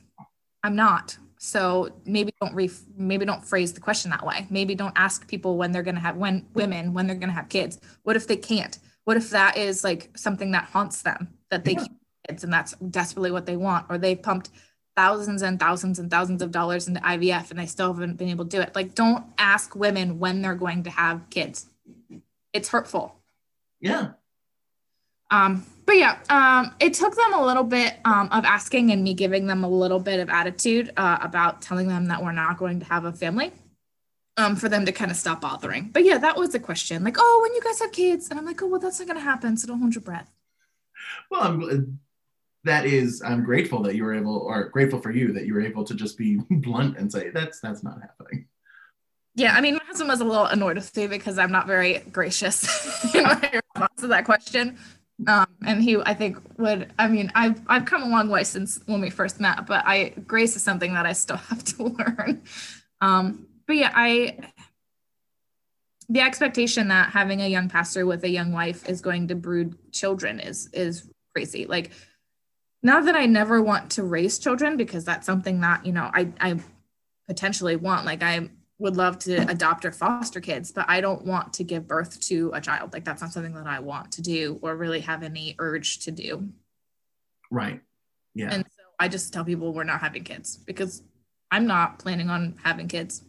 I'm 0.63 0.75
not. 0.75 1.17
So 1.37 1.89
maybe 2.05 2.33
don't 2.41 2.55
re- 2.55 2.71
maybe 2.97 3.23
don't 3.23 3.45
phrase 3.45 3.71
the 3.73 3.79
question 3.81 4.09
that 4.09 4.25
way. 4.25 4.47
Maybe 4.49 4.73
don't 4.73 4.97
ask 4.97 5.27
people 5.27 5.57
when 5.57 5.71
they're 5.71 5.83
going 5.83 5.93
to 5.95 6.01
have 6.01 6.15
when 6.17 6.47
women 6.55 6.93
when 6.95 7.05
they're 7.05 7.15
going 7.15 7.29
to 7.29 7.35
have 7.35 7.49
kids. 7.49 7.79
What 8.01 8.15
if 8.15 8.25
they 8.25 8.37
can't? 8.37 8.75
What 9.03 9.15
if 9.17 9.29
that 9.29 9.57
is 9.57 9.83
like 9.83 10.09
something 10.17 10.49
that 10.51 10.63
haunts 10.63 11.03
them 11.03 11.27
that 11.51 11.63
they 11.65 11.73
Yeah. 11.73 11.77
can't 11.79 11.91
have 11.91 12.27
kids 12.29 12.43
and 12.43 12.51
that's 12.51 12.73
desperately 12.89 13.29
what 13.29 13.45
they 13.45 13.57
want 13.57 13.85
or 13.89 13.99
they've 13.99 14.19
pumped 14.19 14.49
thousands 14.95 15.41
and 15.41 15.59
thousands 15.59 15.99
and 15.99 16.09
thousands 16.09 16.41
of 16.41 16.51
dollars 16.51 16.87
into 16.87 16.99
ivf 17.01 17.49
and 17.51 17.59
they 17.59 17.65
still 17.65 17.93
haven't 17.93 18.15
been 18.17 18.29
able 18.29 18.45
to 18.45 18.57
do 18.57 18.61
it 18.61 18.73
like 18.75 18.95
don't 18.95 19.25
ask 19.37 19.75
women 19.75 20.19
when 20.19 20.41
they're 20.41 20.55
going 20.55 20.83
to 20.83 20.89
have 20.89 21.29
kids 21.29 21.67
it's 22.53 22.69
hurtful 22.69 23.15
Yeah. 23.81 24.11
um, 25.29 25.65
but 25.85 25.97
yeah, 25.97 26.17
um, 26.29 26.73
it 26.79 26.95
took 26.95 27.15
them 27.15 27.33
a 27.33 27.45
little 27.45 27.63
bit 27.63 27.97
um, 28.05 28.27
of 28.31 28.43
asking 28.43 28.91
and 28.91 29.03
me 29.03 29.13
giving 29.13 29.45
them 29.45 29.63
a 29.63 29.69
little 29.69 29.99
bit 29.99 30.19
of 30.19 30.29
attitude 30.29 30.91
uh, 30.97 31.19
about 31.21 31.61
telling 31.61 31.87
them 31.87 32.05
that 32.07 32.23
we're 32.23 32.31
not 32.31 32.57
going 32.57 32.79
to 32.79 32.85
have 32.87 33.05
a 33.05 33.13
family 33.13 33.51
um, 34.37 34.55
for 34.55 34.67
them 34.67 34.83
to 34.85 34.91
kind 34.91 35.11
of 35.11 35.17
stop 35.17 35.41
bothering. 35.41 35.89
But 35.93 36.05
yeah, 36.05 36.17
that 36.17 36.37
was 36.37 36.49
the 36.49 36.59
question. 36.59 37.03
Like, 37.03 37.17
oh, 37.19 37.39
when 37.43 37.53
you 37.53 37.61
guys 37.61 37.79
have 37.81 37.91
kids, 37.91 38.29
and 38.31 38.39
I'm 38.39 38.45
like, 38.45 38.63
oh, 38.63 38.67
well, 38.67 38.79
that's 38.79 38.99
not 38.99 39.07
going 39.07 39.19
to 39.19 39.23
happen. 39.23 39.57
So 39.57 39.67
don't 39.67 39.79
hold 39.79 39.93
your 39.93 40.01
breath. 40.01 40.31
Well, 41.29 41.43
I'm 41.43 41.99
that 42.65 42.85
is 42.85 43.21
I'm 43.25 43.43
grateful 43.43 43.81
that 43.83 43.95
you 43.95 44.03
were 44.03 44.13
able, 44.13 44.37
or 44.37 44.65
grateful 44.65 44.99
for 44.99 45.11
you 45.11 45.31
that 45.33 45.45
you 45.45 45.53
were 45.53 45.61
able 45.61 45.83
to 45.85 45.95
just 45.95 46.17
be 46.17 46.37
blunt 46.49 46.97
and 46.97 47.11
say 47.11 47.29
that's 47.29 47.59
that's 47.59 47.83
not 47.83 48.01
happening. 48.01 48.47
Yeah, 49.35 49.53
I 49.53 49.61
mean, 49.61 49.73
my 49.73 49.83
husband 49.85 50.09
was 50.09 50.21
a 50.21 50.25
little 50.25 50.45
annoyed 50.45 50.77
with 50.77 50.95
me 50.95 51.07
because 51.07 51.37
I'm 51.37 51.51
not 51.51 51.67
very 51.67 51.99
gracious 52.11 52.63
in 53.15 53.23
my 53.23 53.61
response 53.75 54.01
to 54.01 54.07
that 54.07 54.25
question. 54.25 54.77
Um, 55.27 55.47
and 55.65 55.81
he, 55.81 55.97
I 55.97 56.13
think, 56.13 56.37
would. 56.57 56.91
I 56.99 57.07
mean, 57.07 57.31
I've 57.35 57.61
I've 57.67 57.85
come 57.85 58.03
a 58.03 58.09
long 58.09 58.29
way 58.29 58.43
since 58.43 58.79
when 58.85 59.01
we 59.01 59.09
first 59.09 59.39
met, 59.39 59.65
but 59.65 59.83
I 59.85 60.09
grace 60.27 60.55
is 60.55 60.63
something 60.63 60.93
that 60.93 61.05
I 61.05 61.13
still 61.13 61.37
have 61.49 61.63
to 61.63 61.83
learn. 61.83 62.43
Um, 63.01 63.47
but 63.67 63.75
yeah, 63.75 63.91
I 63.93 64.37
the 66.09 66.21
expectation 66.21 66.89
that 66.89 67.09
having 67.09 67.41
a 67.41 67.47
young 67.47 67.67
pastor 67.69 68.05
with 68.05 68.23
a 68.23 68.29
young 68.29 68.51
wife 68.51 68.87
is 68.87 69.01
going 69.01 69.27
to 69.29 69.35
brood 69.35 69.75
children 69.91 70.39
is 70.39 70.69
is 70.73 71.09
crazy. 71.33 71.65
Like, 71.65 71.91
not 72.85 73.05
that 73.05 73.15
I 73.15 73.25
never 73.25 73.61
want 73.63 73.89
to 73.93 74.03
raise 74.03 74.37
children 74.37 74.77
because 74.77 75.03
that's 75.03 75.25
something 75.25 75.61
that 75.61 75.85
you 75.85 75.91
know 75.91 76.09
I 76.13 76.31
I 76.39 76.59
potentially 77.27 77.75
want. 77.75 78.05
Like 78.05 78.21
I 78.21 78.49
would 78.77 78.95
love 78.95 79.17
to 79.19 79.37
adopt 79.49 79.85
or 79.85 79.91
foster 79.91 80.39
kids, 80.39 80.71
but 80.71 80.85
I 80.87 81.01
don't 81.01 81.25
want 81.25 81.53
to 81.53 81.63
give 81.63 81.87
birth 81.87 82.19
to 82.27 82.51
a 82.53 82.61
child. 82.61 82.93
Like 82.93 83.03
that's 83.03 83.21
not 83.21 83.31
something 83.31 83.55
that 83.55 83.65
I 83.67 83.79
want 83.79 84.11
to 84.13 84.21
do 84.21 84.59
or 84.61 84.75
really 84.75 84.99
have 84.99 85.23
any 85.23 85.55
urge 85.57 85.99
to 86.01 86.11
do. 86.11 86.49
Right. 87.49 87.81
Yeah. 88.35 88.53
And 88.53 88.65
so 88.65 88.83
I 88.99 89.07
just 89.07 89.33
tell 89.33 89.43
people 89.45 89.73
we're 89.73 89.83
not 89.83 90.01
having 90.01 90.23
kids 90.23 90.57
because 90.57 91.01
I'm 91.49 91.65
not 91.65 91.99
planning 91.99 92.29
on 92.29 92.55
having 92.63 92.87
kids. 92.87 93.23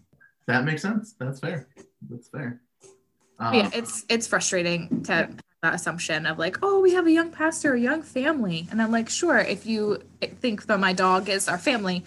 that 0.46 0.64
makes 0.64 0.82
sense. 0.82 1.14
That's 1.18 1.40
fair. 1.40 1.68
That's 2.11 2.28
fair. 2.28 2.61
But 3.38 3.54
yeah, 3.54 3.66
Um, 3.66 3.70
it's 3.74 4.04
it's 4.09 4.26
frustrating 4.26 5.02
to 5.04 5.28
that 5.66 5.74
assumption 5.74 6.26
of 6.26 6.38
like, 6.38 6.58
oh, 6.62 6.80
we 6.80 6.92
have 6.94 7.06
a 7.06 7.10
young 7.10 7.30
pastor, 7.30 7.74
a 7.74 7.80
young 7.80 8.02
family, 8.02 8.68
and 8.70 8.80
I'm 8.80 8.92
like, 8.92 9.08
sure, 9.08 9.38
if 9.38 9.66
you 9.66 10.00
think 10.40 10.66
that 10.66 10.78
my 10.78 10.92
dog 10.92 11.28
is 11.28 11.48
our 11.48 11.58
family, 11.58 12.04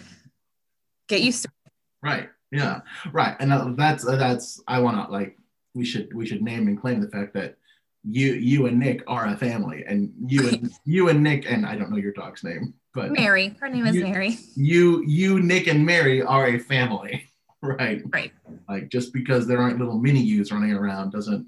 get 1.08 1.20
used 1.20 1.42
to 1.42 1.48
it. 1.66 1.72
Right. 2.02 2.28
Yeah. 2.50 2.80
Right. 3.12 3.36
And 3.38 3.76
that's 3.78 4.06
uh, 4.06 4.16
that's 4.16 4.60
I 4.66 4.80
want 4.80 4.96
to 5.06 5.12
like 5.12 5.36
we 5.74 5.84
should 5.84 6.12
we 6.14 6.26
should 6.26 6.42
name 6.42 6.68
and 6.68 6.80
claim 6.80 7.00
the 7.00 7.08
fact 7.08 7.34
that 7.34 7.56
you 8.02 8.32
you 8.32 8.66
and 8.66 8.78
Nick 8.78 9.02
are 9.06 9.26
a 9.26 9.36
family, 9.36 9.84
and 9.86 10.10
you 10.26 10.48
and 10.48 10.72
you 10.86 11.08
and 11.10 11.22
Nick 11.22 11.44
and 11.50 11.66
I 11.66 11.76
don't 11.76 11.90
know 11.90 11.98
your 11.98 12.12
dog's 12.12 12.42
name, 12.42 12.72
but 12.94 13.12
Mary. 13.12 13.54
Her 13.60 13.68
name 13.68 13.86
is 13.86 13.94
You- 13.96 14.04
Mary. 14.04 14.38
you 14.56 15.04
you 15.06 15.40
Nick 15.40 15.66
and 15.66 15.84
Mary 15.84 16.22
are 16.22 16.46
a 16.46 16.58
family, 16.58 17.28
right? 17.62 18.00
Right. 18.10 18.32
Like 18.70 18.88
just 18.88 19.12
because 19.12 19.46
there 19.46 19.60
aren't 19.60 19.78
little 19.78 19.98
mini 19.98 20.22
yous 20.22 20.50
running 20.50 20.72
around 20.72 21.12
doesn't 21.12 21.46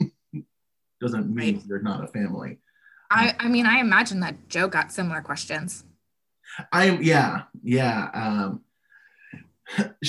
doesn't 1.03 1.35
mean 1.35 1.57
Right. 1.57 1.67
you're 1.67 1.83
not 1.83 2.05
a 2.05 2.07
family. 2.07 2.59
I 3.11 3.35
I 3.39 3.49
mean, 3.49 3.67
I 3.67 3.81
imagine 3.81 4.21
that 4.21 4.49
Joe 4.49 4.69
got 4.69 4.93
similar 4.93 5.21
questions. 5.21 5.85
I 6.73 6.99
yeah 6.99 7.43
yeah. 7.63 8.09
Um, 8.15 8.63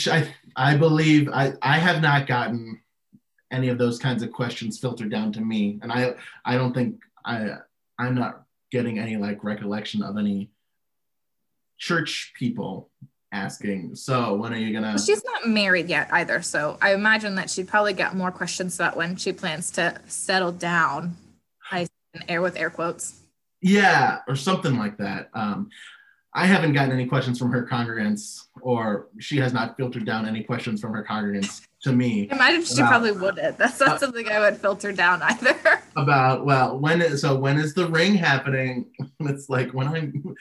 I 0.08 0.34
I 0.56 0.78
believe 0.78 1.30
I 1.30 1.54
I 1.62 1.80
have 1.80 2.02
not 2.02 2.28
gotten 2.28 2.80
any 3.52 3.70
of 3.70 3.78
those 3.78 4.00
kinds 4.00 4.24
of 4.24 4.32
questions 4.32 4.80
filtered 4.80 5.12
down 5.12 5.34
to 5.34 5.42
me, 5.42 5.80
and 5.82 5.92
I 5.92 6.16
I 6.46 6.56
don't 6.56 6.74
think 6.74 7.00
I 7.26 7.58
I'm 8.00 8.16
not 8.16 8.44
getting 8.72 9.00
any 9.00 9.18
like 9.18 9.44
recollection 9.44 10.02
of 10.04 10.18
any 10.18 10.50
church 11.78 12.34
people 12.38 12.90
asking. 13.34 13.96
So 13.96 14.36
when 14.36 14.54
are 14.54 14.58
you 14.58 14.72
gonna? 14.72 14.98
She's 14.98 15.24
not 15.26 15.48
married 15.48 15.90
yet 15.90 16.08
either, 16.12 16.42
so 16.42 16.78
I 16.82 16.94
imagine 16.94 17.36
that 17.36 17.50
she'd 17.50 17.68
probably 17.68 17.94
get 17.94 18.16
more 18.16 18.32
questions 18.32 18.76
about 18.76 18.96
when 18.96 19.16
she 19.18 19.34
plans 19.34 19.72
to 19.72 20.00
settle 20.08 20.52
down. 20.52 21.18
I 21.72 21.88
air 22.30 22.42
with 22.42 22.56
air 22.56 22.70
quotes. 22.70 23.20
Yeah, 23.62 24.20
or 24.28 24.36
something 24.36 24.78
like 24.78 24.98
that. 24.98 25.30
Um, 25.34 25.70
I 26.36 26.48
haven't 26.48 26.74
gotten 26.74 26.92
any 26.92 27.06
questions 27.06 27.38
from 27.38 27.52
her 27.52 27.64
congregants, 27.66 28.48
or 28.62 29.08
she 29.20 29.38
has 29.38 29.54
not 29.54 29.78
filtered 29.78 30.04
down 30.06 30.28
any 30.28 30.44
questions 30.44 30.82
from 30.82 30.92
her 30.94 31.04
congregants 31.08 31.62
to 31.84 31.92
me 31.92 32.28
I 32.32 32.36
imagine 32.36 32.64
she 32.66 32.76
About- 32.76 32.90
probably 32.90 33.12
wouldn't. 33.12 33.58
That's 33.58 33.80
not 33.80 33.90
Uh, 33.90 33.98
something 34.00 34.28
I 34.30 34.40
would 34.40 34.58
filter 34.58 34.92
down 34.94 35.22
either. 35.22 35.56
about 35.96 36.44
well 36.46 36.80
when 36.80 37.02
is 37.04 37.22
so 37.22 37.38
when 37.38 37.58
is 37.60 37.74
the 37.76 37.88
ring 37.88 38.16
happening? 38.16 38.86
It's 39.20 39.48
like 39.50 39.72
when 39.74 39.88
I'm 39.88 40.36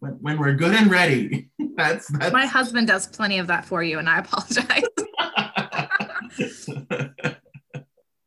when, 0.00 0.12
when 0.20 0.38
we're 0.38 0.54
good 0.54 0.74
and 0.74 0.90
ready. 0.90 1.48
That's 1.76 2.08
that's 2.08 2.32
My 2.32 2.46
husband 2.46 2.86
does 2.88 3.06
plenty 3.06 3.38
of 3.38 3.46
that 3.46 3.64
for 3.64 3.82
you, 3.82 3.98
and 4.00 4.08
I 4.08 4.18
apologize. 4.18 4.82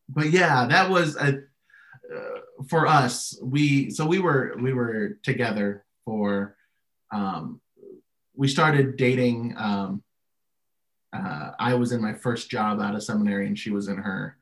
but 0.09 0.29
yeah, 0.31 0.65
that 0.67 0.89
was 0.89 1.15
a, 1.17 1.27
uh, 2.13 2.39
for 2.69 2.87
us. 2.87 3.37
We 3.43 3.89
so 3.91 4.05
we 4.05 4.19
were 4.19 4.55
we 4.59 4.73
were 4.73 5.17
together 5.23 5.85
for. 6.05 6.55
Um, 7.11 7.61
we 8.35 8.47
started 8.47 8.97
dating. 8.97 9.55
Um, 9.57 10.03
uh, 11.13 11.51
I 11.59 11.73
was 11.73 11.91
in 11.91 12.01
my 12.01 12.13
first 12.13 12.49
job 12.49 12.79
out 12.79 12.95
of 12.95 13.03
seminary, 13.03 13.47
and 13.47 13.57
she 13.57 13.69
was 13.69 13.87
in 13.87 13.97
her 13.97 14.37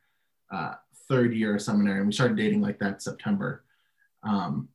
uh, 0.52 0.76
third 1.08 1.34
year 1.34 1.56
of 1.56 1.62
seminary, 1.62 1.98
and 2.00 2.08
we 2.08 2.14
started 2.14 2.38
dating 2.38 2.62
like 2.62 2.80
that 2.80 3.02
September. 3.02 3.64
Um, 4.24 4.70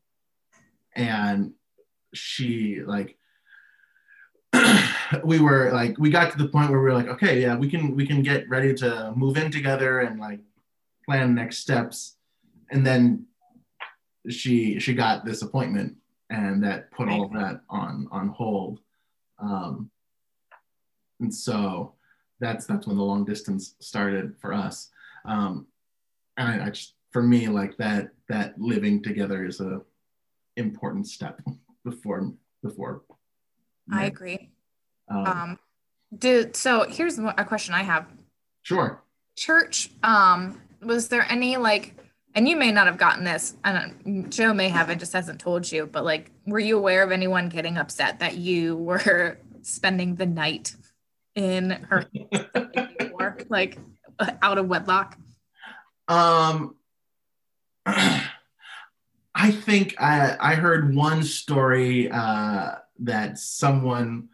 and 0.96 1.52
she 2.14 2.82
like 2.84 3.16
we 5.24 5.40
were 5.40 5.70
like 5.72 5.98
we 5.98 6.10
got 6.10 6.30
to 6.32 6.38
the 6.38 6.48
point 6.48 6.70
where 6.70 6.78
we 6.78 6.84
were 6.84 6.94
like 6.94 7.08
okay 7.08 7.40
yeah 7.40 7.56
we 7.56 7.68
can 7.68 7.94
we 7.96 8.06
can 8.06 8.22
get 8.22 8.48
ready 8.48 8.72
to 8.72 9.12
move 9.16 9.36
in 9.36 9.50
together 9.50 10.00
and 10.00 10.20
like 10.20 10.40
plan 11.04 11.34
next 11.34 11.58
steps 11.58 12.16
and 12.70 12.86
then 12.86 13.26
she 14.30 14.78
she 14.78 14.94
got 14.94 15.24
this 15.24 15.42
appointment 15.42 15.96
and 16.30 16.62
that 16.62 16.90
put 16.90 17.08
all 17.08 17.24
of 17.24 17.32
that 17.32 17.60
on 17.68 18.08
on 18.10 18.28
hold 18.28 18.80
um 19.38 19.90
and 21.20 21.32
so 21.32 21.94
that's 22.40 22.66
that's 22.66 22.86
when 22.86 22.96
the 22.96 23.02
long 23.02 23.24
distance 23.24 23.74
started 23.80 24.34
for 24.40 24.52
us 24.52 24.90
um 25.26 25.66
and 26.36 26.62
I, 26.62 26.66
I 26.66 26.70
just 26.70 26.94
for 27.10 27.22
me 27.22 27.48
like 27.48 27.76
that 27.76 28.10
that 28.28 28.58
living 28.60 29.02
together 29.02 29.44
is 29.44 29.60
a 29.60 29.80
important 30.56 31.06
step 31.06 31.40
before 31.84 32.32
before 32.62 33.02
I 33.92 34.06
agree. 34.06 34.50
Um, 35.08 35.26
Um, 35.26 35.58
did 36.18 36.56
so? 36.56 36.86
Here's 36.88 37.18
a 37.18 37.44
question 37.44 37.74
I 37.74 37.82
have. 37.82 38.06
sure. 38.62 39.02
Church. 39.36 39.90
Um, 40.02 40.60
was 40.80 41.08
there 41.08 41.26
any 41.30 41.56
like? 41.58 41.94
And 42.34 42.48
you 42.48 42.56
may 42.56 42.72
not 42.72 42.86
have 42.86 42.98
gotten 42.98 43.24
this, 43.24 43.54
and 43.62 44.32
Joe 44.32 44.52
may 44.52 44.68
have 44.68 44.90
and 44.90 44.98
just 44.98 45.12
hasn't 45.12 45.40
told 45.40 45.70
you. 45.70 45.86
But 45.86 46.04
like, 46.04 46.32
were 46.46 46.58
you 46.58 46.76
aware 46.76 47.02
of 47.02 47.12
anyone 47.12 47.48
getting 47.48 47.76
upset 47.76 48.18
that 48.18 48.36
you 48.36 48.76
were 48.76 49.38
spending 49.62 50.16
the 50.16 50.26
night 50.26 50.74
in 51.36 51.70
her 51.70 52.06
before, 52.98 53.38
like 53.48 53.78
out 54.42 54.58
of 54.58 54.66
wedlock? 54.66 55.16
Um, 56.08 56.74
I 59.34 59.50
think 59.50 59.94
I 60.00 60.36
I 60.40 60.54
heard 60.54 60.94
one 60.94 61.22
story 61.22 62.10
uh, 62.10 62.72
that 63.00 63.38
someone 63.38 64.28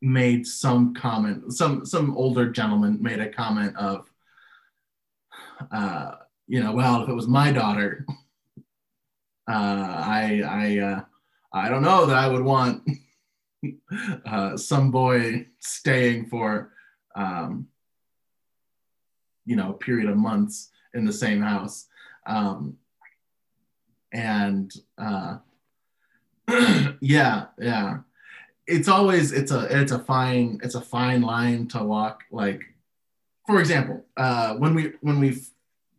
made 0.00 0.46
some 0.46 0.94
comment. 0.94 1.52
Some 1.52 1.84
some 1.84 2.16
older 2.16 2.50
gentleman 2.50 2.98
made 3.00 3.20
a 3.20 3.28
comment 3.28 3.76
of, 3.76 4.10
uh, 5.70 6.12
you 6.48 6.62
know, 6.62 6.72
well, 6.72 7.02
if 7.02 7.08
it 7.08 7.14
was 7.14 7.28
my 7.28 7.52
daughter, 7.52 8.04
uh, 9.48 9.52
I 9.52 10.42
I 10.44 10.78
uh, 10.78 11.00
I 11.52 11.68
don't 11.68 11.82
know 11.82 12.06
that 12.06 12.16
I 12.16 12.28
would 12.28 12.42
want 12.42 12.82
uh, 14.26 14.56
some 14.56 14.90
boy 14.90 15.46
staying 15.60 16.26
for. 16.26 16.72
Um, 17.14 17.68
you 19.48 19.56
know, 19.56 19.70
a 19.70 19.72
period 19.72 20.10
of 20.10 20.16
months 20.16 20.70
in 20.92 21.06
the 21.06 21.12
same 21.12 21.40
house. 21.40 21.86
Um, 22.26 22.76
and 24.12 24.70
uh, 24.98 25.38
yeah, 27.00 27.46
yeah, 27.58 27.98
it's 28.66 28.88
always 28.88 29.32
it's 29.32 29.50
a 29.50 29.80
it's 29.80 29.92
a 29.92 29.98
fine 29.98 30.60
it's 30.62 30.74
a 30.74 30.82
fine 30.82 31.22
line 31.22 31.66
to 31.68 31.82
walk. 31.82 32.24
Like, 32.30 32.62
for 33.46 33.58
example, 33.58 34.04
uh, 34.18 34.54
when 34.56 34.74
we 34.74 34.92
when 35.00 35.18
we 35.18 35.40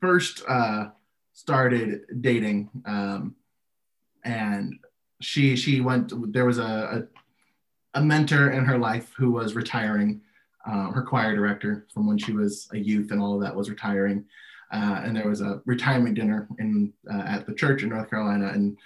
first 0.02 0.44
uh, 0.48 0.90
started 1.34 2.02
dating, 2.22 2.70
um, 2.86 3.36
and 4.24 4.80
she 5.22 5.56
she 5.56 5.82
went 5.82 6.12
there 6.34 6.46
was 6.46 6.58
a, 6.58 7.08
a 7.96 8.00
a 8.00 8.02
mentor 8.02 8.52
in 8.52 8.66
her 8.66 8.78
life 8.78 9.14
who 9.18 9.32
was 9.32 9.56
retiring 9.56 10.22
uh, 10.66 10.92
her 10.92 11.02
choir 11.02 11.36
director 11.36 11.88
from 11.94 12.08
when 12.08 12.18
she 12.18 12.32
was 12.32 12.68
a 12.74 12.78
youth 12.78 13.12
and 13.12 13.22
all 13.22 13.36
of 13.36 13.42
that 13.42 13.56
was 13.56 13.70
retiring. 13.70 14.26
Uh, 14.72 15.02
and 15.04 15.16
there 15.16 15.28
was 15.28 15.42
a 15.42 15.62
retirement 15.66 16.16
dinner 16.16 16.48
in 16.60 16.94
uh, 17.12 17.24
at 17.26 17.48
the 17.48 17.54
church 17.54 17.82
in 17.82 17.90
North 17.90 18.10
Carolina, 18.10 18.50
and 18.50 18.78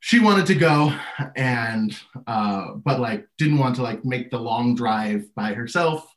she 0.00 0.18
wanted 0.18 0.44
to 0.46 0.54
go, 0.54 0.94
and 1.36 1.98
uh, 2.26 2.72
but 2.74 3.00
like 3.00 3.26
didn't 3.38 3.58
want 3.58 3.76
to 3.76 3.82
like 3.82 4.04
make 4.04 4.30
the 4.30 4.38
long 4.38 4.74
drive 4.74 5.34
by 5.34 5.54
herself, 5.54 6.14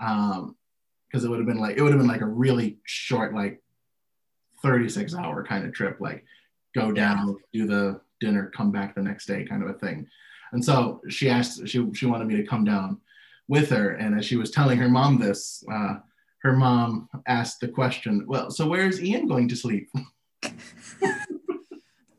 um, 0.00 0.56
because 1.14 1.24
it 1.24 1.28
would 1.28 1.38
have 1.38 1.46
been 1.46 1.60
like 1.60 1.76
it 1.76 1.82
would 1.82 1.92
have 1.92 2.00
been 2.00 2.08
like 2.08 2.22
a 2.22 2.26
really 2.26 2.76
short 2.82 3.32
like 3.32 3.62
36 4.62 5.14
hour 5.14 5.44
kind 5.44 5.64
of 5.64 5.72
trip, 5.72 5.98
like 6.00 6.24
go 6.74 6.90
down, 6.90 7.36
do 7.52 7.68
the 7.68 8.00
dinner, 8.18 8.50
come 8.56 8.72
back 8.72 8.96
the 8.96 9.02
next 9.02 9.26
day 9.26 9.44
kind 9.44 9.62
of 9.62 9.68
a 9.68 9.74
thing. 9.74 10.08
And 10.50 10.64
so 10.64 11.00
she 11.08 11.30
asked, 11.30 11.68
she 11.68 11.86
she 11.94 12.06
wanted 12.06 12.26
me 12.26 12.34
to 12.36 12.42
come 12.42 12.64
down 12.64 12.98
with 13.46 13.70
her. 13.70 13.90
And 13.90 14.18
as 14.18 14.24
she 14.24 14.34
was 14.34 14.50
telling 14.50 14.76
her 14.78 14.88
mom 14.88 15.20
this, 15.20 15.62
uh, 15.72 15.98
her 16.42 16.56
mom 16.56 17.08
asked 17.28 17.60
the 17.60 17.68
question, 17.68 18.24
Well, 18.26 18.50
so 18.50 18.66
where's 18.66 19.00
Ian 19.00 19.28
going 19.28 19.48
to 19.48 19.56
sleep? 19.56 19.88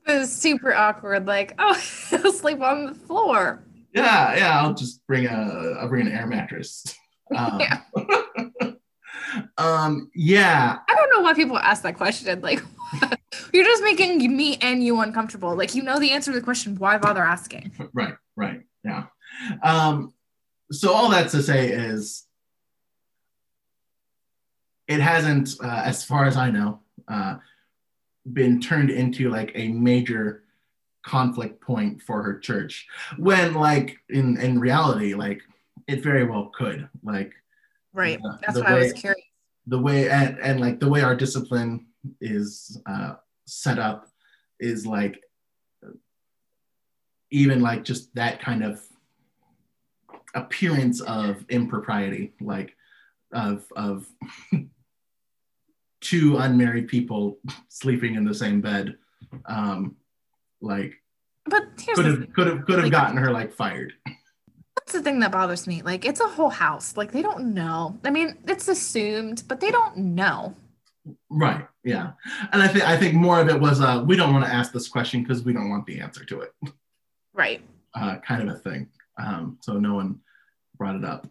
It 0.07 0.19
was 0.19 0.31
super 0.31 0.71
awkward. 0.71 1.25
Like, 1.25 1.55
oh, 1.59 1.73
he'll 2.11 2.31
sleep 2.31 2.61
on 2.61 2.85
the 2.85 2.93
floor. 2.93 3.63
yeah, 3.91 4.37
yeah, 4.37 4.61
I'll 4.61 4.75
just 4.75 5.05
bring 5.07 5.25
a 5.25 5.77
I'll 5.79 5.89
bring 5.89 6.05
an 6.07 6.13
air 6.13 6.27
mattress. 6.27 6.85
Um, 7.35 7.59
Yeah. 7.59 7.81
Um, 9.57 10.09
yeah, 10.13 10.77
I 10.87 10.95
don't 10.95 11.09
know 11.13 11.21
why 11.21 11.33
people 11.33 11.57
ask 11.57 11.83
that 11.83 11.95
question. 11.95 12.41
Like, 12.41 12.61
you're 13.53 13.63
just 13.63 13.83
making 13.83 14.35
me 14.35 14.57
and 14.57 14.83
you 14.83 14.99
uncomfortable. 14.99 15.55
Like, 15.55 15.75
you 15.75 15.83
know 15.83 15.99
the 15.99 16.11
answer 16.11 16.31
to 16.31 16.39
the 16.39 16.43
question. 16.43 16.75
Why 16.75 16.97
bother 16.97 17.23
asking? 17.23 17.71
right, 17.93 18.15
right, 18.35 18.61
yeah. 18.83 19.05
Um, 19.63 20.13
so 20.71 20.93
all 20.93 21.09
that 21.11 21.29
to 21.29 21.41
say 21.41 21.69
is, 21.69 22.25
it 24.87 24.99
hasn't, 24.99 25.55
uh, 25.63 25.81
as 25.83 26.03
far 26.03 26.25
as 26.25 26.37
I 26.37 26.51
know, 26.51 26.81
uh, 27.07 27.37
been 28.31 28.59
turned 28.59 28.89
into 28.89 29.29
like 29.29 29.51
a 29.55 29.69
major 29.69 30.43
conflict 31.03 31.61
point 31.61 32.01
for 32.01 32.21
her 32.21 32.39
church. 32.39 32.87
When, 33.17 33.53
like, 33.53 33.97
in 34.09 34.37
in 34.37 34.59
reality, 34.59 35.13
like 35.13 35.41
it 35.87 36.03
very 36.03 36.25
well 36.25 36.51
could. 36.55 36.87
Like 37.03 37.33
Right. 37.95 38.19
Yeah, 38.21 38.31
That's 38.41 38.53
the 38.55 38.61
why 38.61 38.71
I 38.71 38.79
was 38.79 38.93
curious. 38.93 39.25
The 39.67 39.79
way 39.79 40.09
and, 40.09 40.39
and 40.39 40.59
like 40.59 40.79
the 40.79 40.89
way 40.89 41.01
our 41.01 41.15
discipline 41.15 41.87
is 42.21 42.79
uh, 42.85 43.15
set 43.47 43.79
up 43.79 44.07
is 44.59 44.85
like 44.85 45.21
even 47.31 47.61
like 47.61 47.83
just 47.83 48.13
that 48.15 48.39
kind 48.41 48.63
of 48.63 48.81
appearance 50.35 51.01
of 51.01 51.43
impropriety 51.49 52.33
like 52.41 52.75
of 53.33 53.65
of 53.75 54.05
two 56.01 56.37
unmarried 56.37 56.87
people 56.87 57.39
sleeping 57.69 58.15
in 58.15 58.23
the 58.25 58.33
same 58.33 58.61
bed 58.61 58.95
um 59.47 59.95
like 60.61 60.93
But 61.45 61.63
could 61.95 62.05
have 62.05 62.33
could 62.33 62.47
have 62.47 62.65
could 62.65 62.75
have 62.75 62.83
Like- 62.85 62.91
gotten 62.91 63.17
her 63.17 63.31
like 63.31 63.53
fired 63.53 63.93
That's 64.85 64.97
the 64.99 65.01
thing 65.03 65.19
that 65.21 65.31
bothers 65.31 65.65
me. 65.65 65.81
Like, 65.81 66.05
it's 66.05 66.19
a 66.19 66.27
whole 66.27 66.49
house. 66.49 66.95
Like, 66.95 67.11
they 67.11 67.23
don't 67.23 67.53
know. 67.55 67.97
I 68.03 68.11
mean, 68.11 68.37
it's 68.47 68.67
assumed, 68.67 69.43
but 69.47 69.59
they 69.59 69.71
don't 69.71 69.97
know. 69.97 70.55
right 71.29 71.67
yeah 71.83 72.13
and 72.51 72.63
i 72.63 72.67
think 72.67 72.83
i 72.83 72.97
think 72.97 73.13
more 73.13 73.39
of 73.39 73.47
it 73.47 73.59
was 73.61 73.79
uh 73.79 74.03
we 74.07 74.15
don't 74.15 74.33
want 74.33 74.43
to 74.43 74.51
ask 74.51 74.71
this 74.73 74.87
question 74.87 75.21
because 75.21 75.43
we 75.43 75.53
don't 75.53 75.69
want 75.69 75.85
the 75.85 75.99
answer 75.99 76.25
to 76.25 76.41
it 76.41 76.51
Right. 77.31 77.61
uh, 77.93 78.15
kind 78.25 78.41
of 78.41 78.55
a 78.55 78.57
thing. 78.57 78.87
Um, 79.23 79.57
so 79.61 79.73
no 79.77 79.93
one 79.93 80.19
brought 80.79 80.95
it 80.95 81.05
up. 81.05 81.27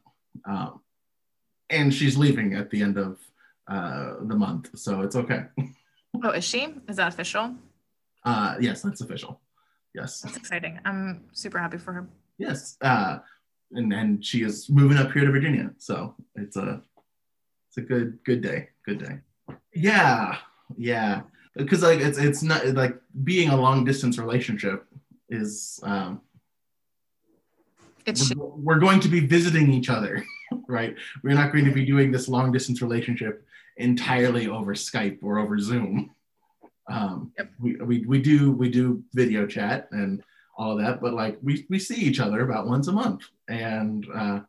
Um, 0.47 0.81
and 1.71 1.93
she's 1.93 2.17
leaving 2.17 2.55
at 2.55 2.71
the 2.71 2.83
end 2.83 2.99
of 2.99 3.19
uh, 3.67 4.15
the 4.21 4.37
month, 4.37 4.79
so 4.79 5.01
it's 5.01 5.17
okay. 5.17 5.47
Oh, 6.23 6.31
is 6.31 6.45
she? 6.45 6.69
Is 6.89 6.97
that 6.97 7.09
official? 7.09 7.55
Uh, 8.25 8.55
yes, 8.61 8.83
that's 8.83 9.01
official. 9.01 9.41
Yes, 9.95 10.21
That's 10.21 10.37
exciting. 10.37 10.79
I'm 10.85 11.25
super 11.33 11.59
happy 11.59 11.79
for 11.79 11.93
her. 11.95 12.07
yes. 12.39 12.77
Uh, 12.81 13.19
and 13.75 13.93
and 13.93 14.25
she 14.25 14.43
is 14.43 14.69
moving 14.71 14.99
up 14.99 15.13
here 15.13 15.25
to 15.25 15.31
Virginia, 15.31 15.71
so 15.79 16.15
it's 16.35 16.57
a 16.57 16.83
it's 17.69 17.79
a 17.79 17.81
good 17.83 18.19
good 18.25 18.41
day. 18.43 18.69
Good 18.85 18.99
day. 18.99 19.19
Yeah, 19.75 20.37
yeah. 20.77 21.23
Because 21.57 21.83
like 21.83 22.01
it's 22.01 22.19
it's 22.19 22.43
not 22.43 22.67
like 22.69 22.97
being 23.25 23.51
a 23.51 23.57
long 23.57 23.85
distance 23.85 24.19
relationship 24.19 24.87
is 25.29 25.81
um, 25.83 26.21
It's 28.07 28.35
we're, 28.35 28.47
we're 28.47 28.79
going 28.79 29.01
to 29.01 29.09
be 29.09 29.21
visiting 29.21 29.73
each 29.73 29.89
other, 29.91 30.25
right? 30.69 30.95
We're 31.23 31.35
not 31.35 31.53
going 31.53 31.65
to 31.65 31.73
be 31.73 31.85
doing 31.85 32.13
this 32.13 32.29
long 32.29 32.53
distance 32.53 32.83
relationship 32.83 33.47
entirely 33.77 34.47
over 34.49 34.75
Skype 34.75 35.19
or 35.23 35.39
over 35.39 35.59
Zoom. 35.59 36.11
Um, 36.91 37.33
Yep. 37.39 37.51
we, 37.59 37.77
we, 37.77 38.07
we 38.07 38.21
do 38.21 38.53
we 38.53 38.69
do 38.69 39.03
video 39.15 39.47
chat 39.47 39.89
and 39.93 40.23
all 40.57 40.77
that, 40.77 41.01
but 41.01 41.15
like 41.15 41.39
we, 41.43 41.67
we 41.69 41.79
see 41.79 41.97
each 41.97 42.21
other 42.21 42.43
about 42.43 42.67
once 42.67 42.89
a 42.89 42.93
month, 42.93 43.23
and 43.49 44.07
uh, 44.15 44.41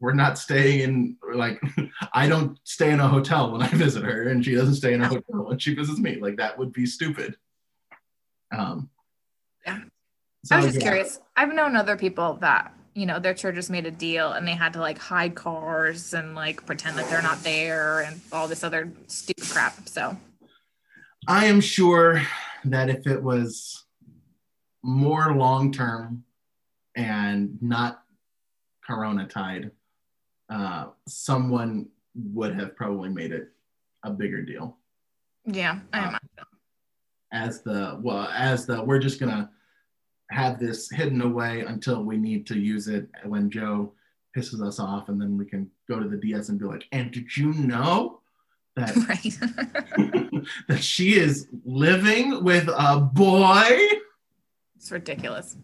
we're 0.00 0.14
not 0.14 0.38
staying 0.38 0.80
in 0.80 1.16
like 1.34 1.60
I 2.12 2.28
don't 2.28 2.58
stay 2.64 2.90
in 2.90 3.00
a 3.00 3.08
hotel 3.08 3.52
when 3.52 3.62
I 3.62 3.68
visit 3.72 4.04
her, 4.04 4.28
and 4.28 4.44
she 4.44 4.54
doesn't 4.54 4.76
stay 4.76 4.94
in 4.94 5.02
a 5.02 5.08
hotel 5.08 5.46
when 5.46 5.58
she 5.58 5.74
visits 5.74 5.98
me. 5.98 6.16
Like 6.16 6.36
that 6.36 6.58
would 6.58 6.72
be 6.72 6.86
stupid. 6.86 7.36
Um, 8.56 8.90
Yeah. 9.66 9.80
So, 10.44 10.56
I 10.56 10.58
was 10.58 10.66
just 10.66 10.78
yeah. 10.78 10.82
curious. 10.82 11.20
I've 11.36 11.54
known 11.54 11.74
other 11.74 11.96
people 11.96 12.34
that, 12.42 12.74
you 12.94 13.06
know, 13.06 13.18
their 13.18 13.32
churches 13.32 13.70
made 13.70 13.86
a 13.86 13.90
deal 13.90 14.32
and 14.32 14.46
they 14.46 14.52
had 14.52 14.74
to 14.74 14.80
like 14.80 14.98
hide 14.98 15.34
cars 15.34 16.12
and 16.12 16.34
like 16.34 16.66
pretend 16.66 16.98
that 16.98 17.08
they're 17.08 17.22
not 17.22 17.42
there 17.42 18.00
and 18.00 18.20
all 18.30 18.46
this 18.46 18.62
other 18.62 18.92
stupid 19.06 19.48
crap. 19.48 19.88
So, 19.88 20.16
I 21.26 21.46
am 21.46 21.62
sure 21.62 22.22
that 22.66 22.90
if 22.90 23.06
it 23.06 23.22
was 23.22 23.83
more 24.84 25.34
long 25.34 25.72
term 25.72 26.22
and 26.94 27.58
not 27.60 28.02
Corona 28.86 29.26
tied, 29.26 29.70
uh, 30.50 30.86
someone 31.08 31.88
would 32.14 32.54
have 32.54 32.76
probably 32.76 33.08
made 33.08 33.32
it 33.32 33.48
a 34.04 34.10
bigger 34.10 34.42
deal. 34.42 34.76
yeah, 35.46 35.80
I 35.92 36.06
Uh. 36.06 36.18
As 37.32 37.62
the 37.62 37.98
well, 38.00 38.28
as 38.32 38.66
the 38.66 38.84
we're 38.84 39.00
just 39.00 39.18
gonna 39.18 39.50
have 40.30 40.60
this 40.60 40.88
hidden 40.90 41.20
away 41.22 41.62
until 41.62 42.04
we 42.04 42.16
need 42.16 42.46
to 42.46 42.58
use 42.58 42.86
it 42.86 43.08
when 43.24 43.50
Joe 43.50 43.92
pisses 44.36 44.64
us 44.64 44.78
off, 44.78 45.08
and 45.08 45.20
then 45.20 45.36
we 45.36 45.44
can 45.44 45.68
go 45.88 45.98
to 45.98 46.08
the 46.08 46.16
DS 46.16 46.48
and 46.50 46.58
be 46.58 46.64
like, 46.66 46.84
"And 46.92 47.10
did 47.10 47.36
you 47.36 47.52
know 47.54 48.20
that 48.76 48.94
right. 49.08 50.44
that 50.68 50.82
she 50.82 51.14
is 51.14 51.48
living 51.64 52.44
with 52.44 52.68
a 52.68 53.00
boy?" 53.00 53.78
It's 54.84 54.92
ridiculous. 54.92 55.56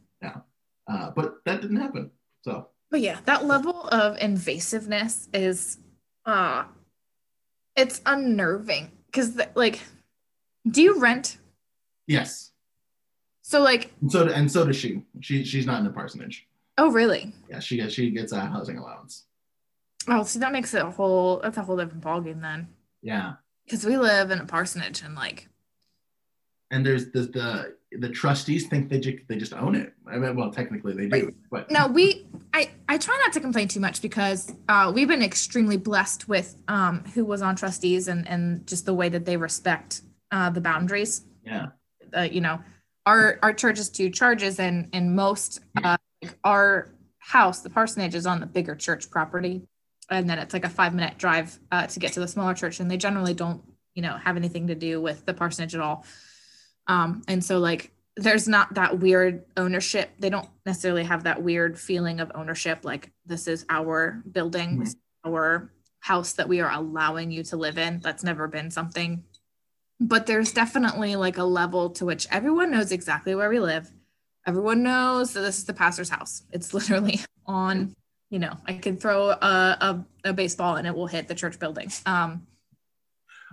Uh, 0.89 1.11
but 1.15 1.37
that 1.45 1.61
didn't 1.61 1.77
happen. 1.77 2.11
So, 2.43 2.69
but 2.91 3.01
yeah, 3.01 3.19
that 3.27 3.45
level 3.45 3.83
of 3.89 4.17
invasiveness 4.17 5.29
is, 5.33 5.79
uh, 6.25 6.65
it's 7.77 8.01
unnerving 8.07 8.91
because 9.07 9.39
like, 9.55 9.81
do 10.69 10.83
you 10.83 10.99
rent? 10.99 11.37
yes. 12.09 12.51
So 13.43 13.63
like, 13.63 13.93
And 14.01 14.11
so, 14.11 14.27
and 14.29 14.51
so 14.51 14.67
does 14.67 14.75
she. 14.77 15.03
She 15.21 15.45
she's 15.45 15.67
not 15.67 15.79
in 15.79 15.85
the 15.85 15.91
parsonage. 15.91 16.49
oh 16.79 16.91
really? 16.91 17.35
Yeah, 17.49 17.61
she 17.61 17.77
gets 17.77 17.93
she 17.95 18.11
gets 18.11 18.33
a 18.33 18.41
housing 18.41 18.79
allowance. 18.79 19.27
Oh, 20.09 20.25
see, 20.25 20.39
that 20.41 20.51
makes 20.53 20.73
it 20.75 20.83
a 20.83 20.91
whole 20.91 21.39
that's 21.41 21.57
a 21.59 21.63
whole 21.63 21.77
different 21.77 22.03
ballgame 22.03 22.41
then. 22.41 22.67
Yeah, 23.03 23.35
Because 23.65 23.85
we 23.85 23.97
live 23.97 24.31
in 24.33 24.41
a 24.41 24.45
parsonage 24.47 25.03
and 25.03 25.15
like, 25.15 25.49
and 26.73 26.85
there's 26.85 27.11
the 27.13 27.21
the 27.23 27.77
the 27.93 28.09
trustees 28.09 28.69
think 28.69 28.89
they 28.89 29.01
ju- 29.01 29.21
they 29.29 29.37
just 29.37 29.53
own 29.53 29.75
it. 29.75 29.93
I 30.07 30.17
mean, 30.19 30.37
well, 30.37 30.51
technically 30.51 30.95
they 30.95 31.09
do, 31.09 31.35
but 31.51 31.71
no, 31.71 31.89
we 31.89 32.27
I 32.55 32.71
I 32.89 32.99
try 32.99 33.19
not 33.25 33.33
to 33.33 33.41
complain 33.41 33.69
too 33.69 33.81
much 33.81 34.01
because 34.01 34.53
uh, 34.69 34.93
we've 34.95 35.09
been 35.09 35.23
extremely 35.23 35.77
blessed 35.77 36.29
with 36.29 36.57
um 36.69 37.05
who 37.15 37.25
was 37.25 37.43
on 37.43 37.57
trustees 37.57 38.09
and 38.09 38.29
and 38.29 38.67
just 38.67 38.87
the 38.87 38.95
way 38.95 39.09
that 39.09 39.25
they 39.25 39.37
respect 39.37 40.03
uh 40.31 40.51
the 40.51 40.61
boundaries. 40.61 41.25
yeah, 41.45 41.69
uh, 42.17 42.23
you 42.23 42.41
know, 42.41 42.61
our 43.07 43.39
our 43.43 43.53
church 43.53 43.79
is 43.79 43.91
two 43.91 44.11
charges, 44.11 44.61
and 44.61 44.89
and 44.93 45.15
most 45.15 45.61
uh, 45.83 45.97
our 46.45 46.95
house, 47.19 47.61
the 47.61 47.71
parsonage, 47.71 48.15
is 48.15 48.27
on 48.27 48.41
the 48.41 48.47
bigger 48.47 48.75
church 48.75 49.11
property, 49.11 49.63
and 50.11 50.31
then 50.31 50.39
it's 50.39 50.55
like 50.55 50.65
a 50.65 50.69
five 50.69 50.95
minute 50.95 51.19
drive 51.19 51.59
uh, 51.73 51.87
to 51.87 51.99
get 51.99 52.13
to 52.13 52.21
the 52.21 52.29
smaller 52.29 52.55
church, 52.55 52.79
and 52.79 52.91
they 52.91 52.97
generally 52.97 53.35
don't, 53.35 53.63
you 53.95 54.03
know, 54.03 54.17
have 54.17 54.37
anything 54.37 54.69
to 54.69 54.75
do 54.75 55.01
with 55.01 55.27
the 55.27 55.35
parsonage 55.35 55.75
at 55.75 55.81
all. 55.81 56.05
Um, 56.87 57.23
and 57.29 57.45
so 57.45 57.59
like 57.59 57.93
there's 58.17 58.49
not 58.49 58.75
that 58.75 58.99
weird 58.99 59.45
ownership. 59.57 60.11
They 60.19 60.31
don't 60.31 60.49
necessarily 60.67 61.05
have 61.05 61.25
that 61.25 61.43
weird 61.43 61.79
feeling 61.79 62.21
of 62.21 62.33
ownership, 62.35 62.81
like 62.85 63.11
this 63.27 63.47
is 63.47 63.65
our 63.69 64.23
building, 64.31 64.81
this 64.81 64.91
is 64.91 64.97
our 65.25 65.71
house 66.01 66.33
that 66.35 66.49
we 66.49 66.61
are 66.61 66.71
allowing 66.71 67.31
you 67.31 67.43
to 67.45 67.57
live 67.57 67.79
in. 67.79 68.01
That's 68.01 68.25
never 68.25 68.49
been 68.49 68.71
something 68.71 69.25
but 70.01 70.27
there's 70.27 70.53
definitely 70.53 71.15
like 71.15 71.37
a 71.37 71.45
level 71.45 71.91
to 71.91 72.07
which 72.07 72.27
everyone 72.31 72.71
knows 72.71 72.91
exactly 72.91 73.35
where 73.35 73.51
we 73.51 73.61
live. 73.61 73.91
Everyone 74.47 74.83
knows 74.83 75.35
that 75.35 75.41
this 75.41 75.59
is 75.59 75.65
the 75.65 75.75
pastor's 75.75 76.09
house. 76.09 76.43
It's 76.51 76.73
literally 76.75 77.21
on, 77.47 77.95
you 78.31 78.39
know, 78.39 78.57
I 78.67 78.75
can 78.75 78.97
throw 78.97 79.29
a, 79.31 79.35
a, 79.35 80.05
a 80.25 80.33
baseball 80.33 80.77
and 80.77 80.87
it 80.87 80.95
will 80.95 81.07
hit 81.07 81.29
the 81.29 81.35
church 81.35 81.59
building. 81.59 81.93
Um, 82.07 82.47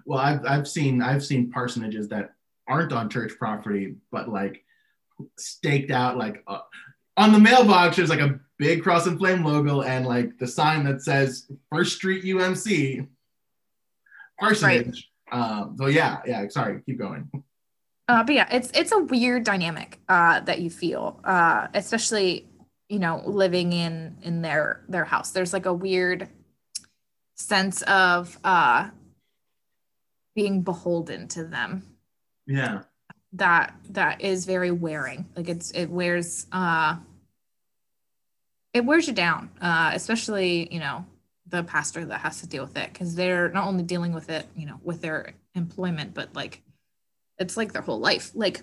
well, 0.06 0.20
I've 0.20 0.46
I've 0.46 0.68
seen 0.70 1.02
I've 1.02 1.26
seen 1.26 1.52
parsonages 1.52 2.08
that 2.10 2.34
aren't 2.68 2.94
on 2.94 3.10
church 3.10 3.34
property, 3.38 3.96
but 4.12 4.30
like 4.30 4.64
staked 5.38 5.92
out 5.92 6.18
like 6.18 6.44
uh, 6.48 6.60
on 7.16 7.32
the 7.32 7.40
mailbox. 7.40 7.98
There's 7.98 8.10
like 8.10 8.20
a 8.20 8.40
big 8.58 8.84
cross 8.84 9.06
and 9.06 9.18
flame 9.18 9.44
logo 9.44 9.82
and 9.82 10.06
like 10.06 10.38
the 10.38 10.48
sign 10.48 10.84
that 10.86 11.02
says 11.02 11.50
First 11.72 11.96
Street 11.96 12.24
UMC 12.24 13.08
parsonage. 14.40 15.10
Um, 15.32 15.76
so 15.78 15.88
yeah, 15.88 16.22
yeah. 16.26 16.48
Sorry, 16.50 16.82
keep 16.86 17.00
going. 17.00 17.30
uh, 18.08 18.24
but 18.24 18.36
yeah, 18.36 18.48
it's 18.52 18.72
it's 18.74 18.92
a 18.92 19.00
weird 19.00 19.44
dynamic 19.44 20.00
uh, 20.08 20.40
that 20.42 20.60
you 20.60 20.70
feel, 20.70 21.20
uh, 21.24 21.68
especially 21.74 22.48
you 22.90 23.00
know 23.00 23.22
living 23.26 23.74
in 23.74 24.18
in 24.22 24.42
their 24.42 24.86
their 24.88 25.06
house. 25.06 25.32
There's 25.32 25.54
like 25.54 25.66
a 25.66 25.74
weird 25.74 26.30
sense 27.36 27.82
of 27.84 28.38
uh, 28.44 28.90
being 30.36 30.62
beholden 30.62 31.28
to 31.30 31.44
them. 31.44 31.84
Yeah, 32.48 32.84
that 33.34 33.76
that 33.90 34.22
is 34.22 34.46
very 34.46 34.72
wearing. 34.72 35.26
Like 35.36 35.50
it's 35.50 35.72
it 35.72 35.88
wears 35.88 36.48
uh 36.52 36.98
it 38.74 38.86
wears 38.86 39.08
you 39.08 39.14
down 39.14 39.52
uh 39.62 39.92
especially 39.94 40.74
you 40.74 40.80
know 40.80 41.06
the 41.48 41.64
pastor 41.64 42.06
that 42.06 42.22
has 42.22 42.42
to 42.42 42.48
deal 42.48 42.64
with 42.64 42.78
it. 42.78 42.92
Because 42.94 43.16
they're 43.16 43.50
not 43.50 43.68
only 43.68 43.84
dealing 43.84 44.14
with 44.14 44.30
it 44.30 44.48
you 44.56 44.66
know 44.66 44.80
with 44.84 45.02
their 45.02 45.34
employment 45.56 46.14
but 46.14 46.34
like 46.36 46.62
it's 47.38 47.58
like 47.58 47.74
their 47.74 47.82
whole 47.82 48.00
life. 48.00 48.32
Like 48.34 48.62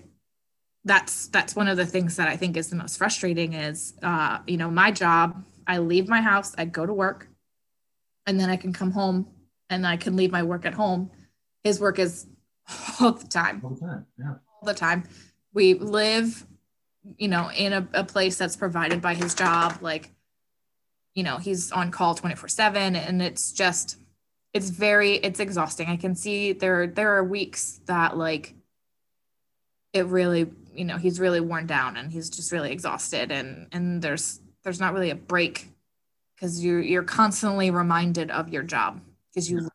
that's 0.83 1.27
that's 1.27 1.55
one 1.55 1.67
of 1.67 1.77
the 1.77 1.85
things 1.85 2.15
that 2.15 2.27
i 2.27 2.37
think 2.37 2.55
is 2.55 2.69
the 2.69 2.75
most 2.75 2.97
frustrating 2.97 3.53
is 3.53 3.95
uh 4.03 4.37
you 4.45 4.55
know 4.55 4.69
my 4.69 4.91
job 4.91 5.43
i 5.65 5.79
leave 5.79 6.07
my 6.07 6.21
house 6.21 6.53
i 6.59 6.65
go 6.65 6.85
to 6.85 6.93
work 6.93 7.27
and 8.27 8.39
then 8.39 8.51
i 8.51 8.55
can 8.55 8.71
come 8.71 8.91
home 8.91 9.27
and 9.69 9.85
i 9.87 9.97
can 9.97 10.15
leave 10.15 10.31
my 10.31 10.43
work 10.43 10.65
at 10.65 10.73
home. 10.73 11.09
His 11.63 11.79
work 11.79 11.97
is 11.97 12.27
all 13.01 13.11
the 13.11 13.27
time 13.27 13.61
all 13.63 13.71
the 13.71 13.85
time. 13.85 14.05
Yeah, 14.17 14.33
all 14.61 14.65
the 14.65 14.73
time. 14.73 15.03
We 15.53 15.75
live, 15.75 16.45
you 17.17 17.27
know, 17.27 17.49
in 17.51 17.73
a, 17.73 17.87
a 17.93 18.03
place 18.03 18.37
that's 18.37 18.55
provided 18.55 19.01
by 19.01 19.13
his 19.13 19.33
job. 19.35 19.77
Like, 19.81 20.11
you 21.13 21.23
know, 21.23 21.37
he's 21.37 21.71
on 21.71 21.91
call 21.91 22.15
24 22.15 22.49
seven 22.49 22.95
and 22.95 23.21
it's 23.21 23.53
just, 23.53 23.97
it's 24.53 24.69
very, 24.69 25.13
it's 25.13 25.39
exhausting. 25.39 25.87
I 25.87 25.97
can 25.97 26.15
see 26.15 26.53
there, 26.53 26.87
there 26.87 27.15
are 27.15 27.23
weeks 27.23 27.79
that 27.85 28.17
like, 28.17 28.53
it 29.93 30.05
really, 30.07 30.51
you 30.73 30.83
know, 30.83 30.97
he's 30.97 31.21
really 31.21 31.39
worn 31.39 31.67
down 31.67 31.95
and 31.95 32.11
he's 32.11 32.29
just 32.29 32.51
really 32.51 32.71
exhausted 32.71 33.31
and, 33.31 33.67
and 33.71 34.01
there's, 34.01 34.41
there's 34.63 34.79
not 34.79 34.93
really 34.93 35.09
a 35.09 35.15
break 35.15 35.69
because 36.35 36.63
you're, 36.63 36.81
you're 36.81 37.03
constantly 37.03 37.71
reminded 37.71 38.29
of 38.29 38.49
your 38.49 38.63
job 38.63 38.99
because 39.29 39.49
you 39.49 39.61
live 39.61 39.69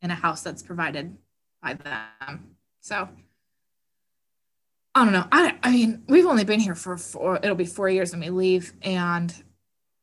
in 0.00 0.12
a 0.12 0.14
house 0.14 0.42
that's 0.42 0.62
provided 0.62 1.16
by 1.64 1.74
them. 1.74 2.56
So 2.80 3.08
I 4.94 5.04
don't 5.04 5.12
know. 5.12 5.26
I, 5.32 5.56
I 5.62 5.70
mean, 5.72 6.04
we've 6.06 6.26
only 6.26 6.44
been 6.44 6.60
here 6.60 6.74
for 6.74 6.96
four, 6.96 7.36
it'll 7.42 7.56
be 7.56 7.64
four 7.64 7.88
years 7.88 8.12
when 8.12 8.20
we 8.20 8.30
leave. 8.30 8.72
And 8.82 9.34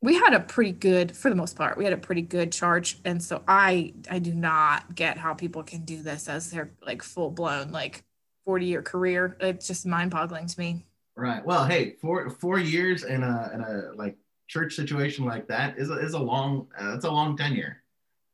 we 0.02 0.16
had 0.16 0.34
a 0.34 0.40
pretty 0.40 0.72
good, 0.72 1.16
for 1.16 1.30
the 1.30 1.36
most 1.36 1.56
part, 1.56 1.78
we 1.78 1.84
had 1.84 1.94
a 1.94 1.98
pretty 1.98 2.24
good 2.24 2.52
charge. 2.52 3.00
And 3.06 3.24
so 3.24 3.44
I, 3.48 3.94
I 4.10 4.20
do 4.20 4.34
not 4.34 4.96
get 4.96 5.18
how 5.18 5.34
people 5.34 5.64
can 5.64 5.86
do 5.86 6.02
this 6.02 6.28
as 6.28 6.50
their 6.50 6.72
like 6.86 7.04
full 7.04 7.30
blown, 7.30 7.72
like 7.72 8.04
40 8.44 8.66
year 8.66 8.82
career. 8.82 9.38
It's 9.40 9.68
just 9.68 9.86
mind 9.86 10.12
boggling 10.12 10.48
to 10.48 10.60
me. 10.60 10.86
right. 11.16 11.46
Well, 11.46 11.66
hey, 11.66 11.96
four 12.02 12.30
four 12.30 12.58
years 12.60 13.04
in 13.04 13.22
a 13.22 13.52
in 13.54 13.62
a 13.62 13.92
like 13.96 14.18
church 14.48 14.76
situation 14.76 15.24
like 15.24 15.48
that 15.48 15.78
is 15.78 15.90
a, 15.90 16.00
is 16.00 16.14
a 16.14 16.20
long 16.20 16.68
uh, 16.78 16.96
it's 16.96 17.06
a 17.06 17.12
long 17.12 17.38
tenure 17.38 17.84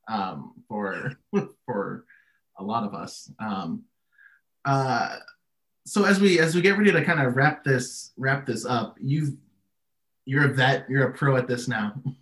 um, 0.07 0.53
for 0.67 1.19
for 1.65 2.05
a 2.59 2.63
lot 2.63 2.83
of 2.83 2.93
us. 2.93 3.31
Um, 3.39 3.83
uh, 4.65 5.17
so 5.85 6.03
as 6.03 6.19
we 6.19 6.39
as 6.39 6.53
we 6.55 6.61
get 6.61 6.77
ready 6.77 6.91
to 6.91 7.03
kind 7.03 7.21
of 7.21 7.35
wrap 7.35 7.63
this 7.63 8.11
wrap 8.17 8.45
this 8.45 8.65
up, 8.65 8.95
you 8.99 9.37
you're 10.25 10.45
a 10.51 10.53
vet, 10.53 10.89
you're 10.89 11.07
a 11.07 11.13
pro 11.13 11.37
at 11.37 11.47
this 11.47 11.67
now. 11.67 11.93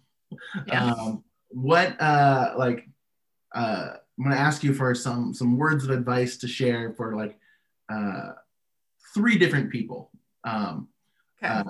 Yeah. 0.67 0.91
um, 0.91 1.23
what 1.49 1.99
uh, 2.01 2.53
like 2.57 2.87
uh, 3.53 3.91
I'm 4.17 4.23
gonna 4.23 4.35
ask 4.35 4.63
you 4.63 4.73
for 4.73 4.93
some 4.93 5.33
some 5.33 5.57
words 5.57 5.83
of 5.85 5.91
advice 5.91 6.37
to 6.37 6.47
share 6.47 6.93
for 6.93 7.15
like 7.15 7.37
uh, 7.89 8.33
three 9.13 9.37
different 9.37 9.71
people. 9.71 10.11
Um, 10.43 10.89
Okay. 11.43 11.53
uh, 11.53 11.63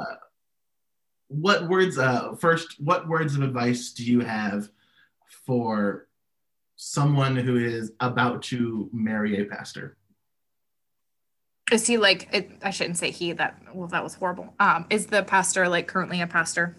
what 1.27 1.67
words 1.69 1.97
uh, 1.97 2.35
first? 2.35 2.75
What 2.79 3.07
words 3.07 3.35
of 3.35 3.41
advice 3.41 3.91
do 3.91 4.03
you 4.03 4.21
have 4.21 4.69
for 5.45 6.07
someone 6.75 7.35
who 7.35 7.57
is 7.57 7.91
about 7.99 8.41
to 8.43 8.89
marry 8.91 9.41
a 9.41 9.45
pastor? 9.45 9.97
Is 11.71 11.87
he 11.87 11.97
like, 11.97 12.29
it, 12.31 12.51
I 12.63 12.69
shouldn't 12.69 12.97
say 12.97 13.09
he, 13.11 13.31
that, 13.33 13.59
well, 13.73 13.87
that 13.87 14.03
was 14.03 14.13
horrible. 14.13 14.53
Um, 14.59 14.85
is 14.89 15.07
the 15.07 15.23
pastor 15.23 15.67
like 15.67 15.87
currently 15.87 16.21
a 16.21 16.27
pastor? 16.27 16.75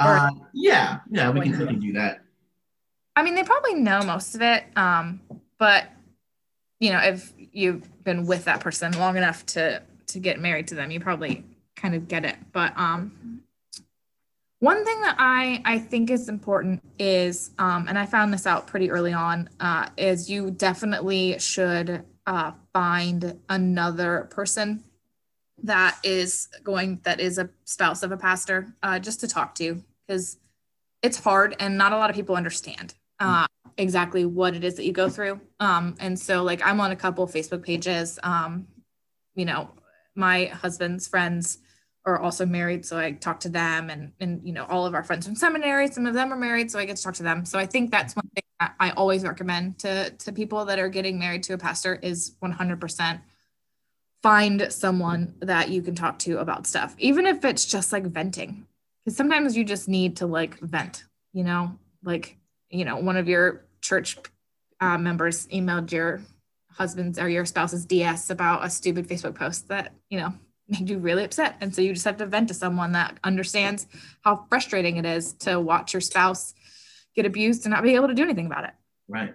Or- 0.00 0.18
Uh, 0.18 0.30
yeah, 0.52 1.00
yeah, 1.10 1.30
we 1.30 1.40
can, 1.40 1.58
we 1.58 1.66
can 1.66 1.80
do 1.80 1.92
that. 1.94 2.20
I 3.16 3.22
mean, 3.22 3.34
they 3.34 3.42
probably 3.42 3.74
know 3.74 4.02
most 4.02 4.34
of 4.34 4.42
it. 4.42 4.64
Um, 4.76 5.20
but 5.58 5.86
you 6.78 6.92
know, 6.92 6.98
if 6.98 7.32
you've 7.52 8.04
been 8.04 8.26
with 8.26 8.44
that 8.44 8.60
person 8.60 8.92
long 8.98 9.16
enough 9.16 9.46
to 9.46 9.82
to 10.08 10.18
get 10.20 10.38
married 10.38 10.68
to 10.68 10.74
them, 10.74 10.90
you 10.90 11.00
probably 11.00 11.42
kind 11.74 11.94
of 11.94 12.06
get 12.06 12.26
it. 12.26 12.36
But 12.52 12.76
um, 12.76 13.40
one 14.60 14.84
thing 14.84 15.00
that 15.02 15.16
I 15.18 15.60
I 15.64 15.78
think 15.78 16.10
is 16.10 16.28
important 16.28 16.82
is, 16.98 17.50
um, 17.58 17.86
and 17.88 17.98
I 17.98 18.06
found 18.06 18.32
this 18.32 18.46
out 18.46 18.66
pretty 18.66 18.90
early 18.90 19.12
on, 19.12 19.50
uh, 19.60 19.88
is 19.96 20.30
you 20.30 20.50
definitely 20.50 21.38
should 21.38 22.04
uh, 22.26 22.52
find 22.72 23.38
another 23.48 24.28
person 24.30 24.82
that 25.62 25.98
is 26.02 26.48
going 26.62 27.00
that 27.04 27.20
is 27.20 27.38
a 27.38 27.48
spouse 27.64 28.02
of 28.02 28.12
a 28.12 28.16
pastor 28.16 28.74
uh, 28.82 28.98
just 28.98 29.20
to 29.20 29.28
talk 29.28 29.54
to 29.56 29.82
because 30.06 30.38
it's 31.02 31.18
hard 31.18 31.54
and 31.60 31.78
not 31.78 31.92
a 31.92 31.96
lot 31.96 32.10
of 32.10 32.16
people 32.16 32.36
understand 32.36 32.94
uh, 33.20 33.46
exactly 33.78 34.24
what 34.24 34.54
it 34.54 34.64
is 34.64 34.74
that 34.74 34.84
you 34.84 34.92
go 34.92 35.08
through. 35.08 35.40
Um, 35.60 35.94
and 35.98 36.18
so 36.18 36.42
like 36.42 36.60
i'm 36.64 36.80
on 36.80 36.90
a 36.92 36.96
couple 36.96 37.26
facebook 37.26 37.62
pages 37.62 38.18
um, 38.22 38.66
you 39.34 39.44
know 39.44 39.70
my 40.14 40.46
husband's 40.46 41.06
friends 41.06 41.58
are 42.06 42.20
also 42.20 42.46
married 42.46 42.86
so 42.86 42.96
i 42.96 43.12
talk 43.12 43.40
to 43.40 43.48
them 43.48 43.90
and 43.90 44.12
and 44.20 44.40
you 44.46 44.52
know 44.52 44.64
all 44.66 44.86
of 44.86 44.94
our 44.94 45.02
friends 45.02 45.26
from 45.26 45.34
seminary 45.34 45.88
some 45.88 46.06
of 46.06 46.14
them 46.14 46.32
are 46.32 46.36
married 46.36 46.70
so 46.70 46.78
i 46.78 46.84
get 46.84 46.96
to 46.96 47.02
talk 47.02 47.14
to 47.14 47.22
them 47.22 47.44
so 47.44 47.58
i 47.58 47.66
think 47.66 47.90
that's 47.90 48.14
one 48.14 48.28
thing 48.34 48.44
that 48.60 48.74
i 48.80 48.90
always 48.90 49.24
recommend 49.24 49.78
to 49.78 50.10
to 50.10 50.32
people 50.32 50.64
that 50.64 50.78
are 50.78 50.88
getting 50.88 51.18
married 51.18 51.42
to 51.42 51.52
a 51.52 51.58
pastor 51.58 51.96
is 52.02 52.36
100% 52.42 53.20
find 54.26 54.72
someone 54.72 55.34
that 55.40 55.68
you 55.68 55.80
can 55.80 55.94
talk 55.94 56.18
to 56.18 56.38
about 56.38 56.66
stuff, 56.66 56.96
even 56.98 57.26
if 57.26 57.44
it's 57.44 57.64
just 57.64 57.92
like 57.92 58.04
venting. 58.04 58.66
Because 59.04 59.16
sometimes 59.16 59.56
you 59.56 59.62
just 59.62 59.88
need 59.88 60.16
to 60.16 60.26
like 60.26 60.58
vent, 60.58 61.04
you 61.32 61.44
know, 61.44 61.78
like, 62.02 62.36
you 62.68 62.84
know, 62.84 62.96
one 62.96 63.16
of 63.16 63.28
your 63.28 63.66
church 63.80 64.18
uh, 64.80 64.98
members 64.98 65.46
emailed 65.46 65.92
your 65.92 66.22
husband's 66.72 67.20
or 67.20 67.28
your 67.28 67.44
spouse's 67.44 67.86
DS 67.86 68.30
about 68.30 68.64
a 68.64 68.68
stupid 68.68 69.06
Facebook 69.06 69.36
post 69.36 69.68
that, 69.68 69.92
you 70.10 70.18
know, 70.18 70.34
made 70.68 70.88
you 70.88 70.98
really 70.98 71.24
upset. 71.24 71.56
And 71.60 71.74
so 71.74 71.80
you 71.82 71.92
just 71.92 72.04
have 72.04 72.16
to 72.18 72.26
vent 72.26 72.48
to 72.48 72.54
someone 72.54 72.92
that 72.92 73.18
understands 73.24 73.86
how 74.22 74.46
frustrating 74.48 74.96
it 74.96 75.06
is 75.06 75.32
to 75.34 75.60
watch 75.60 75.92
your 75.92 76.00
spouse 76.00 76.54
get 77.14 77.26
abused 77.26 77.64
and 77.64 77.72
not 77.72 77.82
be 77.82 77.94
able 77.94 78.08
to 78.08 78.14
do 78.14 78.22
anything 78.22 78.46
about 78.46 78.64
it. 78.64 78.72
Right. 79.08 79.34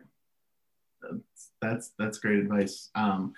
That's 1.01 1.51
that's, 1.61 1.91
that's 1.97 2.17
great 2.19 2.39
advice. 2.39 2.89
Um, 2.95 3.33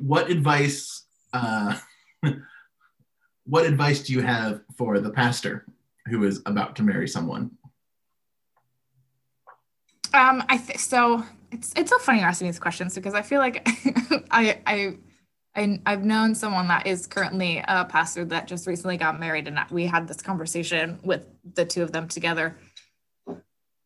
what 0.00 0.30
advice 0.30 1.06
uh, 1.32 1.78
what 3.44 3.66
advice 3.66 4.02
do 4.02 4.12
you 4.12 4.20
have 4.20 4.60
for 4.76 4.98
the 5.00 5.10
pastor 5.10 5.66
who 6.06 6.24
is 6.24 6.42
about 6.46 6.76
to 6.76 6.82
marry 6.82 7.08
someone? 7.08 7.50
Um, 10.12 10.42
I 10.48 10.56
th- 10.58 10.78
so 10.78 11.24
it's 11.52 11.72
it's 11.76 11.90
so 11.90 11.98
funny 11.98 12.20
you're 12.20 12.28
asking 12.28 12.48
these 12.48 12.58
questions 12.58 12.94
because 12.94 13.14
I 13.14 13.22
feel 13.22 13.40
like 13.40 13.66
I 14.30 14.60
I 14.66 14.96
I, 15.54 15.80
I've 15.84 16.04
known 16.04 16.34
someone 16.34 16.68
that 16.68 16.86
is 16.86 17.06
currently 17.06 17.62
a 17.66 17.84
pastor 17.84 18.24
that 18.26 18.46
just 18.46 18.66
recently 18.66 18.96
got 18.96 19.18
married, 19.18 19.48
and 19.48 19.58
we 19.70 19.86
had 19.86 20.06
this 20.06 20.22
conversation 20.22 21.00
with 21.02 21.22
the 21.54 21.64
two 21.64 21.82
of 21.82 21.92
them 21.92 22.08
together. 22.08 22.56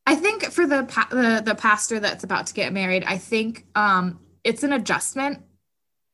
I 0.07 0.15
think 0.15 0.45
for 0.45 0.67
the 0.67 0.83
the, 1.11 1.43
the 1.45 1.55
pastor 1.55 2.01
that's 2.01 2.25
about 2.25 2.47
to 2.49 2.55
get 2.55 2.73
married, 2.73 3.05
I 3.05 3.19
think 3.19 3.67
um, 3.75 4.21
it's 4.43 4.63
an 4.63 4.73
adjustment. 4.73 5.41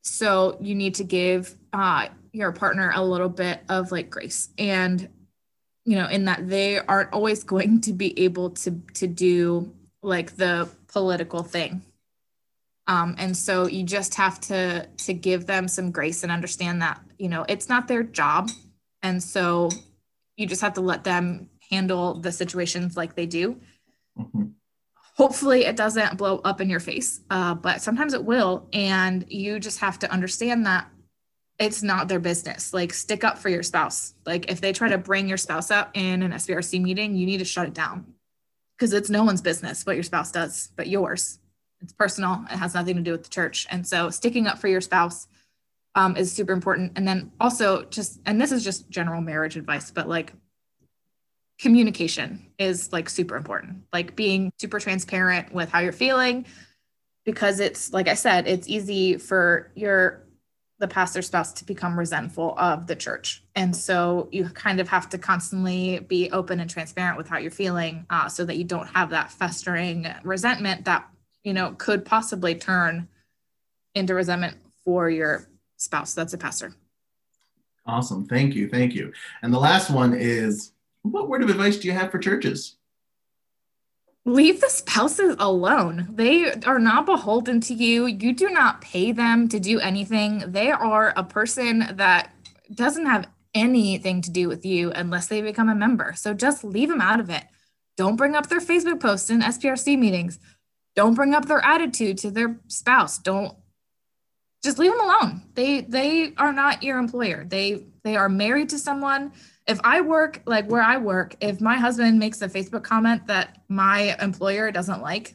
So 0.02 0.56
you 0.60 0.74
need 0.74 0.94
to 0.96 1.04
give 1.04 1.54
uh, 1.72 2.08
your 2.32 2.52
partner 2.52 2.92
a 2.94 3.04
little 3.04 3.28
bit 3.28 3.60
of 3.68 3.90
like 3.90 4.08
grace, 4.08 4.50
and 4.56 5.08
you 5.84 5.96
know, 5.96 6.06
in 6.06 6.26
that 6.26 6.48
they 6.48 6.78
aren't 6.78 7.12
always 7.12 7.42
going 7.44 7.80
to 7.82 7.92
be 7.92 8.18
able 8.20 8.50
to 8.50 8.80
to 8.94 9.08
do 9.08 9.74
like 10.02 10.36
the 10.36 10.68
political 10.86 11.42
thing 11.42 11.82
um, 12.90 13.14
and 13.18 13.36
so 13.36 13.68
you 13.68 13.84
just 13.84 14.16
have 14.16 14.40
to 14.40 14.84
to 15.04 15.14
give 15.14 15.46
them 15.46 15.68
some 15.68 15.92
grace 15.92 16.24
and 16.24 16.32
understand 16.32 16.82
that 16.82 17.00
you 17.18 17.28
know 17.28 17.46
it's 17.48 17.68
not 17.68 17.86
their 17.86 18.02
job. 18.02 18.50
And 19.02 19.22
so 19.22 19.70
you 20.36 20.46
just 20.46 20.60
have 20.60 20.74
to 20.74 20.80
let 20.80 21.04
them 21.04 21.48
handle 21.70 22.14
the 22.14 22.32
situations 22.32 22.96
like 22.96 23.14
they 23.14 23.26
do. 23.26 23.60
Mm-hmm. 24.18 24.46
hopefully 25.16 25.64
it 25.64 25.76
doesn't 25.76 26.18
blow 26.18 26.38
up 26.38 26.60
in 26.60 26.68
your 26.68 26.80
face 26.80 27.20
uh, 27.30 27.54
but 27.54 27.80
sometimes 27.80 28.12
it 28.12 28.24
will. 28.24 28.68
And 28.72 29.24
you 29.28 29.60
just 29.60 29.78
have 29.78 30.00
to 30.00 30.10
understand 30.10 30.66
that 30.66 30.90
it's 31.60 31.82
not 31.82 32.08
their 32.08 32.18
business. 32.18 32.74
Like 32.74 32.92
stick 32.92 33.22
up 33.22 33.38
for 33.38 33.48
your 33.48 33.62
spouse. 33.62 34.14
Like 34.26 34.50
if 34.50 34.60
they 34.60 34.72
try 34.72 34.88
to 34.88 34.98
bring 34.98 35.28
your 35.28 35.38
spouse 35.38 35.70
up 35.70 35.92
in 35.94 36.24
an 36.24 36.32
SPRC 36.32 36.82
meeting 36.82 37.14
you 37.14 37.24
need 37.24 37.38
to 37.38 37.44
shut 37.44 37.68
it 37.68 37.74
down. 37.74 38.14
Because 38.76 38.92
it's 38.92 39.10
no 39.10 39.22
one's 39.22 39.42
business 39.42 39.86
what 39.86 39.94
your 39.94 40.02
spouse 40.02 40.32
does 40.32 40.70
but 40.76 40.88
yours 40.88 41.38
it's 41.80 41.92
personal. 41.92 42.44
It 42.50 42.56
has 42.56 42.74
nothing 42.74 42.96
to 42.96 43.02
do 43.02 43.12
with 43.12 43.24
the 43.24 43.30
church. 43.30 43.66
And 43.70 43.86
so 43.86 44.10
sticking 44.10 44.46
up 44.46 44.58
for 44.58 44.68
your 44.68 44.80
spouse 44.80 45.28
um, 45.94 46.16
is 46.16 46.32
super 46.32 46.52
important. 46.52 46.92
And 46.96 47.06
then 47.06 47.32
also 47.40 47.84
just, 47.84 48.20
and 48.26 48.40
this 48.40 48.52
is 48.52 48.62
just 48.62 48.90
general 48.90 49.20
marriage 49.20 49.56
advice, 49.56 49.90
but 49.90 50.08
like 50.08 50.32
communication 51.60 52.46
is 52.58 52.92
like 52.92 53.08
super 53.08 53.36
important. 53.36 53.82
Like 53.92 54.16
being 54.16 54.52
super 54.58 54.80
transparent 54.80 55.52
with 55.52 55.70
how 55.70 55.80
you're 55.80 55.92
feeling, 55.92 56.46
because 57.24 57.60
it's 57.60 57.92
like 57.92 58.08
I 58.08 58.14
said, 58.14 58.46
it's 58.46 58.68
easy 58.68 59.18
for 59.18 59.70
your 59.74 60.24
the 60.78 60.88
pastor 60.88 61.20
spouse 61.20 61.52
to 61.52 61.64
become 61.66 61.98
resentful 61.98 62.54
of 62.58 62.86
the 62.86 62.96
church. 62.96 63.44
And 63.54 63.76
so 63.76 64.30
you 64.32 64.48
kind 64.48 64.80
of 64.80 64.88
have 64.88 65.10
to 65.10 65.18
constantly 65.18 65.98
be 65.98 66.30
open 66.30 66.58
and 66.58 66.70
transparent 66.70 67.18
with 67.18 67.28
how 67.28 67.36
you're 67.36 67.50
feeling 67.50 68.06
uh, 68.08 68.30
so 68.30 68.46
that 68.46 68.56
you 68.56 68.64
don't 68.64 68.86
have 68.86 69.10
that 69.10 69.30
festering 69.30 70.06
resentment 70.24 70.86
that 70.86 71.06
you 71.44 71.52
know, 71.52 71.74
could 71.78 72.04
possibly 72.04 72.54
turn 72.54 73.08
into 73.94 74.14
resentment 74.14 74.56
for 74.84 75.10
your 75.10 75.48
spouse. 75.76 76.14
That's 76.14 76.34
a 76.34 76.38
pastor. 76.38 76.74
Awesome. 77.86 78.26
Thank 78.26 78.54
you. 78.54 78.68
Thank 78.68 78.94
you. 78.94 79.12
And 79.42 79.52
the 79.52 79.58
last 79.58 79.90
one 79.90 80.14
is 80.14 80.72
what 81.02 81.28
word 81.28 81.42
of 81.42 81.50
advice 81.50 81.78
do 81.78 81.88
you 81.88 81.94
have 81.94 82.10
for 82.10 82.18
churches? 82.18 82.76
Leave 84.26 84.60
the 84.60 84.68
spouses 84.68 85.34
alone. 85.38 86.08
They 86.12 86.52
are 86.66 86.78
not 86.78 87.06
beholden 87.06 87.60
to 87.62 87.74
you. 87.74 88.06
You 88.06 88.34
do 88.34 88.50
not 88.50 88.82
pay 88.82 89.12
them 89.12 89.48
to 89.48 89.58
do 89.58 89.80
anything. 89.80 90.44
They 90.46 90.70
are 90.70 91.14
a 91.16 91.24
person 91.24 91.86
that 91.92 92.34
doesn't 92.72 93.06
have 93.06 93.28
anything 93.54 94.20
to 94.22 94.30
do 94.30 94.46
with 94.46 94.64
you 94.64 94.92
unless 94.92 95.26
they 95.26 95.40
become 95.40 95.70
a 95.70 95.74
member. 95.74 96.12
So 96.16 96.34
just 96.34 96.62
leave 96.62 96.90
them 96.90 97.00
out 97.00 97.18
of 97.18 97.30
it. 97.30 97.44
Don't 97.96 98.16
bring 98.16 98.36
up 98.36 98.48
their 98.48 98.60
Facebook 98.60 99.00
posts 99.00 99.30
in 99.30 99.40
SPRC 99.40 99.98
meetings 99.98 100.38
don't 100.96 101.14
bring 101.14 101.34
up 101.34 101.46
their 101.46 101.64
attitude 101.64 102.18
to 102.18 102.30
their 102.30 102.58
spouse. 102.68 103.18
Don't 103.18 103.54
just 104.62 104.78
leave 104.78 104.90
them 104.90 105.00
alone. 105.00 105.42
They 105.54 105.82
they 105.82 106.34
are 106.36 106.52
not 106.52 106.82
your 106.82 106.98
employer. 106.98 107.44
They 107.44 107.86
they 108.04 108.16
are 108.16 108.28
married 108.28 108.70
to 108.70 108.78
someone. 108.78 109.32
If 109.66 109.80
i 109.84 110.00
work 110.00 110.42
like 110.46 110.68
where 110.68 110.82
i 110.82 110.96
work 110.96 111.36
if 111.40 111.60
my 111.60 111.76
husband 111.76 112.18
makes 112.18 112.42
a 112.42 112.48
facebook 112.48 112.82
comment 112.82 113.28
that 113.28 113.62
my 113.68 114.16
employer 114.20 114.72
doesn't 114.72 115.00
like 115.00 115.34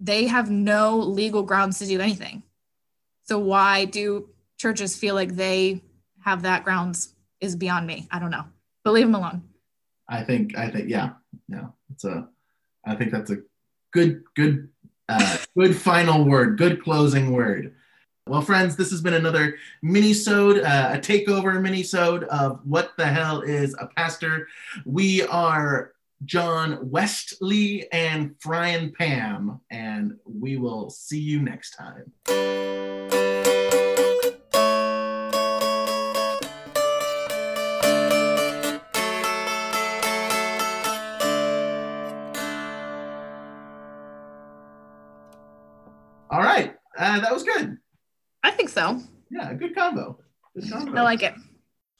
they 0.00 0.26
have 0.26 0.50
no 0.50 0.98
legal 0.98 1.42
grounds 1.42 1.78
to 1.78 1.86
do 1.86 2.00
anything. 2.00 2.42
So 3.24 3.38
why 3.38 3.86
do 3.86 4.30
churches 4.58 4.96
feel 4.96 5.14
like 5.14 5.34
they 5.34 5.82
have 6.24 6.42
that 6.42 6.64
grounds 6.64 7.14
is 7.40 7.56
beyond 7.56 7.86
me. 7.86 8.08
I 8.10 8.18
don't 8.18 8.30
know 8.30 8.44
but 8.86 8.92
leave 8.92 9.06
them 9.06 9.16
alone. 9.16 9.42
I 10.08 10.22
think 10.22 10.56
i 10.56 10.70
think 10.70 10.88
yeah 10.88 11.14
yeah. 11.48 11.66
It's 11.90 12.04
a 12.04 12.28
i 12.84 12.94
think 12.94 13.10
that's 13.10 13.32
a 13.32 13.38
good 13.92 14.22
good 14.36 14.68
uh, 15.08 15.38
good 15.56 15.76
final 15.76 16.24
word, 16.24 16.58
good 16.58 16.82
closing 16.82 17.32
word. 17.32 17.74
Well, 18.28 18.42
friends, 18.42 18.74
this 18.74 18.90
has 18.90 19.00
been 19.00 19.14
another 19.14 19.56
mini-sode, 19.82 20.58
uh, 20.58 20.90
a 20.94 20.98
takeover 20.98 21.62
mini-sode 21.62 22.24
of 22.24 22.60
What 22.64 22.92
the 22.96 23.06
Hell 23.06 23.42
is 23.42 23.76
a 23.78 23.86
Pastor? 23.86 24.48
We 24.84 25.22
are 25.22 25.92
John 26.24 26.90
Westley 26.90 27.86
and 27.92 28.36
Brian 28.40 28.92
Pam, 28.92 29.60
and 29.70 30.16
we 30.24 30.56
will 30.56 30.90
see 30.90 31.20
you 31.20 31.40
next 31.40 31.76
time. 31.76 32.12
Uh, 46.96 47.20
that 47.20 47.32
was 47.32 47.42
good. 47.42 47.78
I 48.42 48.50
think 48.50 48.68
so. 48.68 49.00
Yeah, 49.30 49.52
good 49.54 49.74
combo. 49.74 50.18
Good 50.54 50.70
combo. 50.70 50.98
I 50.98 51.02
like 51.02 51.22
it. 51.22 51.34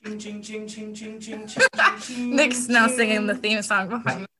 Nick's 2.18 2.68
now 2.68 2.86
singing 2.86 3.26
the 3.26 3.34
theme 3.34 3.62
song 3.62 3.88
behind 3.88 4.20
me. 4.20 4.26